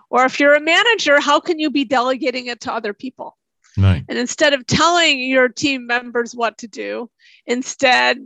or 0.09 0.25
if 0.25 0.39
you're 0.39 0.55
a 0.55 0.61
manager 0.61 1.21
how 1.21 1.41
can 1.41 1.59
you 1.59 1.71
be 1.71 1.85
delegating 1.85 2.47
it 2.47 2.61
to 2.61 2.73
other 2.73 2.93
people 2.95 3.37
Right. 3.77 4.05
and 4.09 4.19
instead 4.19 4.53
of 4.53 4.67
telling 4.67 5.21
your 5.21 5.49
team 5.49 5.87
members 5.87 6.35
what 6.35 6.59
to 6.59 6.69
do, 6.69 7.11
instead 7.47 8.19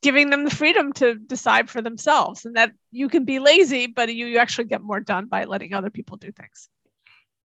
giving 0.00 0.30
them 0.30 0.44
the 0.44 0.50
freedom 0.50 0.92
to 0.94 1.14
decide 1.14 1.70
for 1.70 1.80
themselves 1.82 2.44
and 2.44 2.56
that 2.56 2.72
you 2.90 3.08
can 3.08 3.24
be 3.24 3.38
lazy, 3.38 3.86
but 3.86 4.12
you, 4.14 4.26
you 4.26 4.38
actually 4.38 4.64
get 4.64 4.82
more 4.82 5.00
done 5.00 5.26
by 5.26 5.44
letting 5.44 5.74
other 5.74 5.90
people 5.90 6.16
do 6.16 6.30
things. 6.32 6.68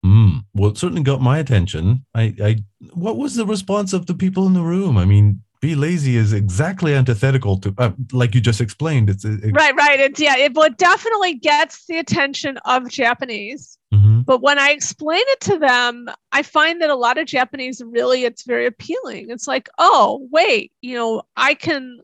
Mm. 0.06 0.46
Well, 0.54 0.72
it 0.72 0.78
certainly 0.78 1.04
got 1.04 1.22
my 1.22 1.40
attention. 1.40 2.06
I, 2.16 2.34
I, 2.42 2.56
what 2.94 3.18
was 3.18 3.36
the 3.36 3.46
response 3.46 3.94
of 3.94 4.06
the 4.06 4.16
people 4.16 4.48
in 4.48 4.54
the 4.54 4.64
room? 4.64 4.98
I 4.98 5.06
mean, 5.06 5.44
be 5.60 5.76
lazy 5.76 6.16
is 6.18 6.34
exactly 6.34 6.94
antithetical 6.94 7.58
to, 7.60 7.74
uh, 7.78 7.92
like 8.12 8.36
you 8.36 8.42
just 8.42 8.62
explained. 8.62 9.10
It's, 9.10 9.26
it, 9.26 9.52
Right, 9.54 9.76
right. 9.76 10.00
It's 10.00 10.20
yeah, 10.20 10.38
it, 10.38 10.54
well, 10.54 10.66
it 10.66 10.78
definitely 10.78 11.36
gets 11.36 11.86
the 11.88 11.98
attention 11.98 12.58
of 12.66 12.90
Japanese. 12.90 13.78
Mhm. 13.94 14.26
But 14.26 14.42
when 14.42 14.60
I 14.60 14.70
explain 14.72 15.22
it 15.24 15.40
to 15.42 15.58
them, 15.60 16.08
I 16.32 16.44
find 16.44 16.82
that 16.82 16.90
a 16.90 16.96
lot 16.96 17.18
of 17.18 17.26
Japanese 17.28 17.82
really 17.86 18.24
it's 18.26 18.44
very 18.44 18.66
appealing. 18.66 19.30
It's 19.30 19.48
like, 19.48 19.70
oh, 19.78 20.28
wait, 20.32 20.72
you 20.82 20.96
know, 20.96 21.24
I 21.36 21.54
can 21.54 22.00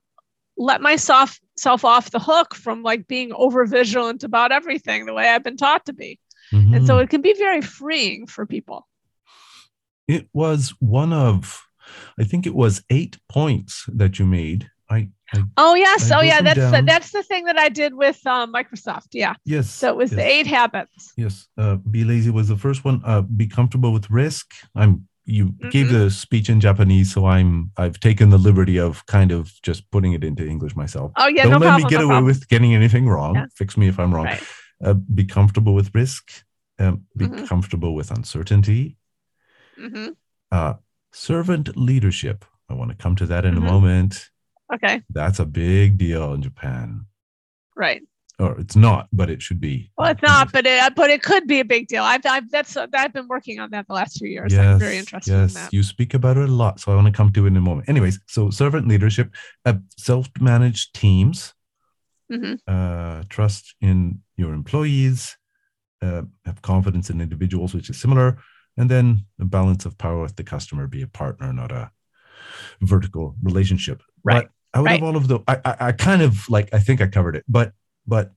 let 0.57 0.81
myself 0.81 1.39
self 1.57 1.83
off 1.85 2.11
the 2.11 2.19
hook 2.19 2.55
from 2.55 2.83
like 2.83 3.07
being 3.07 3.31
over 3.33 3.65
vigilant 3.65 4.23
about 4.23 4.51
everything 4.51 5.05
the 5.05 5.13
way 5.13 5.27
I've 5.29 5.43
been 5.43 5.57
taught 5.57 5.85
to 5.87 5.93
be. 5.93 6.19
And 6.51 6.85
so 6.85 6.97
Mhm. 6.97 7.03
it 7.03 7.09
can 7.09 7.21
be 7.21 7.33
very 7.33 7.61
freeing 7.61 8.27
for 8.27 8.45
people. 8.45 8.87
it 10.07 10.27
was 10.33 10.73
one 10.79 11.13
of, 11.13 11.63
I 12.19 12.23
think 12.23 12.45
it 12.45 12.55
was 12.55 12.83
eight 12.89 13.17
points 13.29 13.85
that 13.87 14.19
you 14.19 14.25
made. 14.25 14.69
I, 14.89 15.09
I 15.33 15.43
Oh 15.57 15.73
yes, 15.75 16.11
I 16.11 16.19
oh 16.19 16.21
yeah, 16.21 16.41
that's 16.41 16.71
the, 16.71 16.81
that's 16.85 17.11
the 17.11 17.23
thing 17.23 17.45
that 17.45 17.57
I 17.57 17.69
did 17.69 17.93
with 17.95 18.25
um, 18.27 18.53
Microsoft. 18.53 19.07
Yeah, 19.13 19.33
yes. 19.45 19.69
so 19.69 19.89
it 19.89 19.95
was 19.97 20.11
yes. 20.11 20.17
the 20.17 20.25
eight 20.25 20.47
habits. 20.47 21.13
Yes, 21.17 21.47
uh, 21.57 21.75
be 21.75 22.03
lazy 22.03 22.29
was 22.29 22.47
the 22.47 22.57
first 22.57 22.83
one. 22.85 23.01
Uh, 23.05 23.21
be 23.21 23.47
comfortable 23.47 23.91
with 23.93 24.09
risk. 24.09 24.53
I'm. 24.75 25.07
You 25.25 25.53
gave 25.69 25.87
Mhm. 25.87 25.91
the 25.91 26.11
speech 26.11 26.49
in 26.49 26.59
Japanese, 26.59 27.13
so 27.13 27.25
I'm. 27.25 27.71
I've 27.77 27.97
taken 28.01 28.29
the 28.29 28.37
liberty 28.37 28.77
of 28.77 29.05
kind 29.05 29.31
of 29.31 29.49
just 29.61 29.89
putting 29.89 30.11
it 30.11 30.21
into 30.23 30.45
English 30.45 30.75
myself. 30.75 31.13
Oh 31.15 31.27
yeah, 31.27 31.43
Don't 31.43 31.53
no 31.53 31.57
let 31.59 31.67
problem. 31.69 31.83
me 31.83 31.89
get 31.89 31.99
no 31.99 32.05
away 32.07 32.13
problem. 32.15 32.25
with 32.25 32.47
getting 32.49 32.75
anything 32.75 33.07
wrong. 33.07 33.35
Yeah. 33.35 33.45
Fix 33.55 33.77
me 33.77 33.87
if 33.87 33.97
I'm 33.99 34.13
wrong. 34.13 34.25
Right. 34.25 34.43
Uh, 34.83 34.95
be 34.95 35.23
comfortable 35.23 35.73
with 35.73 35.95
risk. 35.95 36.29
Um, 36.77 37.05
be 37.15 37.27
Mhm. 37.27 37.47
comfortable 37.47 37.95
with 37.95 38.11
uncertainty. 38.11 38.97
hmm 39.79 40.09
Uh, 40.51 40.73
servant 41.13 41.77
leadership. 41.77 42.45
I 42.69 42.73
want 42.73 42.91
to 42.91 42.97
come 42.97 43.15
to 43.17 43.25
that 43.27 43.45
in 43.45 43.53
Mhm. 43.55 43.57
a 43.57 43.61
moment. 43.61 44.29
Okay, 44.73 45.01
That's 45.09 45.39
a 45.39 45.45
big 45.45 45.97
deal 45.97 46.33
in 46.33 46.41
Japan, 46.41 47.05
right. 47.75 48.01
or 48.39 48.59
it's 48.59 48.75
not, 48.75 49.07
but 49.13 49.29
it 49.29 49.41
should 49.41 49.59
be. 49.61 49.91
Well, 49.97 50.09
it's 50.11 50.23
not, 50.23 50.51
but 50.51 50.65
it 50.65 50.95
but 50.95 51.11
it 51.11 51.21
could 51.21 51.45
be 51.45 51.59
a 51.59 51.65
big 51.65 51.87
deal. 51.87 52.01
I've, 52.03 52.25
I've 52.25 52.49
that's 52.49 52.75
I've 52.75 53.13
been 53.13 53.27
working 53.27 53.59
on 53.59 53.69
that 53.71 53.87
the 53.87 53.93
last 53.93 54.17
few 54.17 54.29
years. 54.29 54.57
I'm 54.57 54.79
very 54.79 54.97
interested 54.97 55.31
yes, 55.31 55.55
in 55.55 55.61
that. 55.61 55.73
you 55.73 55.83
speak 55.83 56.15
about 56.15 56.37
it 56.37 56.49
a 56.49 56.51
lot, 56.51 56.79
so 56.79 56.91
I 56.91 56.95
want 56.95 57.05
to 57.07 57.13
come 57.13 57.31
to 57.33 57.45
it 57.45 57.49
in 57.49 57.57
a 57.57 57.61
moment. 57.61 57.87
Anyways, 57.89 58.19
so 58.27 58.49
servant 58.49 58.87
leadership, 58.87 59.35
uh, 59.65 59.75
self-managed 59.97 60.95
teams, 60.95 61.53
hmm 62.31 62.55
uh, 62.67 63.23
trust 63.29 63.75
in 63.81 64.21
your 64.37 64.53
employees, 64.53 65.37
uh, 66.01 66.23
have 66.45 66.61
confidence 66.63 67.11
in 67.11 67.21
individuals, 67.21 67.75
which 67.75 67.89
is 67.91 67.99
similar, 68.01 68.39
and 68.77 68.89
then 68.89 69.25
a 69.39 69.45
balance 69.45 69.85
of 69.85 69.97
power 69.97 70.21
with 70.21 70.35
the 70.35 70.43
customer, 70.43 70.87
be 70.87 71.01
a 71.01 71.07
partner, 71.07 71.51
not 71.53 71.71
a 71.71 71.91
vertical 72.81 73.35
relationship. 73.43 74.01
Right, 74.23 74.47
But 74.73 74.79
out 74.79 74.85
right. 74.85 74.97
of 75.01 75.03
all 75.03 75.15
of 75.15 75.27
the, 75.27 75.39
I, 75.47 75.57
I, 75.65 75.75
I 75.87 75.91
kind 75.91 76.21
of 76.21 76.47
like, 76.49 76.73
I 76.73 76.79
think 76.79 77.01
I 77.01 77.07
covered 77.07 77.35
it, 77.35 77.43
but, 77.47 77.73
but 78.07 78.31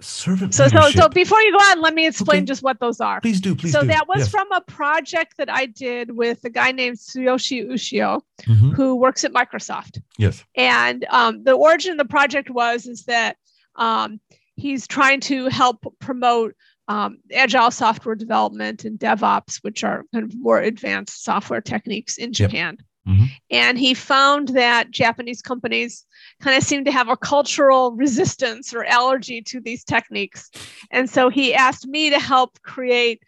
servant 0.00 0.52
So 0.54 0.66
so 0.68 0.76
leadership. 0.80 1.00
so 1.02 1.08
before 1.08 1.40
you 1.40 1.52
go 1.52 1.58
on, 1.58 1.80
let 1.80 1.94
me 1.94 2.06
explain 2.06 2.38
Okay. 2.38 2.46
just 2.46 2.62
what 2.62 2.80
those 2.80 3.00
are. 3.00 3.20
please 3.20 3.40
do, 3.40 3.54
please 3.54 3.72
so 3.72 3.82
do. 3.82 3.86
that 3.88 4.08
was 4.08 4.18
Yes. 4.20 4.28
from 4.28 4.50
a 4.52 4.60
project 4.60 5.36
that 5.38 5.48
I 5.50 5.66
did 5.66 6.10
with 6.10 6.44
a 6.44 6.50
guy 6.50 6.72
named 6.72 6.98
Tsuyoshi 6.98 7.66
Ushio, 7.68 8.20
Mhm. 8.42 8.74
who 8.74 8.96
works 8.96 9.24
at 9.24 9.32
Microsoft. 9.32 10.00
Yes. 10.18 10.44
And 10.56 11.06
um, 11.10 11.44
the 11.44 11.52
origin 11.52 11.92
of 11.92 11.98
the 11.98 12.04
project 12.04 12.50
was 12.50 12.86
is 12.86 13.04
that 13.04 13.36
um, 13.76 14.20
he's 14.56 14.86
trying 14.86 15.20
to 15.20 15.46
help 15.48 15.86
promote 16.00 16.54
um, 16.92 17.18
agile 17.32 17.70
software 17.70 18.14
development 18.14 18.84
and 18.84 18.98
DevOps, 18.98 19.56
which 19.62 19.82
are 19.82 20.04
kind 20.12 20.24
of 20.24 20.38
more 20.38 20.60
advanced 20.60 21.24
software 21.24 21.62
techniques 21.62 22.18
in 22.18 22.34
Japan. 22.34 22.76
Mhm. 23.08 23.28
And 23.50 23.78
he 23.78 23.94
found 23.94 24.48
that 24.48 24.90
Japanese 24.90 25.40
companies 25.40 26.04
kind 26.40 26.56
of 26.56 26.62
seem 26.62 26.84
to 26.84 26.92
have 26.92 27.08
a 27.08 27.16
cultural 27.16 27.92
resistance 27.92 28.74
or 28.74 28.84
allergy 28.84 29.40
to 29.42 29.60
these 29.60 29.84
techniques. 29.84 30.50
And 30.90 31.08
so 31.08 31.30
he 31.30 31.54
asked 31.54 31.86
me 31.86 32.10
to 32.10 32.18
help 32.18 32.60
create 32.62 33.22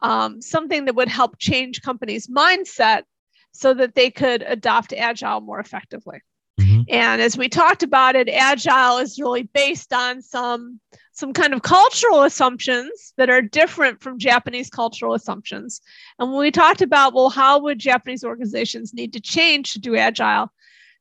um, 0.00 0.42
something 0.42 0.84
that 0.84 0.96
would 0.96 1.08
help 1.08 1.38
change 1.38 1.82
companies' 1.82 2.26
mindset 2.26 3.04
so 3.52 3.72
that 3.74 3.94
they 3.94 4.10
could 4.10 4.42
adopt 4.42 4.92
agile 4.92 5.40
more 5.40 5.60
effectively. 5.60 6.20
Mhm. 6.60 6.84
And 6.88 7.22
as 7.22 7.38
we 7.38 7.48
talked 7.48 7.82
about 7.84 8.16
it, 8.16 8.28
agile 8.28 8.98
is 8.98 9.18
really 9.18 9.44
based 9.44 9.92
on 9.92 10.20
some 10.20 10.80
some 11.14 11.32
kind 11.32 11.54
of 11.54 11.62
cultural 11.62 12.24
assumptions 12.24 13.14
that 13.16 13.30
are 13.30 13.40
different 13.40 14.02
from 14.02 14.18
Japanese 14.18 14.68
cultural 14.68 15.14
assumptions. 15.14 15.80
And 16.18 16.30
when 16.30 16.40
we 16.40 16.50
talked 16.50 16.82
about, 16.82 17.14
well, 17.14 17.30
how 17.30 17.60
would 17.60 17.78
Japanese 17.78 18.24
organizations 18.24 18.92
need 18.92 19.12
to 19.12 19.20
change 19.20 19.72
to 19.72 19.78
do 19.78 19.96
agile? 19.96 20.52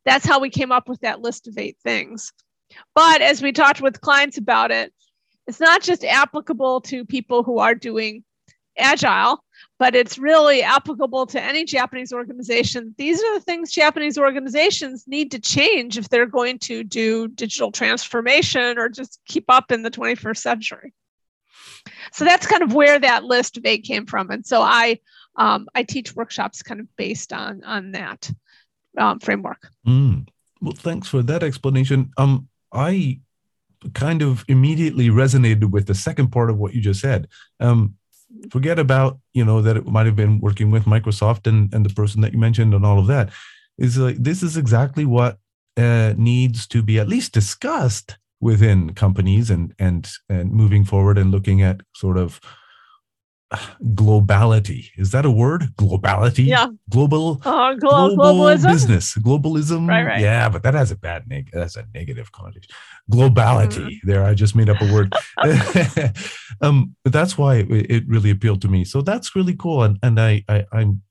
That's 0.06 0.26
how 0.26 0.40
we 0.40 0.50
came 0.50 0.72
up 0.72 0.88
with 0.88 1.02
that 1.02 1.22
list 1.22 1.48
of 1.48 1.58
eight 1.58 1.78
things. 1.84 2.32
But 2.94 3.22
as 3.22 3.42
we 3.42 3.52
talked 3.52 3.82
with 3.82 4.02
clients 4.02 4.38
about 4.38 4.72
it, 4.72 4.94
it's 5.48 5.60
not 5.60 5.82
just 5.82 6.06
applicable 6.06 6.82
to 6.82 7.06
people 7.06 7.44
who 7.44 7.58
are 7.58 7.76
doing 7.76 8.24
agile, 8.78 9.43
but 9.80 9.96
it's 9.96 10.18
really 10.18 10.62
applicable 10.62 11.26
to 11.28 11.42
any 11.42 11.66
Japanese 11.66 12.14
organization. 12.14 12.94
These 12.98 13.22
are 13.22 13.34
the 13.36 13.44
things 13.44 13.72
Japanese 13.72 14.18
organizations 14.18 15.06
need 15.08 15.32
to 15.32 15.40
change 15.40 15.98
if 15.98 16.10
they're 16.10 16.26
going 16.26 16.60
to 16.60 16.84
do 16.84 17.28
digital 17.28 17.72
transformation 17.72 18.78
or 18.78 18.90
just 18.90 19.20
keep 19.26 19.46
up 19.50 19.72
in 19.72 19.82
the 19.82 19.92
21st 19.92 20.38
century. 20.38 20.94
So 22.12 22.26
that's 22.26 22.48
kind 22.48 22.64
of 22.64 22.74
where 22.74 23.00
that 23.00 23.24
list 23.24 23.58
of 23.58 23.66
eight 23.66 23.84
came 23.84 24.06
from. 24.06 24.30
And 24.30 24.46
so 24.46 24.62
I 24.62 25.00
um, 25.36 25.68
I 25.74 25.84
teach 25.84 26.16
workshops 26.16 26.62
kind 26.62 26.80
of 26.80 26.88
based 26.96 27.34
on 27.34 27.64
on 27.64 27.92
that 27.92 28.32
um, 28.98 29.20
framework. 29.20 29.70
Mm. 29.88 30.28
Well, 30.62 30.74
thanks 30.74 31.08
for 31.08 31.22
that 31.24 31.44
explanation. 31.44 32.12
Um, 32.18 32.48
I 32.72 33.20
kind 33.94 34.22
of 34.22 34.46
immediately 34.48 35.10
resonated 35.10 35.72
with 35.72 35.88
the 35.88 35.96
second 35.96 36.30
part 36.30 36.50
of 36.50 36.58
what 36.58 36.74
you 36.74 36.82
just 36.82 37.02
said. 37.02 37.28
Um, 37.60 37.96
forget 38.52 38.80
about 38.80 39.20
you 39.34 39.46
know 39.46 39.62
that 39.62 39.78
it 39.78 39.86
might 39.86 40.06
have 40.06 40.16
been 40.16 40.40
working 40.40 40.72
with 40.72 40.86
Microsoft 40.86 41.48
and 41.48 41.74
and 41.74 41.86
the 41.86 41.94
person 41.94 42.22
that 42.22 42.34
you 42.34 42.40
mentioned 42.40 42.74
and 42.74 42.86
all 42.86 43.00
of 43.00 43.08
that. 43.08 43.32
Is 43.78 43.98
like 43.98 44.18
this 44.18 44.44
is 44.44 44.58
exactly 44.58 45.06
what 45.06 45.38
uh, 45.78 46.14
needs 46.18 46.68
to 46.68 46.84
be 46.84 47.00
at 47.00 47.08
least 47.08 47.34
discussed 47.34 48.18
within 48.40 48.94
companies 48.94 49.50
and 49.50 49.74
and 49.80 50.10
and 50.30 50.52
moving 50.52 50.86
forward 50.86 51.18
and 51.18 51.32
looking 51.32 51.62
at 51.62 51.82
sort 51.96 52.18
of 52.18 52.40
globality. 53.84 54.90
Is 54.98 55.12
that 55.12 55.26
a 55.26 55.32
word? 55.32 55.64
Globality? 55.78 56.46
Yeah. 56.46 56.68
Global 56.90 57.42
Uh, 57.46 57.74
glo- 57.76 58.16
global 58.16 58.46
globalism. 58.46 58.72
business. 58.72 59.16
Globalism. 59.16 59.88
Right, 59.88 60.04
right. 60.04 60.22
Yeah, 60.22 60.50
but 60.50 60.64
that 60.64 60.74
has 60.74 60.92
a 60.92 60.96
bad 60.96 61.28
neg 61.28 61.50
that's 61.54 61.76
a 61.76 61.86
negative 61.94 62.32
connotation. 62.32 62.70
Globality. 63.12 63.86
Mm-hmm. 63.86 64.08
There, 64.10 64.24
I 64.24 64.34
just 64.34 64.56
made 64.56 64.70
up 64.70 64.82
a 64.82 64.92
word. 64.92 65.14
um, 66.62 66.96
but 67.04 67.14
that's 67.14 67.38
why 67.38 67.58
it, 67.58 67.70
it 67.92 68.04
really 68.08 68.30
appealed 68.30 68.62
to 68.64 68.68
me. 68.68 68.84
So 68.86 69.02
that's 69.02 69.36
really 69.36 69.56
cool. 69.56 69.84
And 69.84 70.00
and 70.02 70.20
I, 70.20 70.44
I 70.48 70.66
I'm 70.72 71.02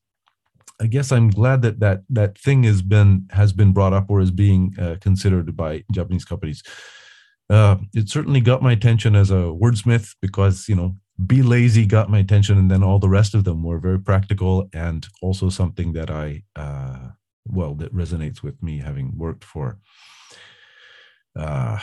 I 0.80 0.86
guess 0.86 1.12
I'm 1.12 1.30
glad 1.30 1.62
that 1.62 1.80
that 1.80 2.03
that 2.11 2.38
thing 2.38 2.64
has 2.64 2.82
been 2.82 3.28
has 3.30 3.53
been 3.53 3.72
brought 3.72 3.93
up 3.93 4.07
or 4.09 4.20
is 4.20 4.30
being 4.32 4.74
uh, 4.80 4.97
considered 5.01 5.57
by 5.57 5.84
Japanese 5.93 6.24
companies. 6.24 6.62
Uh, 7.51 7.76
it 7.95 8.09
certainly 8.09 8.40
got 8.40 8.62
my 8.62 8.72
attention 8.72 9.14
as 9.14 9.30
a 9.30 9.53
wordsmith 9.53 10.14
because 10.20 10.68
you 10.68 10.74
know 10.74 10.97
be 11.27 11.43
lazy 11.43 11.87
got 11.87 12.11
my 12.11 12.19
attention 12.19 12.59
and 12.59 12.71
then 12.71 12.83
all 12.83 12.99
the 12.99 13.09
rest 13.09 13.35
of 13.35 13.45
them 13.45 13.63
were 13.63 13.79
very 13.79 13.99
practical 13.99 14.69
and 14.73 15.07
also 15.21 15.49
something 15.49 15.93
that 15.93 16.11
i 16.11 16.43
uh, 16.57 17.09
well 17.47 17.75
that 17.75 17.95
resonates 17.95 18.43
with 18.43 18.61
me 18.63 18.79
having 18.79 19.17
worked 19.17 19.45
for 19.45 19.79
uh, 21.39 21.79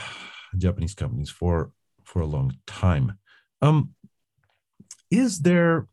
japanese 0.57 0.93
companies 0.93 1.29
for 1.29 1.71
for 2.09 2.21
a 2.21 2.25
long 2.25 2.55
time. 2.65 3.17
Um 3.61 3.93
is 5.11 5.39
there 5.39 5.87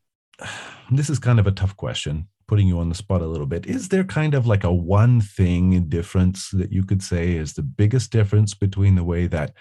this 0.91 1.11
is 1.11 1.19
kind 1.19 1.39
of 1.39 1.47
a 1.47 1.53
tough 1.53 1.77
question 1.77 2.29
putting 2.49 2.69
you 2.69 2.79
on 2.79 2.89
the 2.89 2.95
spot 2.95 3.23
a 3.23 3.27
little 3.27 3.47
bit. 3.47 3.67
Is 3.67 3.89
there 3.89 4.05
kind 4.05 4.33
of 4.33 4.47
like 4.47 4.63
a 4.63 4.73
one 4.73 5.21
thing 5.21 5.89
difference 5.89 6.51
that 6.51 6.71
you 6.71 6.85
could 6.85 7.03
say 7.03 7.33
is 7.33 7.55
the 7.55 7.63
biggest 7.63 8.13
difference 8.13 8.55
between 8.55 8.95
the 8.95 9.03
way 9.03 9.27
that 9.27 9.53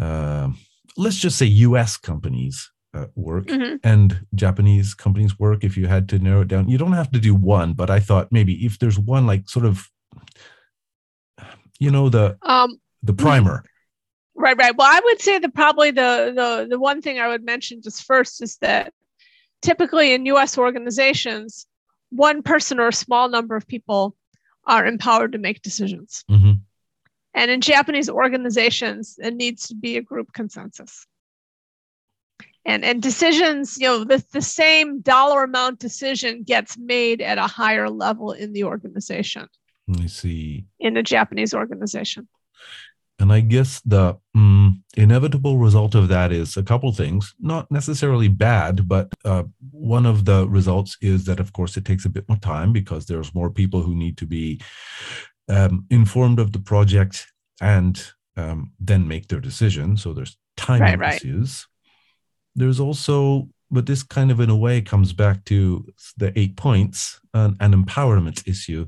uh, 0.00 0.50
let's 0.96 1.16
just 1.16 1.38
say 1.38 1.46
us 1.46 1.96
companies 1.96 2.70
uh, 2.96 3.06
work 3.14 3.46
Mhm. 3.46 3.78
and 3.84 4.26
Japanese 4.34 4.94
companies 4.94 5.38
work 5.38 5.64
if 5.64 5.76
you 5.76 5.86
had 5.86 6.08
to 6.08 6.18
narrow 6.18 6.40
it 6.42 6.48
down? 6.48 6.68
You 6.68 6.78
don't 6.78 6.92
have 6.92 7.10
to 7.12 7.20
do 7.20 7.34
one, 7.34 7.74
but 7.74 7.90
I 7.90 8.00
thought 8.00 8.32
maybe 8.32 8.64
if 8.64 8.78
there's 8.78 8.98
one 8.98 9.26
like 9.26 9.48
sort 9.48 9.66
of 9.66 9.88
you 11.78 11.90
know 11.90 12.08
the 12.08 12.38
Um, 12.42 12.80
the 13.02 13.12
primer. 13.12 13.62
Right, 14.34 14.56
right. 14.56 14.76
Well, 14.76 14.88
I 14.90 15.00
would 15.04 15.20
say 15.20 15.38
that 15.38 15.54
probably 15.54 15.90
the 15.90 16.32
the 16.34 16.66
the 16.70 16.78
one 16.78 17.00
thing 17.02 17.18
I 17.18 17.28
would 17.28 17.44
mention 17.44 17.82
just 17.82 18.04
first 18.04 18.42
is 18.42 18.56
that 18.58 18.92
typically 19.62 20.12
in 20.12 20.26
U.S. 20.26 20.58
organizations, 20.58 21.66
one 22.10 22.42
person 22.42 22.78
or 22.78 22.88
a 22.88 22.92
small 22.92 23.28
number 23.28 23.56
of 23.56 23.66
people 23.66 24.16
are 24.64 24.86
empowered 24.86 25.32
to 25.32 25.38
make 25.38 25.62
decisions, 25.62 26.24
Mhm. 26.30 26.60
and 27.34 27.50
in 27.50 27.60
Japanese 27.60 28.08
organizations, 28.10 29.16
it 29.18 29.34
needs 29.34 29.68
to 29.68 29.74
be 29.74 29.96
a 29.96 30.02
group 30.02 30.32
consensus. 30.32 31.06
And 32.66 32.84
and 32.84 33.00
decisions, 33.00 33.78
you 33.78 33.86
know, 33.86 34.04
the 34.04 34.24
the 34.32 34.42
same 34.42 35.00
dollar 35.00 35.44
amount 35.44 35.78
decision 35.78 36.42
gets 36.42 36.76
made 36.76 37.22
at 37.22 37.38
a 37.38 37.46
higher 37.46 37.88
level 37.88 38.32
in 38.32 38.52
the 38.52 38.64
organization, 38.64 39.46
I 40.00 40.06
see. 40.06 40.66
in 40.80 40.96
a 40.96 41.02
Japanese 41.02 41.54
organization. 41.54 42.28
And 43.18 43.32
I 43.32 43.40
guess 43.40 43.80
the 43.80 44.18
mm, 44.36 44.78
inevitable 44.96 45.56
result 45.56 45.94
of 45.94 46.08
that 46.08 46.32
is 46.32 46.56
a 46.56 46.62
couple 46.62 46.92
things, 46.92 47.34
not 47.40 47.70
necessarily 47.70 48.28
bad, 48.28 48.86
but 48.86 49.08
uh, 49.24 49.44
one 49.70 50.04
of 50.04 50.26
the 50.26 50.46
results 50.48 50.98
is 51.00 51.24
that, 51.24 51.40
of 51.40 51.52
course, 51.52 51.78
it 51.78 51.86
takes 51.86 52.04
a 52.04 52.10
bit 52.10 52.28
more 52.28 52.36
time 52.38 52.72
because 52.72 53.06
there's 53.06 53.34
more 53.34 53.48
people 53.50 53.80
who 53.80 53.94
need 53.94 54.18
to 54.18 54.26
be 54.26 54.60
um, 55.48 55.86
informed 55.88 56.38
of 56.38 56.52
the 56.52 56.58
project 56.58 57.26
and 57.62 58.04
um, 58.36 58.72
then 58.78 59.08
make 59.08 59.28
their 59.28 59.40
decision. 59.40 59.96
So 59.96 60.12
there's 60.12 60.36
time 60.58 60.82
Right, 60.82 60.98
right. 60.98 61.16
issues. 61.16 61.66
There's 62.56 62.80
also, 62.80 63.48
but 63.70 63.86
this 63.86 64.02
kind 64.02 64.30
of 64.30 64.40
in 64.40 64.50
a 64.50 64.56
way 64.56 64.80
comes 64.80 65.12
back 65.12 65.44
to 65.44 65.86
the 66.16 66.36
eight 66.38 66.56
points, 66.56 67.20
an, 67.34 67.56
an 67.60 67.72
empowerment 67.72 68.48
issue 68.48 68.86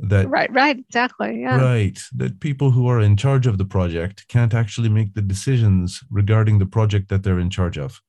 that 0.00 0.28
Right, 0.30 0.50
right, 0.52 0.78
exactly. 0.78 1.40
Yeah. 1.40 1.60
Right. 1.60 1.98
That 2.14 2.38
people 2.40 2.70
who 2.70 2.86
are 2.88 3.00
in 3.00 3.16
charge 3.16 3.46
of 3.48 3.58
the 3.58 3.64
project 3.64 4.28
can't 4.28 4.54
actually 4.54 4.88
make 4.88 5.14
the 5.14 5.22
decisions 5.22 6.02
regarding 6.10 6.58
the 6.60 6.66
project 6.66 7.08
that 7.08 7.24
they're 7.24 7.40
in 7.40 7.50
charge 7.50 7.76
of. 7.76 8.00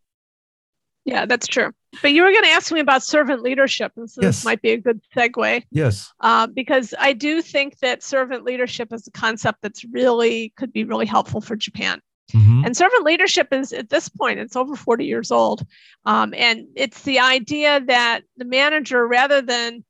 Yeah, 1.06 1.26
that's 1.26 1.48
true. 1.48 1.72
But 2.04 2.12
you 2.12 2.22
were 2.22 2.32
going 2.32 2.44
to 2.44 2.50
ask 2.52 2.72
me 2.72 2.80
about 2.80 3.02
servant 3.02 3.42
leadership, 3.42 3.94
and 3.96 4.08
so 4.08 4.22
Yes. 4.22 4.38
this 4.38 4.46
might 4.46 4.62
be 4.62 4.72
a 4.72 4.78
good 4.78 5.02
segue 5.16 5.64
Yes. 5.72 6.14
uh, 6.20 6.46
because 6.46 6.94
I 7.00 7.14
do 7.14 7.42
think 7.42 7.80
that 7.80 8.04
servant 8.04 8.44
leadership 8.44 8.94
is 8.94 9.08
a 9.08 9.12
concept 9.12 9.60
that's 9.64 9.84
really 9.86 10.54
could 10.58 10.72
be 10.72 10.84
really 10.84 11.08
helpful 11.08 11.42
for 11.42 11.56
Japan. 11.56 12.00
Mhm. 12.32 12.66
And 12.66 12.78
servant 12.78 13.04
leadership 13.04 13.52
is 13.52 13.74
at 13.74 13.90
this 13.90 14.10
point 14.10 14.40
it's 14.40 14.56
over 14.56 14.76
40 14.76 15.06
years 15.06 15.32
old, 15.32 15.66
um, 16.06 16.34
and 16.36 16.68
it's 16.76 17.02
the 17.04 17.20
idea 17.20 17.82
that 17.88 18.22
the 18.38 18.46
manager, 18.46 19.08
rather 19.08 19.42
than 19.42 19.84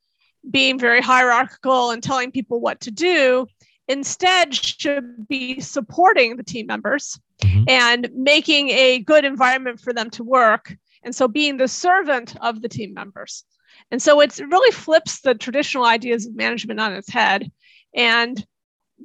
being 0.49 0.79
very 0.79 1.01
hierarchical 1.01 1.91
and 1.91 2.01
telling 2.01 2.31
people 2.31 2.61
what 2.61 2.79
to 2.81 2.91
do, 2.91 3.45
instead 3.87 4.55
should 4.55 5.27
be 5.27 5.59
supporting 5.59 6.37
the 6.37 6.43
team 6.43 6.65
members 6.67 7.19
Mhm. 7.43 7.65
and 7.67 8.09
making 8.13 8.69
a 8.69 8.99
good 8.99 9.25
environment 9.25 9.79
for 9.79 9.93
them 9.93 10.09
to 10.11 10.23
work. 10.23 10.75
And 11.03 11.15
so 11.15 11.27
being 11.27 11.57
the 11.57 11.67
servant 11.67 12.35
of 12.41 12.61
the 12.61 12.69
team 12.69 12.93
members. 12.93 13.43
And 13.91 14.01
so 14.01 14.19
it's, 14.19 14.39
it 14.39 14.47
really 14.47 14.71
flips 14.71 15.21
the 15.21 15.33
traditional 15.33 15.85
ideas 15.85 16.25
of 16.27 16.35
management 16.35 16.79
on 16.79 16.93
its 16.93 17.09
head. 17.09 17.51
And 17.95 18.45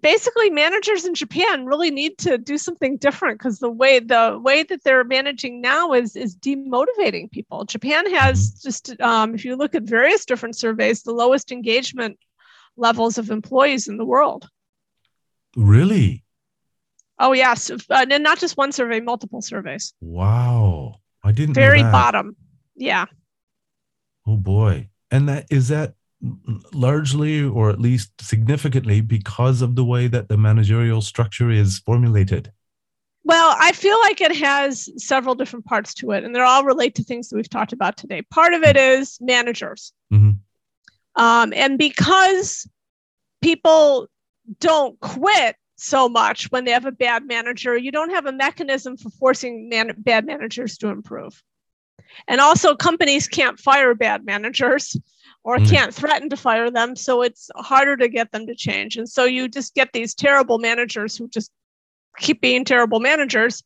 basically 0.01 0.51
managers 0.51 1.05
in 1.05 1.14
Japan 1.14 1.66
really 1.66 1.90
need 1.90 2.18
to 2.18 2.38
do 2.38 2.59
something 2.59 2.97
different 2.97 3.38
because 3.38 3.59
the 3.59 3.70
way 3.70 4.01
the 4.01 4.38
way 4.42 4.62
that 4.64 4.82
they're 4.84 5.05
managing 5.05 5.61
now 5.61 5.92
is 5.92 6.16
is 6.16 6.36
demotivating 6.36 7.30
people. 7.30 7.64
Japan 7.64 8.11
has 8.12 8.61
just 8.62 9.01
um, 9.01 9.34
if 9.34 9.45
you 9.45 9.57
look 9.57 9.74
at 9.74 9.84
various 9.84 10.24
different 10.24 10.57
surveys, 10.57 11.03
the 11.03 11.12
lowest 11.12 11.53
engagement 11.53 12.18
levels 12.76 13.18
of 13.18 13.30
employees 13.30 13.88
in 13.88 13.97
the 13.97 14.05
world. 14.05 14.49
Really? 15.57 16.24
Oh 17.18 17.32
yes, 17.32 17.70
uh, 17.70 17.78
and 18.11 18.22
not 18.22 18.38
just 18.38 18.57
one 18.57 18.72
survey, 18.72 19.01
multiple 19.01 19.40
surveys. 19.40 19.95
Wow. 20.01 20.97
I 21.22 21.32
didn't 21.32 21.57
know 21.57 21.62
Very 21.62 21.82
that. 21.82 21.92
bottom. 21.92 22.36
Yeah. 22.76 23.07
Oh 24.26 24.36
boy. 24.36 24.90
And 25.11 25.28
that 25.28 25.47
is 25.51 25.68
that 25.68 25.95
largely 26.72 27.42
or 27.42 27.70
at 27.70 27.80
least 27.80 28.10
significantly 28.20 29.00
because 29.00 29.62
of 29.62 29.76
the 29.76 29.84
way 29.84 30.06
that 30.06 30.28
the 30.28 30.36
managerial 30.36 31.02
structure 31.02 31.50
is 31.50 31.80
formulated. 31.80 32.52
Well, 33.24 33.56
I 33.58 33.72
feel 33.72 33.98
like 34.00 34.20
it 34.20 34.36
has 34.36 34.90
several 35.02 35.34
different 35.34 35.64
parts 35.64 35.94
to 35.94 36.10
it, 36.10 36.24
and 36.24 36.34
they're 36.34 36.44
all 36.44 36.64
relate 36.64 36.94
to 36.96 37.04
things 37.04 37.28
that 37.28 37.36
we've 37.36 37.48
talked 37.48 37.72
about 37.72 37.96
today. 37.96 38.22
Part 38.22 38.52
of 38.52 38.62
it 38.62 38.76
is 38.76 39.18
managers. 39.20 39.92
Mhm. 40.12 40.38
Um, 41.16 41.52
and 41.54 41.78
because 41.78 42.68
people 43.40 44.08
don't 44.60 44.98
quit 45.00 45.56
so 45.76 46.08
much 46.08 46.50
when 46.50 46.64
they 46.64 46.70
have 46.70 46.86
a 46.86 46.92
bad 46.92 47.26
manager, 47.26 47.76
you 47.76 47.90
don't 47.90 48.10
have 48.10 48.26
a 48.26 48.32
mechanism 48.32 48.96
for 48.96 49.10
forcing 49.10 49.68
man- 49.68 49.94
bad 49.98 50.26
managers 50.26 50.76
to 50.78 50.88
improve. 50.88 51.42
And 52.28 52.40
also, 52.40 52.74
companies 52.74 53.26
can't 53.26 53.58
fire 53.58 53.94
bad 53.94 54.24
managers 54.24 54.96
or 55.45 55.59
Mm. 55.59 55.70
can't 55.70 55.95
threaten 55.95 56.28
to 56.30 56.36
fire 56.36 56.70
them. 56.70 56.97
So 56.97 57.22
it's 57.22 57.51
harder 57.55 57.97
to 57.99 58.09
get 58.09 58.32
them 58.32 58.47
to 58.47 58.55
change. 58.55 58.97
And 58.97 59.09
so 59.09 59.24
you 59.24 59.47
just 59.49 59.74
get 59.74 59.92
these 59.92 60.14
terrible 60.14 60.59
managers 60.59 61.16
who 61.16 61.28
just 61.28 61.51
keep 62.18 62.40
being 62.40 62.64
terrible 62.64 62.99
managers. 62.99 63.62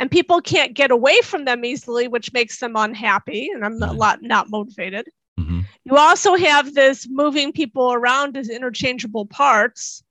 And 0.00 0.10
people 0.10 0.40
can't 0.40 0.74
get 0.74 0.90
away 0.90 1.20
from 1.20 1.44
them 1.44 1.64
easily, 1.64 2.08
which 2.08 2.32
makes 2.32 2.58
them 2.60 2.76
unhappy. 2.76 3.50
And 3.52 3.64
I'm 3.64 3.82
a 3.82 3.92
lot 3.92 4.22
not 4.22 4.48
motivated. 4.48 5.08
Mhm. 5.38 5.64
You 5.84 5.96
also 5.96 6.34
have 6.36 6.74
this 6.74 7.06
moving 7.10 7.52
people 7.52 7.92
around 7.92 8.36
as 8.36 8.48
interchangeable 8.48 9.26
parts. 9.26 10.02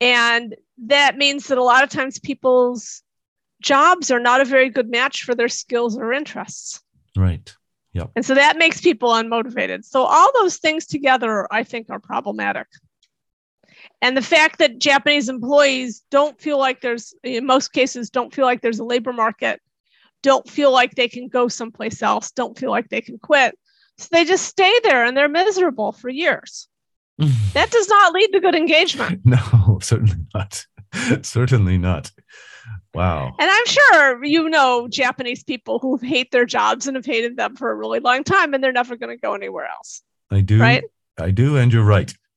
And 0.00 0.56
that 0.78 1.16
means 1.16 1.46
that 1.48 1.58
a 1.58 1.62
lot 1.62 1.84
of 1.84 1.90
times 1.90 2.18
people's 2.18 3.02
jobs 3.62 4.10
are 4.10 4.20
not 4.20 4.40
a 4.40 4.44
very 4.44 4.68
good 4.68 4.90
match 4.90 5.22
for 5.22 5.34
their 5.34 5.48
skills 5.48 5.96
or 5.96 6.12
interests. 6.12 6.82
Right. 7.16 7.54
And 8.14 8.24
so 8.24 8.34
that 8.34 8.58
makes 8.58 8.80
people 8.80 9.10
unmotivated. 9.10 9.84
So 9.84 10.04
all 10.04 10.30
those 10.34 10.58
things 10.58 10.86
together, 10.86 11.46
I 11.50 11.62
think, 11.62 11.88
are 11.90 12.00
problematic. 12.00 12.66
And 14.02 14.16
the 14.16 14.22
fact 14.22 14.58
that 14.58 14.78
Japanese 14.78 15.28
employees 15.28 16.02
don't 16.10 16.40
feel 16.40 16.58
like 16.58 16.80
there's, 16.80 17.14
in 17.22 17.46
most 17.46 17.72
cases, 17.72 18.10
don't 18.10 18.34
feel 18.34 18.44
like 18.44 18.60
there's 18.60 18.78
a 18.78 18.84
labor 18.84 19.12
market, 19.12 19.60
don't 20.22 20.48
feel 20.48 20.72
like 20.72 20.94
they 20.94 21.08
can 21.08 21.28
go 21.28 21.48
someplace 21.48 22.02
else, 22.02 22.30
don't 22.30 22.58
feel 22.58 22.70
like 22.70 22.88
they 22.88 23.00
can 23.00 23.18
quit. 23.18 23.56
So 23.98 24.08
they 24.12 24.24
just 24.24 24.46
stay 24.46 24.80
there 24.82 25.04
and 25.04 25.16
they're 25.16 25.28
miserable 25.28 25.92
for 25.92 26.08
years. 26.08 26.68
That 27.54 27.70
does 27.70 27.88
not 27.88 28.12
lead 28.12 28.32
to 28.32 28.40
good 28.40 28.54
engagement. 28.54 29.22
no, 29.24 29.78
certainly 29.80 30.26
not. 30.34 30.66
certainly 31.22 31.78
not. 31.78 32.12
Wow. 32.94 33.34
And 33.38 33.50
I'm 33.50 33.66
sure 33.66 34.24
you 34.24 34.48
know 34.48 34.88
Japanese 34.88 35.44
people 35.44 35.78
who 35.78 35.96
hate 35.98 36.30
their 36.30 36.46
jobs 36.46 36.86
and 36.86 36.96
have 36.96 37.06
hated 37.06 37.36
them 37.36 37.56
for 37.56 37.70
a 37.70 37.74
really 37.74 38.00
long 38.00 38.24
time 38.24 38.54
and 38.54 38.62
they're 38.62 38.72
never 38.72 38.96
going 38.96 39.14
to 39.14 39.20
go 39.20 39.34
anywhere 39.34 39.66
else. 39.66 40.02
I 40.30 40.40
do. 40.40 40.60
Right? 40.60 40.84
I 41.18 41.30
do, 41.30 41.56
and 41.56 41.72
you're 41.72 41.84
right. 41.84 42.12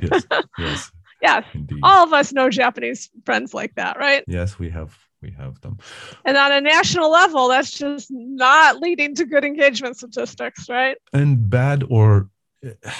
yes. 0.00 0.26
Yes. 0.58 0.90
Yes. 1.22 1.44
Indeed. 1.54 1.80
All 1.82 2.04
of 2.04 2.12
us 2.12 2.32
know 2.32 2.50
Japanese 2.50 3.08
friends 3.24 3.54
like 3.54 3.74
that, 3.76 3.98
right? 3.98 4.24
Yes, 4.26 4.58
we 4.58 4.68
have 4.70 4.98
we 5.22 5.30
have 5.30 5.58
them. 5.62 5.78
And 6.24 6.36
on 6.36 6.52
a 6.52 6.60
national 6.60 7.10
level, 7.10 7.48
that's 7.48 7.70
just 7.70 8.08
not 8.10 8.80
leading 8.80 9.14
to 9.14 9.24
good 9.24 9.44
engagement 9.44 9.96
statistics, 9.96 10.68
right? 10.68 10.98
And 11.14 11.48
bad 11.48 11.84
or 11.88 12.28
uh, 12.64 12.90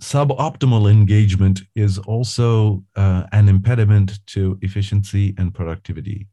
suboptimal 0.00 0.90
engagement 0.90 1.62
is 1.74 1.98
also 1.98 2.84
uh, 2.96 3.24
an 3.32 3.48
impediment 3.48 4.18
to 4.26 4.58
efficiency 4.62 5.34
and 5.38 5.54
productivity. 5.54 6.28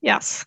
Yes. 0.00 0.44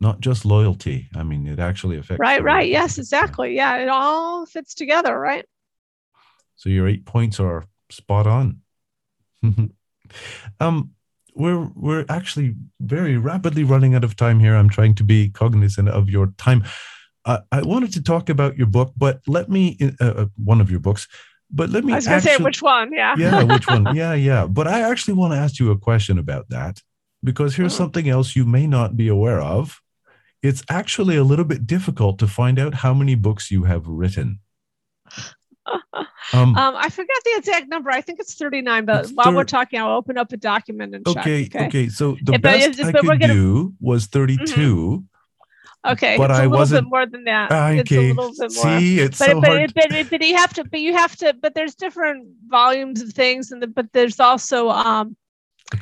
Not 0.00 0.20
just 0.20 0.44
loyalty. 0.44 1.08
I 1.14 1.22
mean, 1.22 1.46
it 1.46 1.58
actually 1.58 1.96
affects. 1.98 2.20
Right, 2.20 2.42
right. 2.42 2.68
Yes, 2.68 2.98
exactly. 2.98 3.54
Yeah, 3.54 3.78
it 3.78 3.88
all 3.88 4.46
fits 4.46 4.74
together, 4.74 5.18
right? 5.18 5.44
So 6.56 6.68
your 6.68 6.88
eight 6.88 7.04
points 7.04 7.40
are 7.40 7.64
spot 7.90 8.26
on. 8.26 8.60
um, 10.60 10.90
we're 11.34 11.70
we're 11.74 12.04
actually 12.08 12.54
very 12.80 13.16
rapidly 13.16 13.64
running 13.64 13.94
out 13.94 14.04
of 14.04 14.16
time 14.16 14.38
here. 14.38 14.54
I'm 14.54 14.68
trying 14.68 14.94
to 14.96 15.04
be 15.04 15.30
cognizant 15.30 15.88
of 15.88 16.10
your 16.10 16.28
time. 16.38 16.64
Uh, 17.24 17.38
I 17.50 17.62
wanted 17.62 17.92
to 17.94 18.02
talk 18.02 18.28
about 18.28 18.56
your 18.56 18.66
book, 18.66 18.92
but 18.96 19.20
let 19.26 19.48
me 19.48 19.78
uh, 20.00 20.04
uh 20.04 20.26
one 20.36 20.60
of 20.60 20.70
your 20.70 20.80
books. 20.80 21.08
But 21.52 21.70
let 21.70 21.84
me. 21.84 21.92
I 21.92 21.96
was 21.96 22.06
going 22.06 22.20
to 22.20 22.26
say 22.26 22.36
which 22.38 22.62
one. 22.62 22.92
Yeah. 22.92 23.14
yeah, 23.18 23.42
which 23.54 23.66
one? 23.66 23.94
Yeah, 23.94 24.14
yeah. 24.14 24.46
But 24.46 24.68
I 24.68 24.80
actually 24.80 25.14
want 25.14 25.34
to 25.34 25.38
ask 25.38 25.58
you 25.58 25.70
a 25.70 25.78
question 25.78 26.18
about 26.18 26.48
that 26.48 26.80
because 27.22 27.54
here's 27.54 27.72
mm-hmm. 27.72 27.82
something 27.82 28.08
else 28.08 28.34
you 28.34 28.44
may 28.44 28.66
not 28.66 28.96
be 28.96 29.08
aware 29.08 29.40
of. 29.40 29.80
It's 30.42 30.62
actually 30.68 31.16
a 31.16 31.24
little 31.24 31.44
bit 31.44 31.66
difficult 31.66 32.18
to 32.18 32.26
find 32.26 32.58
out 32.58 32.74
how 32.74 32.94
many 32.94 33.14
books 33.14 33.50
you 33.50 33.64
have 33.64 33.86
written. 33.86 34.40
Um, 36.32 36.56
um, 36.56 36.74
I 36.76 36.88
forgot 36.88 37.22
the 37.24 37.34
exact 37.36 37.68
number. 37.68 37.90
I 37.90 38.00
think 38.00 38.18
it's 38.18 38.34
39, 38.34 38.84
but 38.84 39.08
while 39.10 39.26
thir- 39.26 39.36
we're 39.36 39.44
talking, 39.44 39.80
I'll 39.80 39.96
open 39.96 40.16
up 40.16 40.32
a 40.32 40.36
document 40.36 40.94
and 40.94 41.06
okay, 41.06 41.44
check. 41.44 41.54
Okay. 41.54 41.66
Okay. 41.66 41.88
So 41.88 42.16
the 42.22 42.38
best 42.38 42.80
I 42.80 42.92
could 42.92 43.20
gonna... 43.20 43.28
do 43.28 43.74
was 43.80 44.06
32. 44.06 44.44
Mm-hmm. 44.44 45.04
Okay, 45.84 46.16
but 46.16 46.30
I 46.30 46.46
wasn't 46.46 46.88
more 46.88 47.06
than 47.06 47.24
that. 47.24 47.50
Okay. 47.50 47.80
It's 47.80 47.90
a 47.90 48.12
little 48.12 48.30
bit 48.30 48.54
more. 48.54 48.78
See, 48.78 49.00
it's 49.00 49.18
but, 49.18 49.28
so 49.28 49.40
but, 49.40 49.48
hard. 49.48 49.74
But, 49.74 49.86
but, 49.90 50.10
but 50.10 50.22
you 50.22 50.36
have 50.36 50.54
to, 50.54 50.64
but 50.64 50.80
you 50.80 50.92
have 50.92 51.16
to, 51.16 51.34
but 51.34 51.54
there's 51.54 51.74
different 51.74 52.28
volumes 52.46 53.02
of 53.02 53.12
things, 53.12 53.50
and 53.50 53.60
the, 53.60 53.66
but 53.66 53.92
there's 53.92 54.20
also 54.20 54.70
um, 54.70 55.16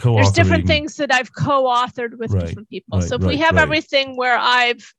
there's 0.03 0.33
different 0.33 0.67
things 0.67 0.97
that 0.97 1.13
I've 1.13 1.35
co-authored 1.35 2.17
with 2.17 2.33
right, 2.33 2.47
different 2.47 2.71
people. 2.71 2.99
Right, 2.99 3.09
so 3.09 3.17
if 3.17 3.23
right, 3.23 3.29
we 3.29 3.37
have 3.39 3.57
everything 3.57 4.17
where 4.17 4.39
I've 4.39 4.93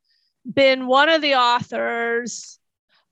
been 0.51 0.87
one 0.87 1.09
of 1.09 1.21
the 1.21 1.35
authors, 1.35 2.59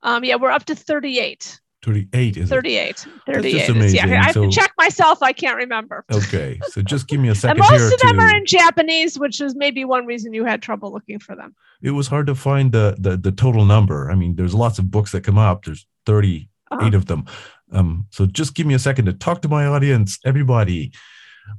um, 0.03 0.23
yeah, 0.23 0.35
we're 0.35 0.51
up 0.51 0.65
to 0.65 0.75
38. 0.75 1.59
38 1.83 2.37
is 2.37 2.49
38 2.49 3.07
38 3.25 3.93
yeah. 3.93 4.03
i 4.03 4.07
have 4.07 4.33
so, 4.33 4.43
to 4.43 4.51
check 4.51 4.73
myself 4.77 5.23
i 5.23 5.31
can't 5.31 5.55
remember. 5.55 6.03
Okay 6.11 6.59
so 6.67 6.81
just 6.81 7.07
give 7.07 7.19
me 7.19 7.29
a 7.29 7.35
second 7.41 7.61
and 7.61 7.71
most 7.71 7.93
of 7.93 7.99
them 7.99 8.17
to, 8.17 8.21
are 8.21 8.35
in 8.35 8.45
japanese 8.45 9.17
which 9.17 9.39
is 9.39 9.55
maybe 9.55 9.85
one 9.85 10.05
reason 10.05 10.33
you 10.33 10.45
had 10.45 10.61
trouble 10.61 10.91
looking 10.91 11.19
for 11.19 11.35
them. 11.35 11.55
It 11.81 11.91
was 11.91 12.07
hard 12.07 12.27
to 12.27 12.35
find 12.35 12.71
the 12.71 12.95
the, 12.99 13.17
the 13.17 13.31
total 13.31 13.65
number. 13.65 14.11
I 14.11 14.15
mean 14.15 14.35
there's 14.35 14.53
lots 14.53 14.79
of 14.79 14.91
books 14.91 15.11
that 15.13 15.23
come 15.23 15.37
up. 15.37 15.65
There's 15.65 15.85
38 16.05 16.49
uh-huh. 16.71 16.97
of 16.97 17.05
them. 17.05 17.25
Um, 17.71 18.07
so 18.09 18.25
just 18.25 18.55
give 18.55 18.65
me 18.67 18.73
a 18.73 18.79
second 18.79 19.05
to 19.05 19.13
talk 19.13 19.41
to 19.43 19.47
my 19.47 19.65
audience 19.65 20.19
everybody. 20.25 20.91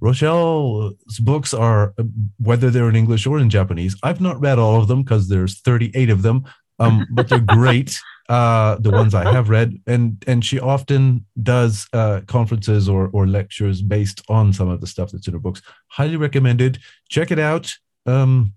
Rochelle's 0.01 1.19
books 1.21 1.53
are, 1.53 1.95
whether 2.39 2.71
they're 2.71 2.89
in 2.89 2.97
English 2.97 3.27
or 3.27 3.39
in 3.39 3.51
Japanese, 3.51 3.97
I've 4.03 4.21
not 4.21 4.41
read 4.41 4.59
all 4.59 4.81
of 4.81 4.89
them 4.89 5.03
because 5.03 5.29
there's 5.29 5.61
38 5.61 6.11
of 6.11 6.23
them, 6.23 6.45
um, 6.79 7.07
but 7.11 7.29
they're 7.29 7.41
great 7.47 7.99
uh, 8.31 8.77
the 8.79 8.93
ones 8.93 9.13
I 9.13 9.31
have 9.33 9.51
read, 9.51 9.75
and 9.89 10.23
and 10.29 10.45
she 10.45 10.61
often 10.61 11.27
does 11.43 11.89
uh, 11.93 12.21
conferences 12.29 12.89
or 12.89 13.11
or 13.13 13.27
lectures 13.27 13.83
based 13.83 14.23
on 14.29 14.53
some 14.53 14.69
of 14.69 14.81
the 14.81 14.87
stuff 14.87 15.11
that's 15.11 15.27
in 15.27 15.33
her 15.33 15.41
books. 15.41 15.63
Highly 15.89 16.17
recommended. 16.17 16.79
Check 17.09 17.33
it 17.33 17.41
out. 17.41 17.75
Um, 18.07 18.55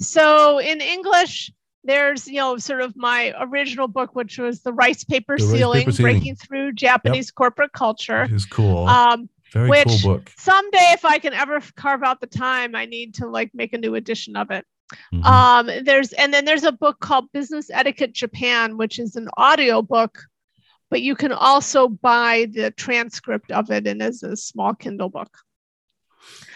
so 0.00 0.58
in 0.60 0.80
English, 0.80 1.52
there's 1.84 2.26
you 2.26 2.36
know 2.36 2.56
sort 2.56 2.80
of 2.80 2.96
my 2.96 3.34
original 3.38 3.86
book, 3.86 4.14
which 4.14 4.38
was 4.38 4.62
the 4.62 4.72
rice 4.72 5.04
paper, 5.04 5.36
the 5.36 5.44
ceiling, 5.44 5.60
rice 5.60 5.84
paper 5.84 5.92
ceiling, 5.92 6.14
breaking 6.14 6.36
through 6.36 6.72
Japanese 6.72 7.26
yep. 7.26 7.34
corporate 7.34 7.72
culture. 7.72 8.26
Is 8.32 8.46
cool. 8.46 8.88
Um, 8.88 9.28
Very 9.52 9.68
which 9.68 9.88
cool 10.02 10.14
book. 10.14 10.32
Someday, 10.38 10.92
if 10.94 11.04
I 11.04 11.18
can 11.18 11.34
ever 11.34 11.60
carve 11.76 12.02
out 12.02 12.22
the 12.22 12.26
time, 12.26 12.74
I 12.74 12.86
need 12.86 13.16
to 13.16 13.26
like 13.26 13.50
make 13.52 13.74
a 13.74 13.78
new 13.78 13.94
edition 13.94 14.36
of 14.36 14.50
it. 14.50 14.64
Mm-hmm. 15.12 15.24
Um, 15.24 15.84
there's 15.84 16.12
and 16.12 16.32
then 16.32 16.44
there's 16.44 16.64
a 16.64 16.72
book 16.72 17.00
called 17.00 17.32
Business 17.32 17.70
Etiquette 17.70 18.12
Japan, 18.12 18.76
which 18.76 18.98
is 18.98 19.16
an 19.16 19.28
audio 19.36 19.82
book, 19.82 20.18
but 20.90 21.02
you 21.02 21.14
can 21.14 21.32
also 21.32 21.88
buy 21.88 22.48
the 22.52 22.70
transcript 22.70 23.50
of 23.50 23.70
it 23.70 23.86
and 23.86 24.02
as 24.02 24.22
a 24.22 24.36
small 24.36 24.74
Kindle 24.74 25.10
book. 25.10 25.36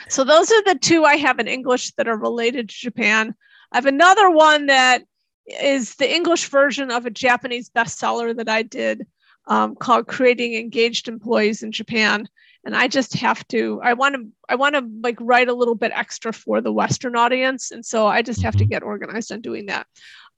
So 0.08 0.24
those 0.24 0.50
are 0.50 0.64
the 0.64 0.78
two 0.78 1.04
I 1.04 1.16
have 1.16 1.38
in 1.38 1.48
English 1.48 1.92
that 1.92 2.08
are 2.08 2.16
related 2.16 2.68
to 2.68 2.74
Japan. 2.74 3.34
I 3.70 3.76
have 3.76 3.86
another 3.86 4.30
one 4.30 4.66
that 4.66 5.02
is 5.46 5.94
the 5.96 6.12
English 6.12 6.48
version 6.48 6.90
of 6.90 7.06
a 7.06 7.10
Japanese 7.10 7.70
bestseller 7.70 8.36
that 8.36 8.48
I 8.48 8.62
did 8.62 9.06
um, 9.46 9.74
called 9.74 10.06
Creating 10.06 10.54
Engaged 10.54 11.08
Employees 11.08 11.62
in 11.62 11.72
Japan 11.72 12.28
and 12.64 12.76
i 12.76 12.88
just 12.88 13.14
have 13.14 13.46
to 13.48 13.80
i 13.82 13.92
want 13.92 14.14
to 14.14 14.26
i 14.48 14.54
want 14.54 14.74
to 14.74 14.84
like 15.02 15.16
write 15.20 15.48
a 15.48 15.54
little 15.54 15.74
bit 15.74 15.92
extra 15.94 16.32
for 16.32 16.60
the 16.60 16.72
western 16.72 17.16
audience 17.16 17.70
and 17.70 17.84
so 17.84 18.06
i 18.06 18.22
just 18.22 18.42
have 18.42 18.54
mm-hmm. 18.54 18.60
to 18.60 18.66
get 18.66 18.82
organized 18.82 19.32
on 19.32 19.40
doing 19.40 19.66
that 19.66 19.86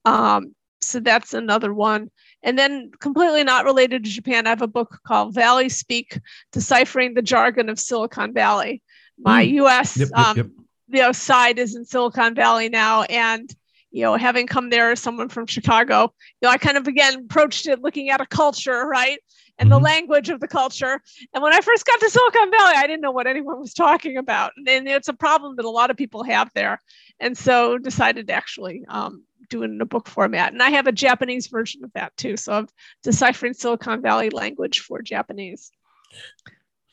um, 0.06 0.54
so 0.80 1.00
that's 1.00 1.32
another 1.32 1.72
one 1.72 2.10
and 2.42 2.58
then 2.58 2.90
completely 3.00 3.44
not 3.44 3.64
related 3.64 4.04
to 4.04 4.10
japan 4.10 4.46
i 4.46 4.50
have 4.50 4.62
a 4.62 4.66
book 4.66 4.98
called 5.06 5.34
valley 5.34 5.68
speak 5.68 6.18
deciphering 6.52 7.14
the 7.14 7.22
jargon 7.22 7.68
of 7.68 7.78
silicon 7.78 8.32
valley 8.32 8.82
my 9.18 9.46
mm. 9.46 9.80
us 9.80 9.96
yep, 9.96 10.08
yep, 10.14 10.26
um, 10.26 10.36
yep. 10.36 10.46
you 10.88 11.00
know 11.00 11.12
side 11.12 11.58
is 11.58 11.74
in 11.74 11.84
silicon 11.84 12.34
valley 12.34 12.68
now 12.68 13.02
and 13.04 13.54
you 13.90 14.02
know 14.02 14.16
having 14.16 14.46
come 14.46 14.70
there 14.70 14.90
as 14.90 15.00
someone 15.00 15.28
from 15.28 15.46
chicago 15.46 16.12
you 16.42 16.46
know 16.46 16.50
i 16.50 16.58
kind 16.58 16.76
of 16.76 16.86
again 16.86 17.14
approached 17.14 17.66
it 17.66 17.80
looking 17.80 18.10
at 18.10 18.20
a 18.20 18.26
culture 18.26 18.86
right 18.86 19.20
and 19.58 19.70
mm-hmm. 19.70 19.78
the 19.78 19.84
language 19.84 20.28
of 20.30 20.40
the 20.40 20.48
culture. 20.48 21.00
And 21.32 21.42
when 21.42 21.52
I 21.52 21.60
first 21.60 21.86
got 21.86 22.00
to 22.00 22.10
Silicon 22.10 22.50
Valley, 22.50 22.74
I 22.76 22.86
didn't 22.86 23.02
know 23.02 23.12
what 23.12 23.26
anyone 23.26 23.60
was 23.60 23.74
talking 23.74 24.16
about. 24.16 24.52
And 24.56 24.88
it's 24.88 25.08
a 25.08 25.14
problem 25.14 25.56
that 25.56 25.64
a 25.64 25.70
lot 25.70 25.90
of 25.90 25.96
people 25.96 26.22
have 26.24 26.50
there. 26.54 26.80
And 27.20 27.36
so 27.36 27.78
decided 27.78 28.26
to 28.28 28.32
actually 28.32 28.84
um, 28.88 29.24
do 29.48 29.62
it 29.62 29.70
in 29.70 29.80
a 29.80 29.86
book 29.86 30.08
format. 30.08 30.52
And 30.52 30.62
I 30.62 30.70
have 30.70 30.86
a 30.86 30.92
Japanese 30.92 31.46
version 31.46 31.84
of 31.84 31.92
that 31.94 32.16
too. 32.16 32.36
So 32.36 32.52
I'm 32.52 32.68
deciphering 33.02 33.54
Silicon 33.54 34.02
Valley 34.02 34.30
language 34.30 34.80
for 34.80 35.02
Japanese. 35.02 35.70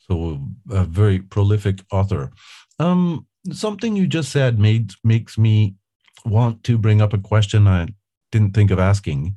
So 0.07 0.41
a 0.69 0.83
very 0.83 1.19
prolific 1.19 1.83
author. 1.91 2.31
Um, 2.79 3.27
something 3.51 3.95
you 3.95 4.07
just 4.07 4.31
said 4.31 4.59
made 4.59 4.91
makes 5.03 5.37
me 5.37 5.75
want 6.25 6.63
to 6.65 6.77
bring 6.77 7.01
up 7.01 7.13
a 7.13 7.17
question 7.17 7.67
I 7.67 7.87
didn't 8.31 8.53
think 8.53 8.71
of 8.71 8.79
asking. 8.79 9.35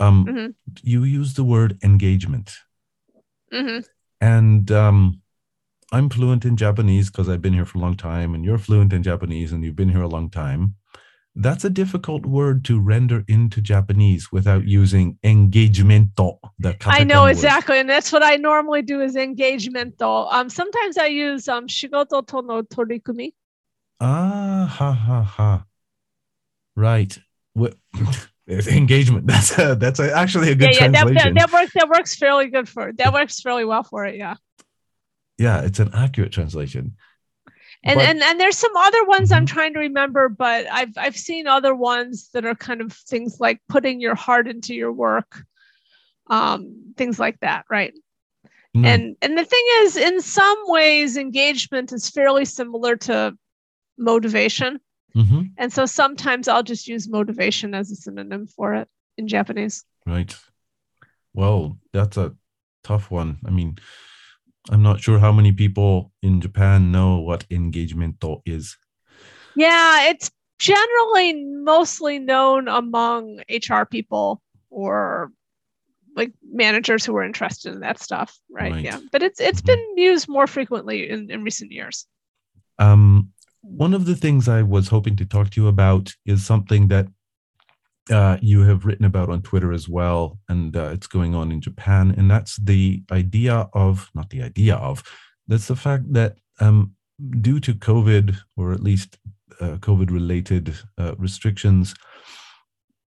Um, 0.00 0.24
mm-hmm. 0.24 0.46
You 0.82 1.04
use 1.04 1.34
the 1.34 1.44
word 1.44 1.78
engagement. 1.84 2.56
Mm-hmm. 3.52 3.80
And 4.20 4.70
um, 4.70 5.20
I'm 5.92 6.08
fluent 6.08 6.44
in 6.44 6.56
Japanese 6.56 7.10
because 7.10 7.28
I've 7.28 7.42
been 7.42 7.52
here 7.52 7.64
for 7.64 7.78
a 7.78 7.80
long 7.80 7.96
time, 7.96 8.34
and 8.34 8.44
you're 8.44 8.58
fluent 8.58 8.92
in 8.92 9.02
Japanese 9.02 9.52
and 9.52 9.64
you've 9.64 9.76
been 9.76 9.88
here 9.88 10.02
a 10.02 10.08
long 10.08 10.30
time. 10.30 10.76
That's 11.36 11.64
a 11.64 11.70
difficult 11.70 12.26
word 12.26 12.64
to 12.64 12.80
render 12.80 13.24
into 13.28 13.60
Japanese 13.60 14.32
without 14.32 14.66
using 14.66 15.16
engagemento. 15.22 16.38
The 16.58 16.76
I 16.86 17.04
know 17.04 17.26
exactly, 17.26 17.74
word. 17.74 17.80
and 17.80 17.90
that's 17.90 18.12
what 18.12 18.24
I 18.24 18.36
normally 18.36 18.82
do 18.82 19.00
is 19.00 19.14
engagemento. 19.14 20.32
Um, 20.32 20.48
sometimes 20.48 20.98
I 20.98 21.06
use 21.06 21.48
um 21.48 21.68
shigoto 21.68 22.26
to 22.26 22.42
no 22.42 22.62
torikumi. 22.62 23.32
Ah 24.00 24.66
ha 24.66 24.92
ha 24.92 25.22
ha. 25.22 25.64
Right. 26.74 27.16
engagement. 28.68 29.26
That's 29.26 29.58
a, 29.58 29.74
that's 29.74 30.00
a, 30.00 30.14
actually 30.16 30.50
a 30.50 30.54
good 30.54 30.74
yeah, 30.74 30.86
yeah, 30.86 30.88
translation. 30.88 31.14
That, 31.14 31.22
that, 31.24 31.34
that, 31.34 31.52
works. 31.52 31.72
That 31.74 31.88
works 31.88 32.16
fairly 32.16 32.48
good 32.48 32.68
for. 32.68 32.92
That 32.92 33.12
works 33.12 33.40
fairly 33.40 33.64
well 33.64 33.82
for 33.82 34.04
it. 34.06 34.16
Yeah. 34.16 34.34
Yeah, 35.38 35.62
it's 35.62 35.78
an 35.78 35.90
accurate 35.94 36.32
translation. 36.32 36.96
And 37.82 37.96
but, 37.96 38.06
and 38.06 38.22
and 38.22 38.38
there's 38.38 38.58
some 38.58 38.76
other 38.76 39.04
ones 39.06 39.32
I'm 39.32 39.46
mm-hmm. 39.46 39.54
trying 39.54 39.72
to 39.72 39.80
remember, 39.80 40.28
but 40.28 40.66
I've 40.70 40.92
I've 40.98 41.16
seen 41.16 41.46
other 41.46 41.74
ones 41.74 42.28
that 42.34 42.44
are 42.44 42.54
kind 42.54 42.82
of 42.82 42.92
things 42.92 43.40
like 43.40 43.62
putting 43.68 44.02
your 44.02 44.14
heart 44.14 44.46
into 44.48 44.74
your 44.74 44.92
work, 44.92 45.42
um, 46.28 46.92
things 46.98 47.18
like 47.18 47.40
that, 47.40 47.64
right? 47.70 47.94
Mm. 48.76 48.84
And 48.84 49.16
and 49.22 49.38
the 49.38 49.46
thing 49.46 49.64
is, 49.78 49.96
in 49.96 50.20
some 50.20 50.58
ways, 50.66 51.16
engagement 51.16 51.90
is 51.92 52.10
fairly 52.10 52.44
similar 52.44 52.96
to 52.96 53.34
motivation 53.96 54.78
Mm-hmm. 55.14 55.42
And 55.56 55.72
so 55.72 55.86
sometimes 55.86 56.48
I'll 56.48 56.62
just 56.62 56.88
use 56.88 57.08
motivation 57.08 57.74
as 57.74 57.90
a 57.90 57.96
synonym 57.96 58.46
for 58.46 58.74
it 58.74 58.88
in 59.16 59.28
Japanese. 59.28 59.84
Right. 60.06 60.34
Well, 61.34 61.78
that's 61.92 62.16
a 62.16 62.34
tough 62.84 63.10
one. 63.10 63.38
I 63.44 63.50
mean, 63.50 63.78
I'm 64.70 64.82
not 64.82 65.00
sure 65.00 65.18
how 65.18 65.32
many 65.32 65.52
people 65.52 66.12
in 66.22 66.40
Japan 66.40 66.92
know 66.92 67.18
what 67.18 67.44
engagement 67.50 68.22
is. 68.46 68.76
Yeah, 69.56 70.08
it's 70.08 70.30
generally 70.58 71.44
mostly 71.44 72.18
known 72.18 72.68
among 72.68 73.40
HR 73.48 73.84
people 73.84 74.42
or 74.68 75.32
like 76.16 76.32
managers 76.42 77.04
who 77.04 77.16
are 77.16 77.24
interested 77.24 77.72
in 77.72 77.80
that 77.80 78.00
stuff, 78.00 78.38
right? 78.50 78.72
right. 78.72 78.84
Yeah, 78.84 79.00
but 79.12 79.22
it's 79.22 79.40
it's 79.40 79.60
mm-hmm. 79.60 79.66
been 79.66 79.98
used 79.98 80.28
more 80.28 80.46
frequently 80.46 81.08
in, 81.08 81.30
in 81.30 81.42
recent 81.42 81.72
years. 81.72 82.06
Um, 82.78 83.19
one 83.62 83.94
of 83.94 84.06
the 84.06 84.16
things 84.16 84.48
I 84.48 84.62
was 84.62 84.88
hoping 84.88 85.16
to 85.16 85.24
talk 85.24 85.50
to 85.50 85.60
you 85.60 85.68
about 85.68 86.12
is 86.24 86.44
something 86.44 86.88
that 86.88 87.06
uh, 88.10 88.38
you 88.40 88.62
have 88.62 88.84
written 88.84 89.04
about 89.04 89.28
on 89.28 89.42
Twitter 89.42 89.72
as 89.72 89.88
well, 89.88 90.38
and 90.48 90.76
uh, 90.76 90.90
it's 90.92 91.06
going 91.06 91.34
on 91.34 91.52
in 91.52 91.60
Japan, 91.60 92.14
and 92.16 92.30
that's 92.30 92.56
the 92.56 93.02
idea 93.12 93.68
of 93.72 94.10
not 94.14 94.30
the 94.30 94.42
idea 94.42 94.76
of 94.76 95.02
that's 95.46 95.68
the 95.68 95.76
fact 95.76 96.12
that 96.12 96.36
um, 96.60 96.94
due 97.40 97.60
to 97.60 97.74
COVID 97.74 98.36
or 98.56 98.72
at 98.72 98.82
least 98.82 99.18
uh, 99.60 99.76
COVID 99.76 100.10
related 100.10 100.74
uh, 100.98 101.14
restrictions, 101.18 101.94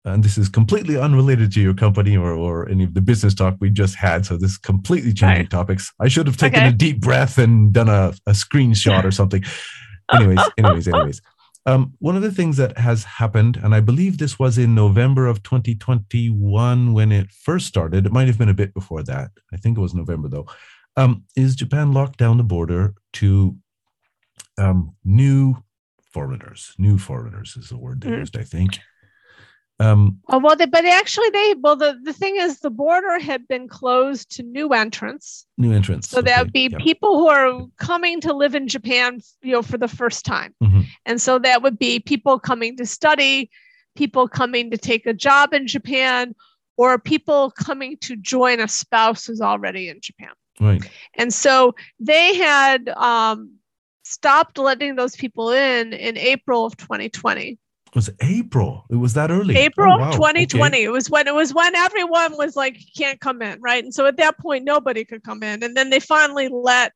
and 0.04 0.22
this 0.22 0.38
is 0.38 0.48
completely 0.48 0.96
unrelated 0.96 1.52
to 1.52 1.60
your 1.60 1.74
company 1.74 2.16
or, 2.16 2.32
or 2.32 2.68
any 2.68 2.84
of 2.84 2.94
the 2.94 3.00
business 3.00 3.34
talk 3.34 3.56
we 3.60 3.70
just 3.70 3.96
had. 3.96 4.24
So 4.24 4.36
this 4.36 4.52
is 4.52 4.58
completely 4.58 5.12
changing 5.12 5.44
right. 5.44 5.50
topics. 5.50 5.92
I 6.00 6.08
should 6.08 6.28
have 6.28 6.36
taken 6.36 6.60
okay. 6.60 6.68
a 6.68 6.72
deep 6.72 7.00
breath 7.00 7.38
and 7.38 7.72
done 7.72 7.88
a, 7.88 8.14
a 8.26 8.32
screenshot 8.32 9.04
or 9.08 9.10
something. 9.10 9.42
Anyways, 10.12 10.40
anyways, 10.58 10.88
anyways. 10.88 11.22
Um, 11.66 11.94
one 11.98 12.14
of 12.14 12.22
the 12.22 12.30
things 12.30 12.56
that 12.58 12.78
has 12.78 13.02
happened, 13.02 13.56
and 13.56 13.74
I 13.74 13.80
believe 13.80 14.18
this 14.18 14.38
was 14.38 14.56
in 14.56 14.74
November 14.74 15.26
of 15.26 15.42
2021 15.42 16.92
when 16.92 17.10
it 17.10 17.32
first 17.32 17.66
started, 17.66 18.06
it 18.06 18.12
might 18.12 18.28
have 18.28 18.38
been 18.38 18.48
a 18.48 18.54
bit 18.54 18.72
before 18.72 19.02
that. 19.02 19.32
I 19.52 19.56
think 19.56 19.76
it 19.76 19.80
was 19.80 19.92
November 19.92 20.28
though, 20.28 20.46
um, 20.96 21.24
is 21.34 21.56
Japan 21.56 21.92
locked 21.92 22.18
down 22.18 22.36
the 22.36 22.44
border 22.44 22.94
to 23.14 23.56
um, 24.58 24.94
new 25.04 25.56
foreigners. 26.12 26.72
New 26.78 26.98
foreigners 26.98 27.56
is 27.56 27.68
the 27.68 27.78
word 27.78 28.00
they 28.00 28.10
mm. 28.10 28.18
used, 28.18 28.36
I 28.36 28.44
think. 28.44 28.78
Um, 29.78 30.20
oh 30.28 30.38
well, 30.38 30.56
they, 30.56 30.64
but 30.64 30.86
actually, 30.86 31.28
they 31.30 31.54
well 31.58 31.76
the 31.76 31.98
the 32.02 32.12
thing 32.12 32.36
is 32.36 32.60
the 32.60 32.70
border 32.70 33.18
had 33.18 33.46
been 33.46 33.68
closed 33.68 34.30
to 34.36 34.42
new 34.42 34.70
entrants. 34.70 35.46
New 35.58 35.72
entrants. 35.72 36.08
So 36.08 36.18
okay. 36.18 36.30
that 36.30 36.44
would 36.44 36.52
be 36.52 36.68
yeah. 36.72 36.78
people 36.80 37.18
who 37.18 37.28
are 37.28 37.66
coming 37.76 38.20
to 38.22 38.32
live 38.32 38.54
in 38.54 38.68
Japan, 38.68 39.20
you 39.42 39.52
know, 39.52 39.62
for 39.62 39.76
the 39.76 39.88
first 39.88 40.24
time, 40.24 40.54
mm-hmm. 40.62 40.82
and 41.04 41.20
so 41.20 41.38
that 41.40 41.62
would 41.62 41.78
be 41.78 42.00
people 42.00 42.38
coming 42.38 42.76
to 42.78 42.86
study, 42.86 43.50
people 43.96 44.28
coming 44.28 44.70
to 44.70 44.78
take 44.78 45.04
a 45.04 45.12
job 45.12 45.52
in 45.52 45.66
Japan, 45.66 46.34
or 46.78 46.98
people 46.98 47.50
coming 47.50 47.98
to 47.98 48.16
join 48.16 48.60
a 48.60 48.68
spouse 48.68 49.26
who's 49.26 49.42
already 49.42 49.90
in 49.90 50.00
Japan. 50.00 50.30
Right. 50.58 50.88
And 51.16 51.34
so 51.34 51.74
they 52.00 52.34
had 52.34 52.88
um, 52.88 53.56
stopped 54.04 54.56
letting 54.56 54.96
those 54.96 55.16
people 55.16 55.50
in 55.50 55.92
in 55.92 56.16
April 56.16 56.64
of 56.64 56.78
2020 56.78 57.58
was 57.96 58.10
April. 58.20 58.84
It 58.90 58.96
was 58.96 59.14
that 59.14 59.30
early. 59.30 59.56
April 59.56 59.94
oh, 59.94 59.98
wow. 59.98 60.10
2020. 60.12 60.76
Okay. 60.76 60.84
It 60.84 60.90
was 60.90 61.10
when 61.10 61.26
it 61.26 61.34
was 61.34 61.52
when 61.52 61.74
everyone 61.74 62.36
was 62.36 62.54
like, 62.54 62.78
can't 62.96 63.18
come 63.18 63.42
in, 63.42 63.60
right? 63.60 63.82
And 63.82 63.92
so 63.92 64.06
at 64.06 64.18
that 64.18 64.38
point, 64.38 64.64
nobody 64.64 65.04
could 65.04 65.24
come 65.24 65.42
in. 65.42 65.64
And 65.64 65.76
then 65.76 65.90
they 65.90 65.98
finally 65.98 66.48
let 66.48 66.92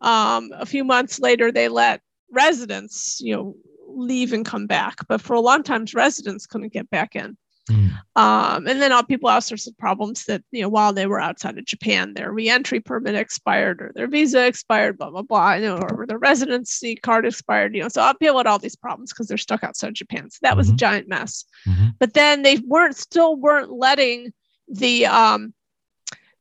um, 0.00 0.50
a 0.54 0.66
few 0.66 0.84
months 0.84 1.20
later, 1.20 1.52
they 1.52 1.68
let 1.68 2.02
residents, 2.30 3.20
you 3.20 3.34
know, 3.34 3.56
leave 3.86 4.32
and 4.32 4.44
come 4.44 4.66
back. 4.66 4.96
But 5.08 5.20
for 5.20 5.34
a 5.34 5.40
long 5.40 5.62
time, 5.62 5.86
residents 5.94 6.44
couldn't 6.44 6.72
get 6.72 6.90
back 6.90 7.14
in. 7.14 7.36
Mm. 7.70 7.92
Um, 8.16 8.66
and 8.66 8.82
then 8.82 8.90
all 8.92 9.04
people 9.04 9.30
have 9.30 9.44
sorts 9.44 9.66
of 9.66 9.78
problems 9.78 10.24
that, 10.24 10.42
you 10.50 10.62
know, 10.62 10.68
while 10.68 10.92
they 10.92 11.06
were 11.06 11.20
outside 11.20 11.58
of 11.58 11.64
Japan, 11.64 12.12
their 12.12 12.32
reentry 12.32 12.80
permit 12.80 13.14
expired 13.14 13.80
or 13.80 13.92
their 13.94 14.08
visa 14.08 14.46
expired, 14.46 14.98
blah, 14.98 15.10
blah, 15.10 15.22
blah, 15.22 15.54
you 15.54 15.66
know, 15.66 15.76
or 15.76 16.06
their 16.06 16.18
residency 16.18 16.96
card 16.96 17.24
expired, 17.24 17.74
you 17.74 17.82
know. 17.82 17.88
So 17.88 18.02
all 18.02 18.14
people 18.14 18.38
had 18.38 18.48
all 18.48 18.58
these 18.58 18.76
problems 18.76 19.12
because 19.12 19.28
they're 19.28 19.38
stuck 19.38 19.62
outside 19.62 19.94
Japan. 19.94 20.28
So 20.30 20.38
that 20.42 20.50
mm-hmm. 20.50 20.58
was 20.58 20.68
a 20.68 20.70
mm-hmm. 20.70 20.76
giant 20.76 21.08
mess. 21.08 21.44
Mm-hmm. 21.66 21.88
But 22.00 22.14
then 22.14 22.42
they 22.42 22.56
weren't 22.56 22.96
still 22.96 23.36
weren't 23.36 23.70
letting 23.70 24.32
the 24.68 25.06
um 25.06 25.54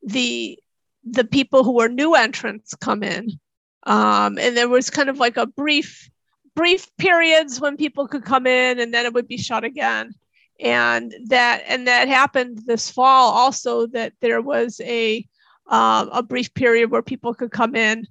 the 0.02 0.58
the 1.04 1.24
people 1.24 1.64
who 1.64 1.74
were 1.74 1.90
new 1.90 2.16
entrants 2.16 2.74
come 2.76 3.04
in. 3.04 3.40
Um, 3.84 4.38
and 4.38 4.56
there 4.56 4.70
was 4.70 4.90
kind 4.90 5.10
of 5.10 5.18
like 5.18 5.38
a 5.38 5.46
brief 5.46 6.10
brief 6.56 6.88
periods 6.98 7.62
when 7.62 7.78
people 7.78 8.08
could 8.08 8.24
come 8.24 8.46
in 8.46 8.80
and 8.80 8.94
then 8.94 9.06
it 9.06 9.14
would 9.14 9.28
be 9.28 9.38
shut 9.38 9.64
again 9.64 10.14
and 10.62 11.16
that 11.26 11.64
and 11.68 11.88
that 11.88 12.08
happened 12.08 12.62
this 12.66 12.90
fall 12.90 13.32
also 13.32 13.88
that 13.88 14.14
there 14.22 14.42
was 14.42 14.80
a 14.82 15.28
um, 15.68 16.10
a 16.12 16.22
brief 16.22 16.54
period 16.54 16.92
where 16.92 17.02
people 17.02 17.34
could 17.34 17.52
come 17.52 17.76
in 17.76 18.06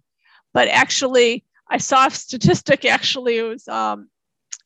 but 0.53 0.69
actually 0.69 1.45
i 1.69 1.79
saw 1.79 2.07
a 2.07 2.11
statistic 2.11 2.85
actually 2.85 3.39
it 3.39 3.43
was 3.43 3.69
um, 3.69 4.09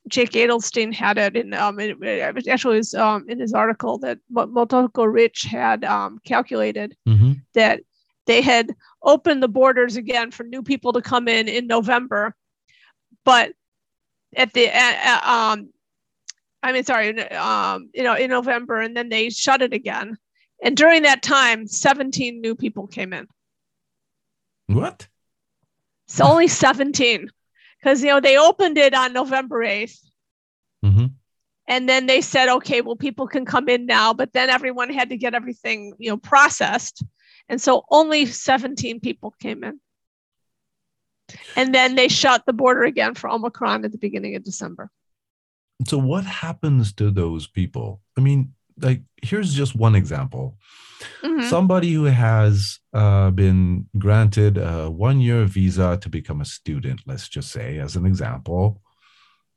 jake 0.09 0.33
adelstein 0.33 0.93
had 0.93 1.19
it 1.19 1.37
in 1.37 1.53
um, 1.53 1.79
it, 1.79 1.97
it 2.03 2.49
actually 2.49 2.79
was 2.79 2.95
um, 2.95 3.25
in 3.29 3.39
his 3.39 3.53
article 3.53 3.99
that 3.99 4.19
motoko 4.33 5.11
rich 5.13 5.43
had 5.43 5.85
um, 5.85 6.19
calculated 6.25 6.97
mm-hmm. 7.07 7.33
that 7.53 7.81
they 8.27 8.41
had 8.41 8.75
opened 9.03 9.43
the 9.43 9.49
borders 9.49 9.97
again 9.97 10.31
for 10.31 10.45
new 10.45 10.63
people 10.63 10.93
to 10.93 11.03
come 11.03 11.29
in 11.29 11.49
in 11.49 11.67
november 11.67 12.35
but 13.25 13.53
at 14.37 14.53
the 14.53 14.69
uh, 14.73 15.21
um, 15.31 15.69
I 16.65 16.73
mean, 16.73 16.83
sorry, 16.83 17.31
um, 17.33 17.91
you 17.93 18.03
know, 18.03 18.15
in 18.15 18.31
November, 18.31 18.81
and 18.81 18.97
then 18.97 19.11
they 19.11 19.29
shut 19.29 19.61
it 19.61 19.75
again. 19.75 20.17
And 20.63 20.75
during 20.75 21.03
that 21.03 21.23
time, 21.23 21.67
17 21.67 22.41
new 22.41 22.55
people 22.55 22.87
came 22.87 23.13
in. 23.13 23.27
What? 24.69 25.07
It's 26.07 26.21
only 26.23 26.49
17 26.49 27.29
because, 27.79 28.03
you 28.03 28.09
know, 28.09 28.19
they 28.19 28.39
opened 28.39 28.79
it 28.79 28.95
on 28.95 29.13
November 29.13 29.59
8th. 29.59 29.99
Mm-hmm. 30.83 31.07
And 31.69 31.87
then 31.89 32.07
they 32.07 32.23
said, 32.23 32.49
okay, 32.49 32.81
well, 32.81 32.97
people 32.97 33.27
can 33.27 33.45
come 33.45 33.69
in 33.69 33.85
now, 33.85 34.15
but 34.15 34.33
then 34.33 34.49
everyone 34.49 34.89
had 34.89 35.11
to 35.11 35.19
get 35.19 35.35
everything, 35.35 35.93
you 35.99 36.09
know, 36.09 36.17
processed. 36.17 37.05
And 37.51 37.61
so 37.61 37.85
only 37.91 38.25
17 38.25 39.01
people 39.01 39.35
came 39.39 39.63
in. 39.65 39.81
And 41.57 41.75
then 41.75 41.95
they 41.95 42.09
shut 42.09 42.47
the 42.47 42.55
border 42.55 42.85
again 42.85 43.15
for 43.15 43.29
Omicron 43.29 43.85
at 43.85 43.93
the 43.93 43.99
beginning 43.99 44.35
of 44.37 44.45
December 44.45 44.91
so 45.87 45.99
what 45.99 46.25
happens 46.25 46.93
to 46.95 47.11
those 47.11 47.47
people? 47.47 48.01
I 48.17 48.21
mean 48.21 48.53
like 48.81 49.03
here's 49.23 49.55
just 49.55 49.77
one 49.77 49.95
example. 49.95 50.57
Mm-hmm. 51.23 51.49
somebody 51.49 51.93
who 51.93 52.05
has 52.05 52.79
uh, 52.95 53.31
been 53.31 53.87
granted 53.99 54.57
a 54.57 54.91
one 54.91 55.21
year 55.21 55.45
visa 55.45 55.99
to 56.01 56.09
become 56.09 56.41
a 56.41 56.47
student 56.47 57.03
let's 57.05 57.29
just 57.29 57.51
say 57.51 57.79
as 57.79 57.97
an 57.97 58.07
example. 58.07 58.81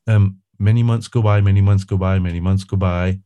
Um, 0.07 0.39
many 0.59 0.84
months 0.84 1.07
go 1.07 1.22
by 1.22 1.41
many 1.41 1.61
months 1.61 1.84
go 1.84 1.97
by 1.97 2.20
many 2.20 2.39
months 2.39 2.63
go 2.63 2.78
by. 2.78 3.20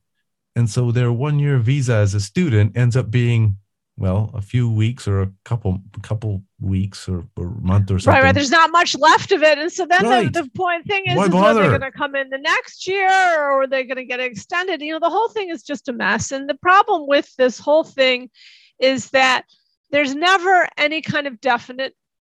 And 0.56 0.70
so 0.70 0.92
their 0.92 1.12
one 1.12 1.40
year 1.40 1.58
visa 1.60 1.96
as 1.96 2.14
a 2.14 2.20
student 2.20 2.78
ends 2.78 2.98
up 2.98 3.10
being 3.10 3.58
well, 4.02 4.32
a 4.34 4.42
few 4.42 4.68
weeks 4.68 5.08
or 5.08 5.22
a 5.22 5.32
couple 5.46 5.78
couple 6.02 6.42
weeks 6.60 7.08
or, 7.08 7.20
a 7.38 7.42
month 7.42 7.92
or 7.92 8.00
something. 8.00 8.18
Right, 8.18 8.24
right. 8.24 8.34
There's 8.34 8.50
not 8.50 8.72
much 8.72 8.98
left 8.98 9.32
of 9.32 9.44
it, 9.44 9.60
and 9.60 9.72
so 9.72 9.86
then 9.86 10.04
right. 10.04 10.34
the, 10.34 10.42
the 10.42 10.50
point 10.56 10.88
thing 10.88 11.04
is, 11.06 11.14
is 11.14 11.34
are 11.36 11.54
they 11.54 11.68
going 11.68 11.82
to 11.82 11.92
come 11.92 12.16
in 12.16 12.30
the 12.32 12.40
next 12.40 12.88
year, 12.88 13.08
or 13.08 13.62
are 13.62 13.68
they 13.68 13.84
going 13.84 13.98
to 13.98 14.04
get 14.04 14.20
extended? 14.20 14.82
You 14.82 14.94
know, 14.94 15.00
the 15.00 15.12
whole 15.12 15.30
thing 15.30 15.50
is 15.50 15.62
just 15.62 15.88
a 15.88 15.94
mess. 15.94 16.32
And 16.32 16.50
the 16.50 16.56
problem 16.56 17.08
with 17.08 17.32
this 17.36 17.60
whole 17.60 17.84
thing 17.84 18.32
is 18.80 19.12
that 19.12 19.44
there's 19.92 20.16
never 20.16 20.68
any 20.80 21.02
kind 21.04 21.28
of 21.28 21.40
definite 21.40 21.94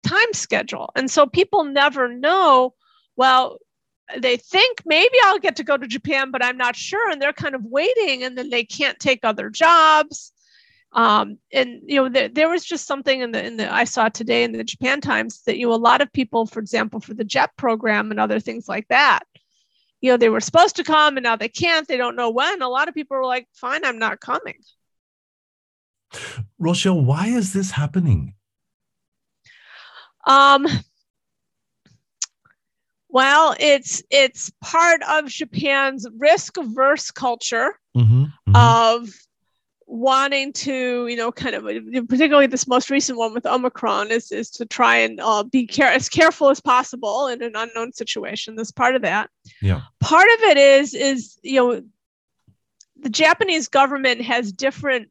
time 0.07 0.35
schedule, 0.35 0.91
and 0.95 1.11
so 1.11 1.27
people 1.27 1.65
never 1.65 2.09
know. 2.09 2.75
Well, 3.17 3.57
they 4.19 4.37
think 4.37 4.83
maybe 4.85 5.15
I'll 5.25 5.39
get 5.39 5.57
to 5.57 5.65
go 5.65 5.79
to 5.79 5.87
Japan, 5.87 6.31
but 6.31 6.45
I'm 6.45 6.59
not 6.59 6.77
sure, 6.77 7.11
and 7.11 7.23
they're 7.23 7.33
kind 7.33 7.55
of 7.55 7.65
waiting, 7.65 8.23
and 8.23 8.37
then 8.37 8.51
they 8.51 8.65
can't 8.65 9.01
take 9.01 9.21
other 9.25 9.49
jobs 9.49 10.34
um, 10.95 11.39
and 11.53 11.81
you 11.87 11.97
know, 11.97 12.09
there, 12.09 12.29
there 12.29 12.49
was 12.49 12.65
just 12.65 12.87
something 12.87 13.21
in 13.21 13.33
the 13.33 13.45
in 13.45 13.57
the 13.57 13.73
I 13.73 13.85
saw 13.85 14.09
today 14.09 14.45
in 14.45 14.53
the 14.53 14.63
Japan 14.63 15.01
Times 15.01 15.43
that 15.43 15.59
you 15.59 15.67
know 15.67 15.75
a 15.75 15.77
lot 15.77 16.01
of 16.01 16.13
people, 16.13 16.47
for 16.47 16.61
example, 16.61 17.01
for 17.01 17.15
the 17.15 17.25
JET 17.25 17.51
program 17.57 18.13
and 18.13 18.21
other 18.21 18.39
things 18.39 18.69
like 18.69 18.87
that, 18.89 19.25
you 20.01 20.11
know, 20.11 20.17
they 20.17 20.29
were 20.29 20.41
supposed 20.41 20.77
to 20.77 20.85
come 20.85 21.17
and 21.17 21.25
now 21.25 21.35
they 21.35 21.49
can't. 21.49 21.89
They 21.89 21.97
don't 21.97 22.15
know 22.15 22.31
when. 22.31 22.63
A 22.63 22.69
lot 22.69 22.89
of 22.89 22.95
people 22.95 23.17
were 23.17 23.27
like, 23.27 23.49
"Fine, 23.55 23.85
I'm 23.85 23.99
not 23.99 24.21
coming." 24.21 24.59
Rochelle, 26.59 27.01
why 27.01 27.27
is 27.27 27.53
this 27.53 27.73
happening? 27.73 28.35
Um, 30.29 30.67
well, 33.09 33.57
it's 33.59 34.01
it's 34.11 34.53
part 34.63 35.03
of 35.11 35.27
Japan's 35.27 36.07
risk 36.19 36.57
averse 36.57 37.11
culture 37.11 37.79
mm-hmm, 37.97 38.25
mm-hmm. 38.25 38.55
of 38.55 39.09
wanting 39.87 40.53
to, 40.53 41.07
you 41.07 41.17
know, 41.17 41.31
kind 41.31 41.55
of 41.55 41.65
particularly 42.09 42.47
this 42.47 42.67
most 42.67 42.91
recent 42.91 43.19
one 43.19 43.35
with 43.35 43.47
Omicron 43.47 44.11
is 44.11 44.33
is 44.33 44.51
to 44.51 44.67
try 44.67 44.97
and 44.97 45.21
uh, 45.21 45.43
be 45.43 45.67
care 45.67 45.91
as 45.91 46.09
careful 46.09 46.51
as 46.51 46.61
possible 46.61 47.27
in 47.29 47.43
an 47.43 47.53
unknown 47.55 47.93
situation. 47.93 48.57
That's 48.57 48.73
part 48.73 48.97
of 48.97 49.03
that. 49.03 49.31
Yeah. 49.61 49.83
Part 50.01 50.29
of 50.37 50.41
it 50.45 50.57
is 50.57 50.95
is 50.95 51.39
you 51.43 51.57
know 51.57 51.83
the 52.97 53.11
Japanese 53.11 53.69
government 53.69 54.23
has 54.23 54.53
different 54.53 55.09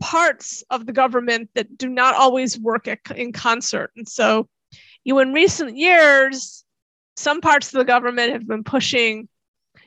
parts 0.00 0.64
of 0.70 0.86
the 0.86 0.92
government 0.92 1.50
that 1.54 1.76
do 1.76 1.88
not 1.88 2.14
always 2.14 2.58
work 2.58 2.88
in 3.14 3.32
concert, 3.32 3.92
and 3.96 4.08
so 4.08 4.48
you 5.04 5.14
know, 5.14 5.20
in 5.20 5.32
recent 5.32 5.76
years, 5.76 6.64
some 7.16 7.40
parts 7.40 7.68
of 7.68 7.78
the 7.78 7.84
government 7.84 8.32
have 8.32 8.46
been 8.46 8.64
pushing 8.64 9.28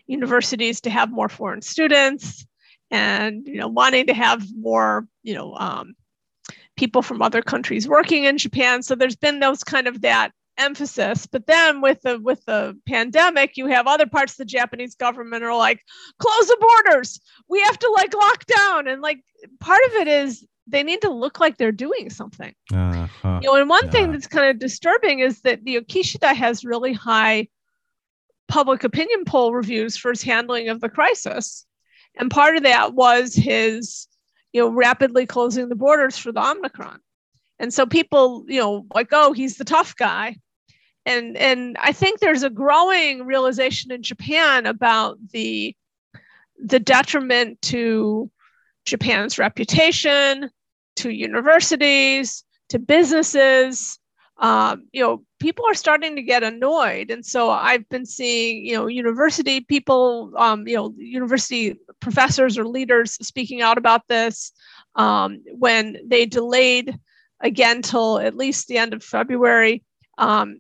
universities 0.08 0.82
to 0.82 0.90
have 0.90 1.12
more 1.12 1.30
foreign 1.30 1.62
students 1.62 2.46
and 2.94 3.48
you 3.48 3.58
know 3.58 3.68
wanting 3.68 4.06
to 4.08 4.14
have 4.14 4.46
more 4.56 5.06
you 5.24 5.34
know 5.34 5.56
um, 5.56 5.96
people 6.78 7.02
from 7.02 7.22
other 7.22 7.42
countries 7.42 7.88
working 7.88 8.24
in 8.24 8.38
Japan. 8.38 8.84
So 8.84 8.96
there's 8.96 9.18
been 9.18 9.40
those 9.40 9.64
kind 9.64 9.88
of 9.88 10.02
that 10.02 10.32
emphasis 10.60 11.26
but 11.26 11.48
then 11.48 11.82
with 11.82 12.00
the 12.04 12.20
with 12.20 12.46
the 12.46 12.80
pandemic 12.86 13.58
you 13.58 13.66
have 13.66 13.88
other 13.88 14.06
parts 14.06 14.34
of 14.34 14.38
the 14.38 14.46
japanese 14.46 14.94
government 14.94 15.44
are 15.44 15.58
like 15.58 15.82
close 16.20 16.46
the 16.46 16.58
borders 16.62 17.20
we 17.50 17.60
have 17.62 17.80
to 17.80 17.90
like 17.98 18.14
lock 18.14 18.46
down 18.46 18.88
and 18.88 19.02
like 19.02 19.20
part 19.60 19.80
of 19.88 19.94
it 19.94 20.08
is 20.08 20.46
they 20.68 20.84
need 20.84 21.02
to 21.02 21.10
look 21.10 21.40
like 21.40 21.58
they're 21.58 21.72
doing 21.72 22.08
something 22.08 22.54
uh-huh. 22.72 23.40
you 23.42 23.50
know 23.50 23.56
and 23.56 23.68
one 23.68 23.86
yeah. 23.86 23.90
thing 23.90 24.12
that's 24.12 24.28
kind 24.28 24.48
of 24.48 24.60
disturbing 24.60 25.22
is 25.22 25.42
that 25.42 25.60
you 25.66 25.80
know 25.80 25.86
kishida 25.86 26.36
has 26.36 26.64
really 26.64 26.94
high 26.94 27.48
public 28.48 28.84
opinion 28.84 29.26
poll 29.26 29.54
reviews 29.54 29.98
for 29.98 30.12
his 30.12 30.22
handling 30.22 30.70
of 30.70 30.82
the 30.82 30.90
crisis 30.90 31.66
and 32.16 32.32
part 32.32 32.56
of 32.56 32.64
that 32.64 32.94
was 32.94 33.34
his 33.34 34.08
you 34.52 34.62
know 34.62 34.70
rapidly 34.70 35.26
closing 35.26 35.70
the 35.70 35.76
borders 35.76 36.18
for 36.18 36.32
the 36.32 36.44
omicron. 36.44 37.00
And 37.60 37.74
so 37.74 37.86
people 37.86 38.46
you 38.48 38.60
know 38.60 38.86
like 38.94 39.10
oh 39.12 39.34
he's 39.34 39.58
the 39.58 39.66
tough 39.66 39.96
guy. 39.96 40.38
And 41.06 41.36
and 41.36 41.76
i 41.82 41.92
think 41.92 42.20
there's 42.20 42.44
a 42.44 42.50
growing 42.50 43.26
realization 43.26 43.92
in 43.92 44.04
japan 44.04 44.66
about 44.66 45.18
the 45.32 45.76
the 46.58 46.80
detriment 46.80 47.62
to 47.64 48.32
japan's 48.86 49.38
reputation 49.38 50.50
to 50.96 51.10
universities 51.10 52.46
to 52.70 52.80
businesses 52.80 54.00
um, 54.38 54.88
you 54.92 55.04
know 55.04 55.24
people 55.44 55.66
are 55.68 55.74
starting 55.74 56.16
to 56.16 56.22
get 56.22 56.42
annoyed 56.42 57.12
and 57.12 57.26
so 57.26 57.52
i've 57.52 57.88
been 57.90 58.06
seeing 58.06 58.66
you 58.66 58.74
know 58.74 58.88
university 58.88 59.60
people 59.60 60.32
um, 60.38 60.66
you 60.68 60.76
know 60.76 60.94
university 60.98 61.78
professors 62.00 62.58
or 62.58 62.66
leaders 62.66 63.14
speaking 63.22 63.62
out 63.62 63.78
about 63.78 64.08
this 64.08 64.54
um, 64.96 65.42
when 65.58 65.98
they 66.06 66.26
delayed 66.26 66.98
again 67.44 67.82
till 67.82 68.20
at 68.20 68.36
least 68.36 68.68
the 68.68 68.78
end 68.78 68.94
of 68.94 69.04
February. 69.04 69.84
Um, 70.18 70.60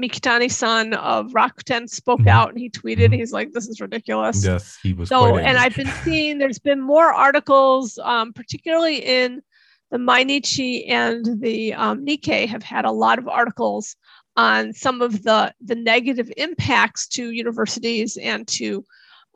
Mikitani 0.00 0.50
son 0.50 0.94
of 0.94 1.30
Rakuten 1.30 1.88
spoke 1.88 2.20
mm-hmm. 2.20 2.28
out 2.28 2.48
and 2.48 2.58
he 2.58 2.68
tweeted, 2.68 2.96
mm-hmm. 2.96 3.12
he's 3.14 3.32
like, 3.32 3.52
this 3.52 3.68
is 3.68 3.80
ridiculous. 3.80 4.44
Yes, 4.44 4.76
he 4.82 4.92
was. 4.92 5.08
So, 5.08 5.36
and 5.36 5.56
I've 5.56 5.76
been 5.76 5.92
seeing 6.02 6.38
there's 6.38 6.58
been 6.58 6.80
more 6.80 7.12
articles, 7.12 7.96
um, 7.98 8.32
particularly 8.32 8.96
in 8.96 9.40
the 9.90 9.98
Mainichi 9.98 10.88
and 10.88 11.40
the 11.40 11.74
um, 11.74 12.04
Nikkei 12.04 12.48
have 12.48 12.62
had 12.62 12.84
a 12.84 12.90
lot 12.90 13.18
of 13.18 13.28
articles 13.28 13.96
on 14.36 14.72
some 14.72 15.02
of 15.02 15.22
the, 15.22 15.54
the 15.64 15.76
negative 15.76 16.30
impacts 16.36 17.06
to 17.08 17.30
universities 17.30 18.16
and 18.16 18.46
to 18.48 18.84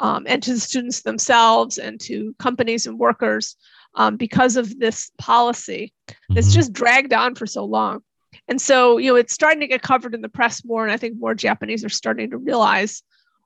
um, 0.00 0.24
and 0.28 0.42
to 0.44 0.52
the 0.52 0.60
students 0.60 1.02
themselves 1.02 1.78
and 1.78 2.00
to 2.00 2.34
companies 2.38 2.86
and 2.86 2.98
workers 2.98 3.56
um, 3.94 4.16
because 4.16 4.56
of 4.56 4.78
this 4.78 5.10
policy 5.18 5.92
that's 6.28 6.48
mm-hmm. 6.48 6.54
just 6.54 6.72
dragged 6.72 7.12
on 7.12 7.34
for 7.34 7.46
so 7.46 7.64
long. 7.64 8.02
And 8.46 8.60
so, 8.60 8.98
you 8.98 9.10
know, 9.10 9.16
it's 9.16 9.34
starting 9.34 9.60
to 9.60 9.66
get 9.66 9.82
covered 9.82 10.14
in 10.14 10.20
the 10.20 10.28
press 10.28 10.64
more, 10.64 10.84
and 10.84 10.92
I 10.92 10.96
think 10.96 11.18
more 11.18 11.34
Japanese 11.34 11.84
are 11.84 11.90
starting 11.90 12.30
to 12.30 12.38
realize, 12.38 13.02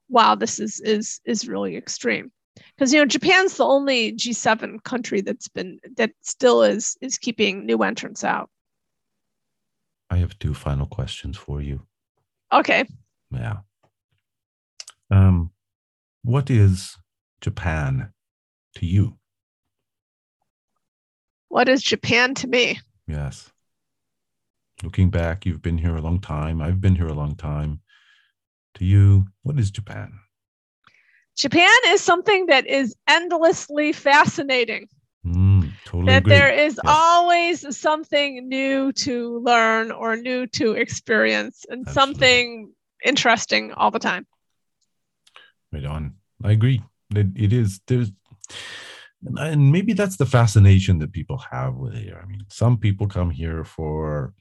wow, 0.08 0.34
this 0.34 0.60
is 0.60 0.80
is 0.80 1.20
is 1.24 1.48
really 1.48 1.76
extreme. 1.76 2.30
Because 2.54 2.92
you 2.92 3.00
know, 3.00 3.06
Japan's 3.06 3.56
the 3.56 3.64
only 3.64 4.12
G7 4.12 4.82
country 4.82 5.20
that's 5.20 5.48
been 5.48 5.78
that 5.96 6.12
still 6.22 6.62
is 6.62 6.96
is 7.00 7.18
keeping 7.18 7.66
new 7.66 7.82
entrants 7.82 8.24
out. 8.24 8.50
I 10.10 10.18
have 10.18 10.38
two 10.38 10.52
final 10.52 10.86
questions 10.86 11.36
for 11.36 11.62
you. 11.62 11.86
Okay. 12.52 12.84
Yeah. 13.30 13.58
Um, 15.10 15.50
what 16.22 16.50
is 16.50 16.96
Japan 17.40 18.12
to 18.76 18.86
you? 18.86 19.18
What 21.48 21.68
is 21.68 21.82
Japan 21.82 22.34
to 22.36 22.46
me? 22.46 22.80
Yes. 23.06 23.50
Looking 24.82 25.10
back, 25.10 25.46
you've 25.46 25.62
been 25.62 25.78
here 25.78 25.96
a 25.96 26.00
long 26.00 26.20
time. 26.20 26.60
I've 26.60 26.80
been 26.80 26.96
here 26.96 27.08
a 27.08 27.14
long 27.14 27.36
time. 27.36 27.80
To 28.76 28.84
you, 28.84 29.26
what 29.42 29.58
is 29.58 29.70
Japan? 29.70 30.18
Japan 31.36 31.76
is 31.86 32.00
something 32.00 32.46
that 32.46 32.66
is 32.66 32.94
endlessly 33.08 33.92
fascinating. 33.92 34.88
Mm, 35.26 35.72
totally 35.84 36.06
that 36.06 36.18
agree. 36.20 36.34
there 36.34 36.52
is 36.52 36.80
yes. 36.82 36.94
always 36.94 37.78
something 37.78 38.48
new 38.48 38.92
to 38.92 39.38
learn 39.38 39.92
or 39.92 40.16
new 40.16 40.46
to 40.48 40.72
experience 40.72 41.64
and 41.68 41.86
Absolutely. 41.86 41.92
something 41.92 42.72
interesting 43.04 43.72
all 43.72 43.90
the 43.90 44.00
time. 44.00 44.26
Right 45.72 45.84
on. 45.84 46.16
I 46.44 46.52
agree. 46.52 46.82
It, 47.14 47.28
it 47.36 47.52
is. 47.52 47.80
There's, 47.86 48.10
and 49.36 49.70
maybe 49.70 49.92
that's 49.92 50.16
the 50.16 50.26
fascination 50.26 50.98
that 50.98 51.12
people 51.12 51.38
have 51.50 51.76
with 51.76 51.94
here. 51.94 52.20
I 52.22 52.26
mean, 52.26 52.44
some 52.48 52.76
people 52.76 53.06
come 53.06 53.30
here 53.30 53.64
for, 53.64 54.34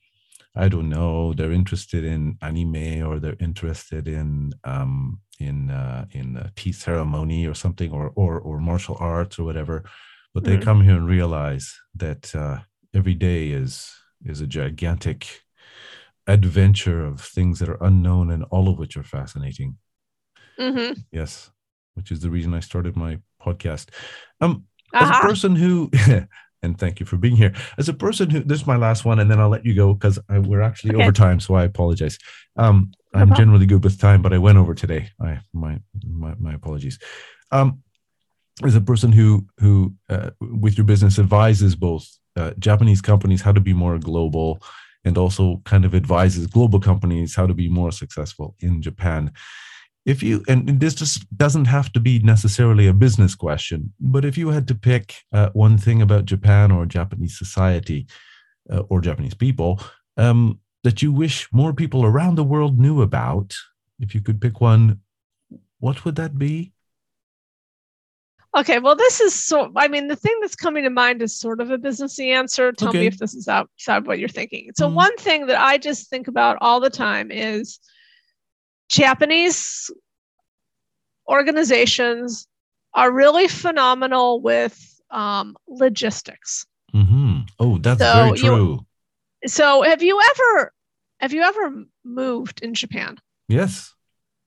I 0.56 0.68
don't 0.68 0.90
know, 0.90 1.34
they're 1.34 1.52
interested 1.52 2.04
in 2.04 2.38
anime 2.42 3.06
or 3.06 3.20
they're 3.20 3.38
interested 3.40 4.08
in 4.08 4.54
um, 4.64 5.20
in 5.46 5.70
uh, 5.70 6.06
in 6.12 6.38
a 6.38 6.52
tea 6.56 6.72
ceremony 6.72 7.46
or 7.46 7.54
something, 7.54 7.92
or 7.92 8.12
or 8.16 8.40
or 8.40 8.60
martial 8.60 8.98
arts 9.00 9.40
or 9.40 9.44
whatever. 9.44 9.84
But 10.34 10.46
they 10.46 10.58
mm. 10.58 10.64
come 10.64 10.82
here 10.84 10.96
and 10.96 11.08
realize 11.08 11.78
that 11.96 12.34
uh, 12.36 12.60
every 12.94 13.16
day 13.16 13.50
is 13.50 13.92
is 14.26 14.42
a 14.42 14.48
gigantic 14.48 15.42
adventure 16.28 17.06
of 17.06 17.20
things 17.20 17.60
that 17.60 17.70
are 17.70 17.84
unknown 17.84 18.32
and 18.32 18.44
all 18.46 18.70
of 18.70 18.78
which 18.78 18.96
are 18.96 19.04
fascinating. 19.04 19.78
Mm-hmm. 20.60 21.00
Yes, 21.12 21.52
which 21.96 22.12
is 22.12 22.20
the 22.22 22.30
reason 22.30 22.54
I 22.54 22.60
started 22.60 22.96
my 22.96 23.20
podcast. 23.42 23.90
Um, 24.40 24.66
uh-huh. 24.94 25.04
as 25.04 25.10
a 25.10 25.14
uh-huh. 25.14 25.28
person 25.28 25.56
who, 25.56 25.90
and 26.64 26.78
thank 26.78 27.00
you 27.00 27.06
for 27.06 27.18
being 27.18 27.36
here. 27.36 27.54
As 27.78 27.90
a 27.90 27.94
person 27.94 28.30
who, 28.30 28.40
this 28.42 28.62
is 28.62 28.68
my 28.68 28.78
last 28.78 29.06
one, 29.06 29.20
and 29.20 29.30
then 29.30 29.40
I'll 29.40 29.50
let 29.50 29.66
you 29.66 29.74
go 29.74 29.94
because 29.94 30.20
we're 30.30 30.62
actually 30.62 30.96
okay. 30.96 31.04
over 31.04 31.12
time, 31.12 31.40
so 31.40 31.56
I 31.56 31.64
apologize. 31.64 32.18
Um, 32.58 32.92
I'm 33.14 33.30
no 33.30 33.36
generally 33.36 33.66
good 33.66 33.84
with 33.84 34.00
time, 34.00 34.22
but 34.22 34.34
I 34.34 34.38
went 34.38 34.58
over 34.58 34.74
today. 34.74 35.10
I 35.20 35.40
my 35.54 35.80
my, 36.08 36.36
my 36.40 36.54
apologies. 36.54 37.00
Um, 37.52 37.84
as 38.64 38.76
a 38.76 38.82
person 38.82 39.12
who 39.12 39.46
who 39.60 39.94
uh, 40.10 40.32
with 40.40 40.78
your 40.78 40.86
business 40.86 41.20
advises 41.20 41.76
both 41.76 42.08
uh, 42.36 42.52
Japanese 42.60 43.02
companies 43.02 43.42
how 43.42 43.52
to 43.52 43.60
be 43.60 43.74
more 43.74 43.98
global 43.98 44.62
and 45.04 45.18
also 45.18 45.62
kind 45.66 45.84
of 45.84 45.96
advises 45.96 46.48
global 46.48 46.80
companies 46.80 47.36
how 47.36 47.48
to 47.48 47.54
be 47.54 47.68
more 47.68 47.92
successful 47.92 48.56
in 48.60 48.82
Japan 48.82 49.32
if 50.06 50.24
you 50.24 50.44
and 50.48 50.80
this 50.80 50.96
just 50.96 51.26
doesn't 51.38 51.66
have 51.66 51.92
to 51.94 52.00
be 52.00 52.20
necessarily 52.20 52.88
a 52.88 52.94
business 52.94 53.36
question 53.36 53.94
but 54.00 54.26
if 54.26 54.38
you 54.38 54.50
had 54.50 54.68
to 54.68 54.76
pick 54.76 55.16
uh, 55.34 55.50
one 55.54 55.78
thing 55.78 56.02
about 56.02 56.26
japan 56.26 56.72
or 56.72 56.86
japanese 56.86 57.38
society 57.38 58.08
uh, 58.72 58.82
or 58.90 59.02
japanese 59.02 59.34
people 59.36 59.80
um, 60.18 60.60
that 60.84 61.02
you 61.02 61.12
wish 61.12 61.48
more 61.52 61.74
people 61.74 62.06
around 62.06 62.36
the 62.36 62.44
world 62.44 62.80
knew 62.80 63.02
about 63.02 63.56
if 64.00 64.16
you 64.16 64.22
could 64.22 64.42
pick 64.42 64.60
one 64.60 65.00
what 65.80 66.04
would 66.04 66.16
that 66.16 66.38
be 66.38 66.74
okay 68.58 68.80
well 68.80 68.96
this 68.96 69.22
is 69.22 69.34
so 69.34 69.72
i 69.76 69.88
mean 69.88 70.08
the 70.08 70.16
thing 70.16 70.36
that's 70.42 70.56
coming 70.56 70.84
to 70.84 70.90
mind 70.90 71.22
is 71.22 71.38
sort 71.38 71.62
of 71.62 71.70
a 71.70 71.78
businessy 71.78 72.34
answer 72.34 72.72
tell 72.72 72.90
okay. 72.90 73.02
me 73.02 73.06
if 73.06 73.20
this 73.20 73.36
is 73.36 73.48
outside 73.48 74.08
what 74.08 74.18
you're 74.18 74.28
thinking 74.28 74.72
so 74.76 74.90
mm. 74.90 74.94
one 74.94 75.16
thing 75.18 75.46
that 75.46 75.62
i 75.62 75.78
just 75.78 76.10
think 76.10 76.28
about 76.28 76.58
all 76.60 76.80
the 76.80 76.90
time 76.90 77.30
is 77.32 77.80
Japanese 78.92 79.90
organizations 81.28 82.46
are 82.94 83.12
really 83.12 83.48
phenomenal 83.48 84.42
with 84.42 85.02
um, 85.10 85.56
logistics. 85.68 86.66
Mm-hmm. 86.94 87.40
Oh, 87.60 87.78
that's 87.78 88.02
so, 88.02 88.14
very 88.14 88.38
true. 88.38 88.80
You, 89.42 89.48
so, 89.48 89.82
have 89.82 90.04
you 90.04 90.22
ever 90.22 90.74
have 91.22 91.32
you 91.32 91.42
ever 91.42 91.86
moved 92.04 92.62
in 92.62 92.74
Japan? 92.74 93.18
Yes, 93.48 93.94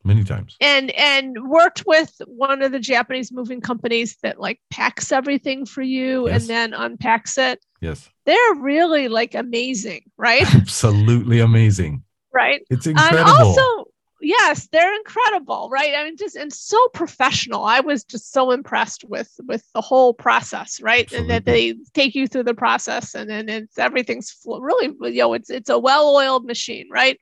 many 0.05 0.24
times. 0.24 0.57
And 0.61 0.90
and 0.90 1.49
worked 1.49 1.84
with 1.86 2.14
one 2.26 2.61
of 2.61 2.70
the 2.70 2.78
Japanese 2.78 3.32
moving 3.32 3.62
companies 3.62 4.18
that 4.22 4.38
like 4.38 4.61
packs 4.70 5.11
everything 5.11 5.64
for 5.64 5.80
you 5.80 6.29
yes. 6.29 6.42
and 6.42 6.50
then 6.50 6.75
unpacks 6.75 7.38
it. 7.38 7.64
Yes. 7.80 8.11
They're 8.26 8.54
really 8.57 9.08
like 9.08 9.34
amazing, 9.34 10.03
right? 10.18 10.42
Absolutely 10.54 11.41
amazing. 11.41 12.04
Right. 12.33 12.62
It's 12.68 12.87
incredible. 12.87 13.21
And 13.21 13.30
also 13.30 13.83
yes 14.25 14.68
they're 14.72 14.95
incredible 14.96 15.68
right? 15.71 15.95
I 15.95 16.05
mean 16.05 16.17
just 16.17 16.37
and 16.37 16.53
so 16.53 16.79
professional. 16.95 17.64
I 17.64 17.80
was 17.80 18.05
just 18.05 18.33
so 18.33 18.51
impressed 18.51 19.05
with 19.05 19.30
with 19.46 19.64
the 19.72 19.80
whole 19.80 20.14
process 20.14 20.80
right? 20.80 21.05
Absolutely. 21.05 21.18
and 21.18 21.30
that 21.30 21.45
they 21.51 21.75
take 21.92 22.14
you 22.14 22.26
through 22.26 22.45
the 22.45 22.55
process 22.55 23.14
and 23.14 23.29
then 23.30 23.49
it's 23.49 23.79
everything's 23.79 24.37
really 24.46 24.95
you 25.13 25.18
know 25.22 25.34
it's 25.34 25.51
it's 25.51 25.71
a 25.71 25.79
well-oiled 25.79 26.45
machine 26.45 26.88
right? 26.91 27.21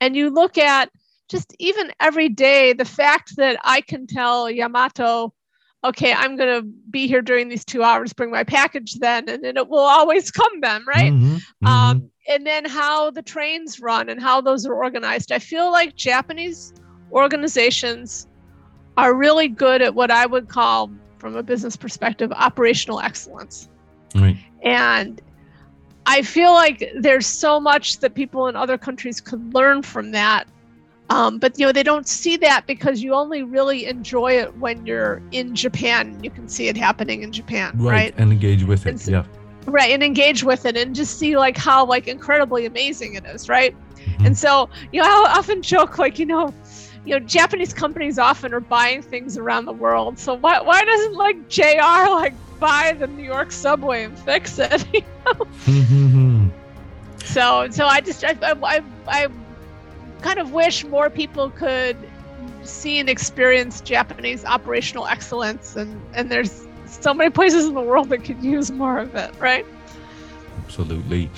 And 0.00 0.14
you 0.14 0.30
look 0.30 0.58
at 0.58 0.90
just 1.30 1.54
even 1.58 1.90
every 2.00 2.28
day 2.28 2.72
the 2.72 2.84
fact 2.84 3.36
that 3.36 3.58
i 3.64 3.80
can 3.80 4.06
tell 4.06 4.50
yamato 4.50 5.32
okay 5.82 6.12
i'm 6.12 6.36
going 6.36 6.60
to 6.60 6.68
be 6.90 7.06
here 7.06 7.22
during 7.22 7.48
these 7.48 7.64
two 7.64 7.82
hours 7.82 8.12
bring 8.12 8.30
my 8.30 8.44
package 8.44 8.94
then 8.94 9.28
and 9.28 9.42
then 9.42 9.56
it 9.56 9.68
will 9.68 9.78
always 9.78 10.30
come 10.30 10.60
then 10.60 10.84
right? 10.86 11.12
Mm-hmm, 11.12 11.34
mm-hmm. 11.34 11.66
um 11.66 12.10
and 12.28 12.46
then 12.46 12.64
how 12.64 13.10
the 13.10 13.22
trains 13.22 13.80
run 13.80 14.08
and 14.08 14.20
how 14.20 14.40
those 14.40 14.64
are 14.66 14.74
organized. 14.74 15.32
I 15.32 15.38
feel 15.38 15.70
like 15.70 15.94
Japanese 15.96 16.72
organizations 17.12 18.26
are 18.96 19.14
really 19.14 19.48
good 19.48 19.82
at 19.82 19.94
what 19.94 20.10
I 20.10 20.26
would 20.26 20.48
call, 20.48 20.90
from 21.18 21.36
a 21.36 21.42
business 21.42 21.76
perspective, 21.76 22.32
operational 22.32 23.00
excellence. 23.00 23.68
Right. 24.14 24.36
And 24.62 25.20
I 26.06 26.22
feel 26.22 26.52
like 26.52 26.90
there's 26.96 27.26
so 27.26 27.60
much 27.60 27.98
that 28.00 28.14
people 28.14 28.46
in 28.46 28.56
other 28.56 28.78
countries 28.78 29.20
could 29.20 29.54
learn 29.54 29.82
from 29.82 30.12
that. 30.12 30.46
Um, 31.10 31.38
but 31.38 31.58
you 31.58 31.66
know 31.66 31.72
they 31.72 31.82
don't 31.82 32.08
see 32.08 32.38
that 32.38 32.66
because 32.66 33.02
you 33.02 33.12
only 33.12 33.42
really 33.42 33.84
enjoy 33.84 34.38
it 34.38 34.56
when 34.56 34.86
you're 34.86 35.20
in 35.32 35.54
Japan. 35.54 36.18
You 36.24 36.30
can 36.30 36.48
see 36.48 36.68
it 36.68 36.78
happening 36.78 37.22
in 37.22 37.30
Japan, 37.30 37.72
right? 37.76 37.90
right? 37.90 38.14
And 38.16 38.32
engage 38.32 38.64
with 38.64 38.86
it. 38.86 38.98
So, 39.00 39.10
yeah. 39.10 39.24
Right, 39.66 39.90
and 39.90 40.02
engage 40.02 40.44
with 40.44 40.66
it, 40.66 40.76
and 40.76 40.94
just 40.94 41.18
see 41.18 41.36
like 41.36 41.56
how 41.56 41.86
like 41.86 42.06
incredibly 42.06 42.66
amazing 42.66 43.14
it 43.14 43.24
is, 43.26 43.48
right? 43.48 43.74
Mm-hmm. 43.96 44.26
And 44.26 44.38
so 44.38 44.68
you 44.92 45.00
know 45.00 45.06
I 45.06 45.34
often 45.38 45.62
joke 45.62 45.98
like 45.98 46.18
you 46.18 46.26
know 46.26 46.52
you 47.04 47.18
know, 47.18 47.26
Japanese 47.26 47.72
companies 47.72 48.18
often 48.18 48.54
are 48.54 48.60
buying 48.60 49.02
things 49.02 49.36
around 49.36 49.66
the 49.66 49.72
world. 49.72 50.18
So 50.18 50.34
why 50.34 50.60
why 50.60 50.84
doesn't 50.84 51.14
like 51.14 51.48
JR 51.48 52.10
like 52.10 52.34
buy 52.58 52.96
the 52.98 53.06
New 53.06 53.24
York 53.24 53.52
subway 53.52 54.04
and 54.04 54.18
fix 54.18 54.58
it? 54.58 54.84
You 55.66 55.80
know? 55.80 56.50
so 57.24 57.68
so 57.70 57.86
I 57.86 58.00
just 58.00 58.22
I, 58.24 58.36
I 58.42 58.82
I 59.06 59.28
kind 60.20 60.38
of 60.38 60.52
wish 60.52 60.84
more 60.84 61.08
people 61.08 61.50
could 61.50 61.96
see 62.62 62.98
and 62.98 63.08
experience 63.08 63.80
Japanese 63.80 64.44
operational 64.44 65.06
excellence 65.06 65.76
and 65.76 66.00
and 66.14 66.30
there's 66.30 66.66
so 67.00 67.14
many 67.14 67.30
places 67.30 67.66
in 67.66 67.74
the 67.74 67.80
world 67.80 68.08
that 68.10 68.24
could 68.24 68.42
use 68.42 68.70
more 68.70 68.98
of 68.98 69.14
it, 69.14 69.34
right? 69.40 69.66
absolutely. 70.74 71.30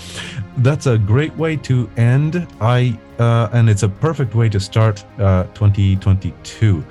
That's 0.59 0.87
a 0.87 0.97
great 0.97 1.37
way 1.37 1.57
to 1.57 1.91
end. 1.97 2.47
I 2.61 2.99
uh, 3.19 3.49
and 3.53 3.69
it's 3.69 3.83
a 3.83 3.89
perfect 3.89 4.35
way 4.35 4.49
to 4.49 4.61
start 4.61 5.05
uh, 5.19 5.45
2022. 5.55 6.85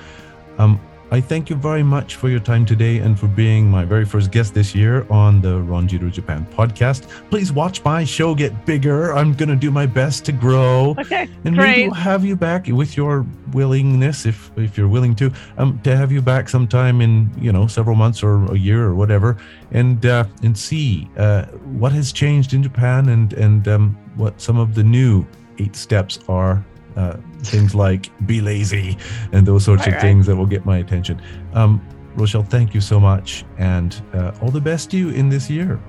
Um, 0.58 0.80
I 1.12 1.22
thank 1.22 1.52
you 1.52 1.56
very 1.56 1.84
much 1.84 2.16
for 2.16 2.30
your 2.30 2.40
time 2.40 2.66
today 2.66 2.98
and 2.98 3.18
for 3.18 3.28
being 3.28 3.70
my 3.70 3.86
very 3.86 4.06
first 4.06 4.32
guest 4.32 4.56
this 4.56 4.74
year 4.74 5.06
on 5.12 5.40
the 5.40 5.60
Ronjiru 5.60 6.12
Japan 6.12 6.48
podcast. 6.52 7.08
Please 7.30 7.52
watch 7.52 7.84
my 7.84 8.04
show 8.04 8.34
get 8.34 8.66
bigger. 8.66 9.14
I'm 9.14 9.34
going 9.34 9.50
to 9.50 9.56
do 9.56 9.70
my 9.70 9.86
best 9.86 10.26
to 10.26 10.32
grow. 10.32 10.96
Okay. 11.06 11.30
And 11.44 11.56
great. 11.56 11.68
maybe 11.68 11.84
we'll 11.84 11.94
have 11.94 12.26
you 12.26 12.36
back 12.36 12.66
with 12.68 12.98
your 12.98 13.28
willingness, 13.52 14.26
if 14.26 14.50
if 14.58 14.76
you're 14.76 14.88
willing 14.88 15.14
to, 15.18 15.32
um, 15.60 15.80
to 15.84 15.96
have 15.96 16.12
you 16.12 16.20
back 16.20 16.50
sometime 16.50 17.00
in, 17.00 17.30
you 17.40 17.52
know, 17.52 17.68
several 17.68 17.96
months 17.96 18.24
or 18.24 18.52
a 18.52 18.58
year 18.58 18.84
or 18.84 18.96
whatever 18.96 19.38
and 19.72 20.04
uh, 20.08 20.26
and 20.42 20.58
see 20.58 21.08
uh, 21.18 21.46
what 21.80 21.92
has 21.92 22.12
changed 22.12 22.54
in 22.54 22.64
Japan 22.64 23.10
and, 23.10 23.34
and 23.34 23.68
um, 23.68 23.96
what 24.16 24.42
some 24.42 24.58
of 24.58 24.74
the 24.74 24.84
new 24.84 25.26
eight 25.60 25.76
steps 25.76 26.18
are 26.28 26.66
uh, 26.96 27.18
things 27.44 27.76
like 27.76 28.10
be 28.28 28.42
lazy 28.42 28.98
and 29.32 29.46
those 29.46 29.66
sorts 29.66 29.86
right, 29.86 29.96
of 29.96 30.02
things 30.02 30.26
that 30.26 30.36
will 30.36 30.46
get 30.46 30.66
my 30.66 30.78
attention. 30.78 31.22
Um, 31.54 31.86
Rochelle, 32.16 32.44
thank 32.44 32.74
you 32.74 32.82
so 32.82 33.00
much, 33.00 33.46
and 33.58 34.02
uh, 34.14 34.32
all 34.42 34.50
the 34.50 34.62
best 34.62 34.92
to 34.92 34.98
you 34.98 35.10
in 35.10 35.30
this 35.30 35.50
year. 35.50 35.80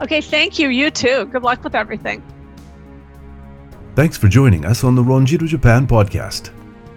Okay, 0.00 0.20
thank 0.20 0.58
you. 0.58 0.68
You 0.68 0.90
too. 0.90 1.26
Good 1.26 1.42
luck 1.42 1.64
with 1.64 1.74
everything. 1.74 2.22
Thanks 3.94 4.16
for 4.16 4.28
joining 4.28 4.64
us 4.64 4.84
on 4.84 4.94
the 4.94 5.02
Ronjiru 5.02 5.48
Japan 5.48 5.86
podcast. 5.86 6.50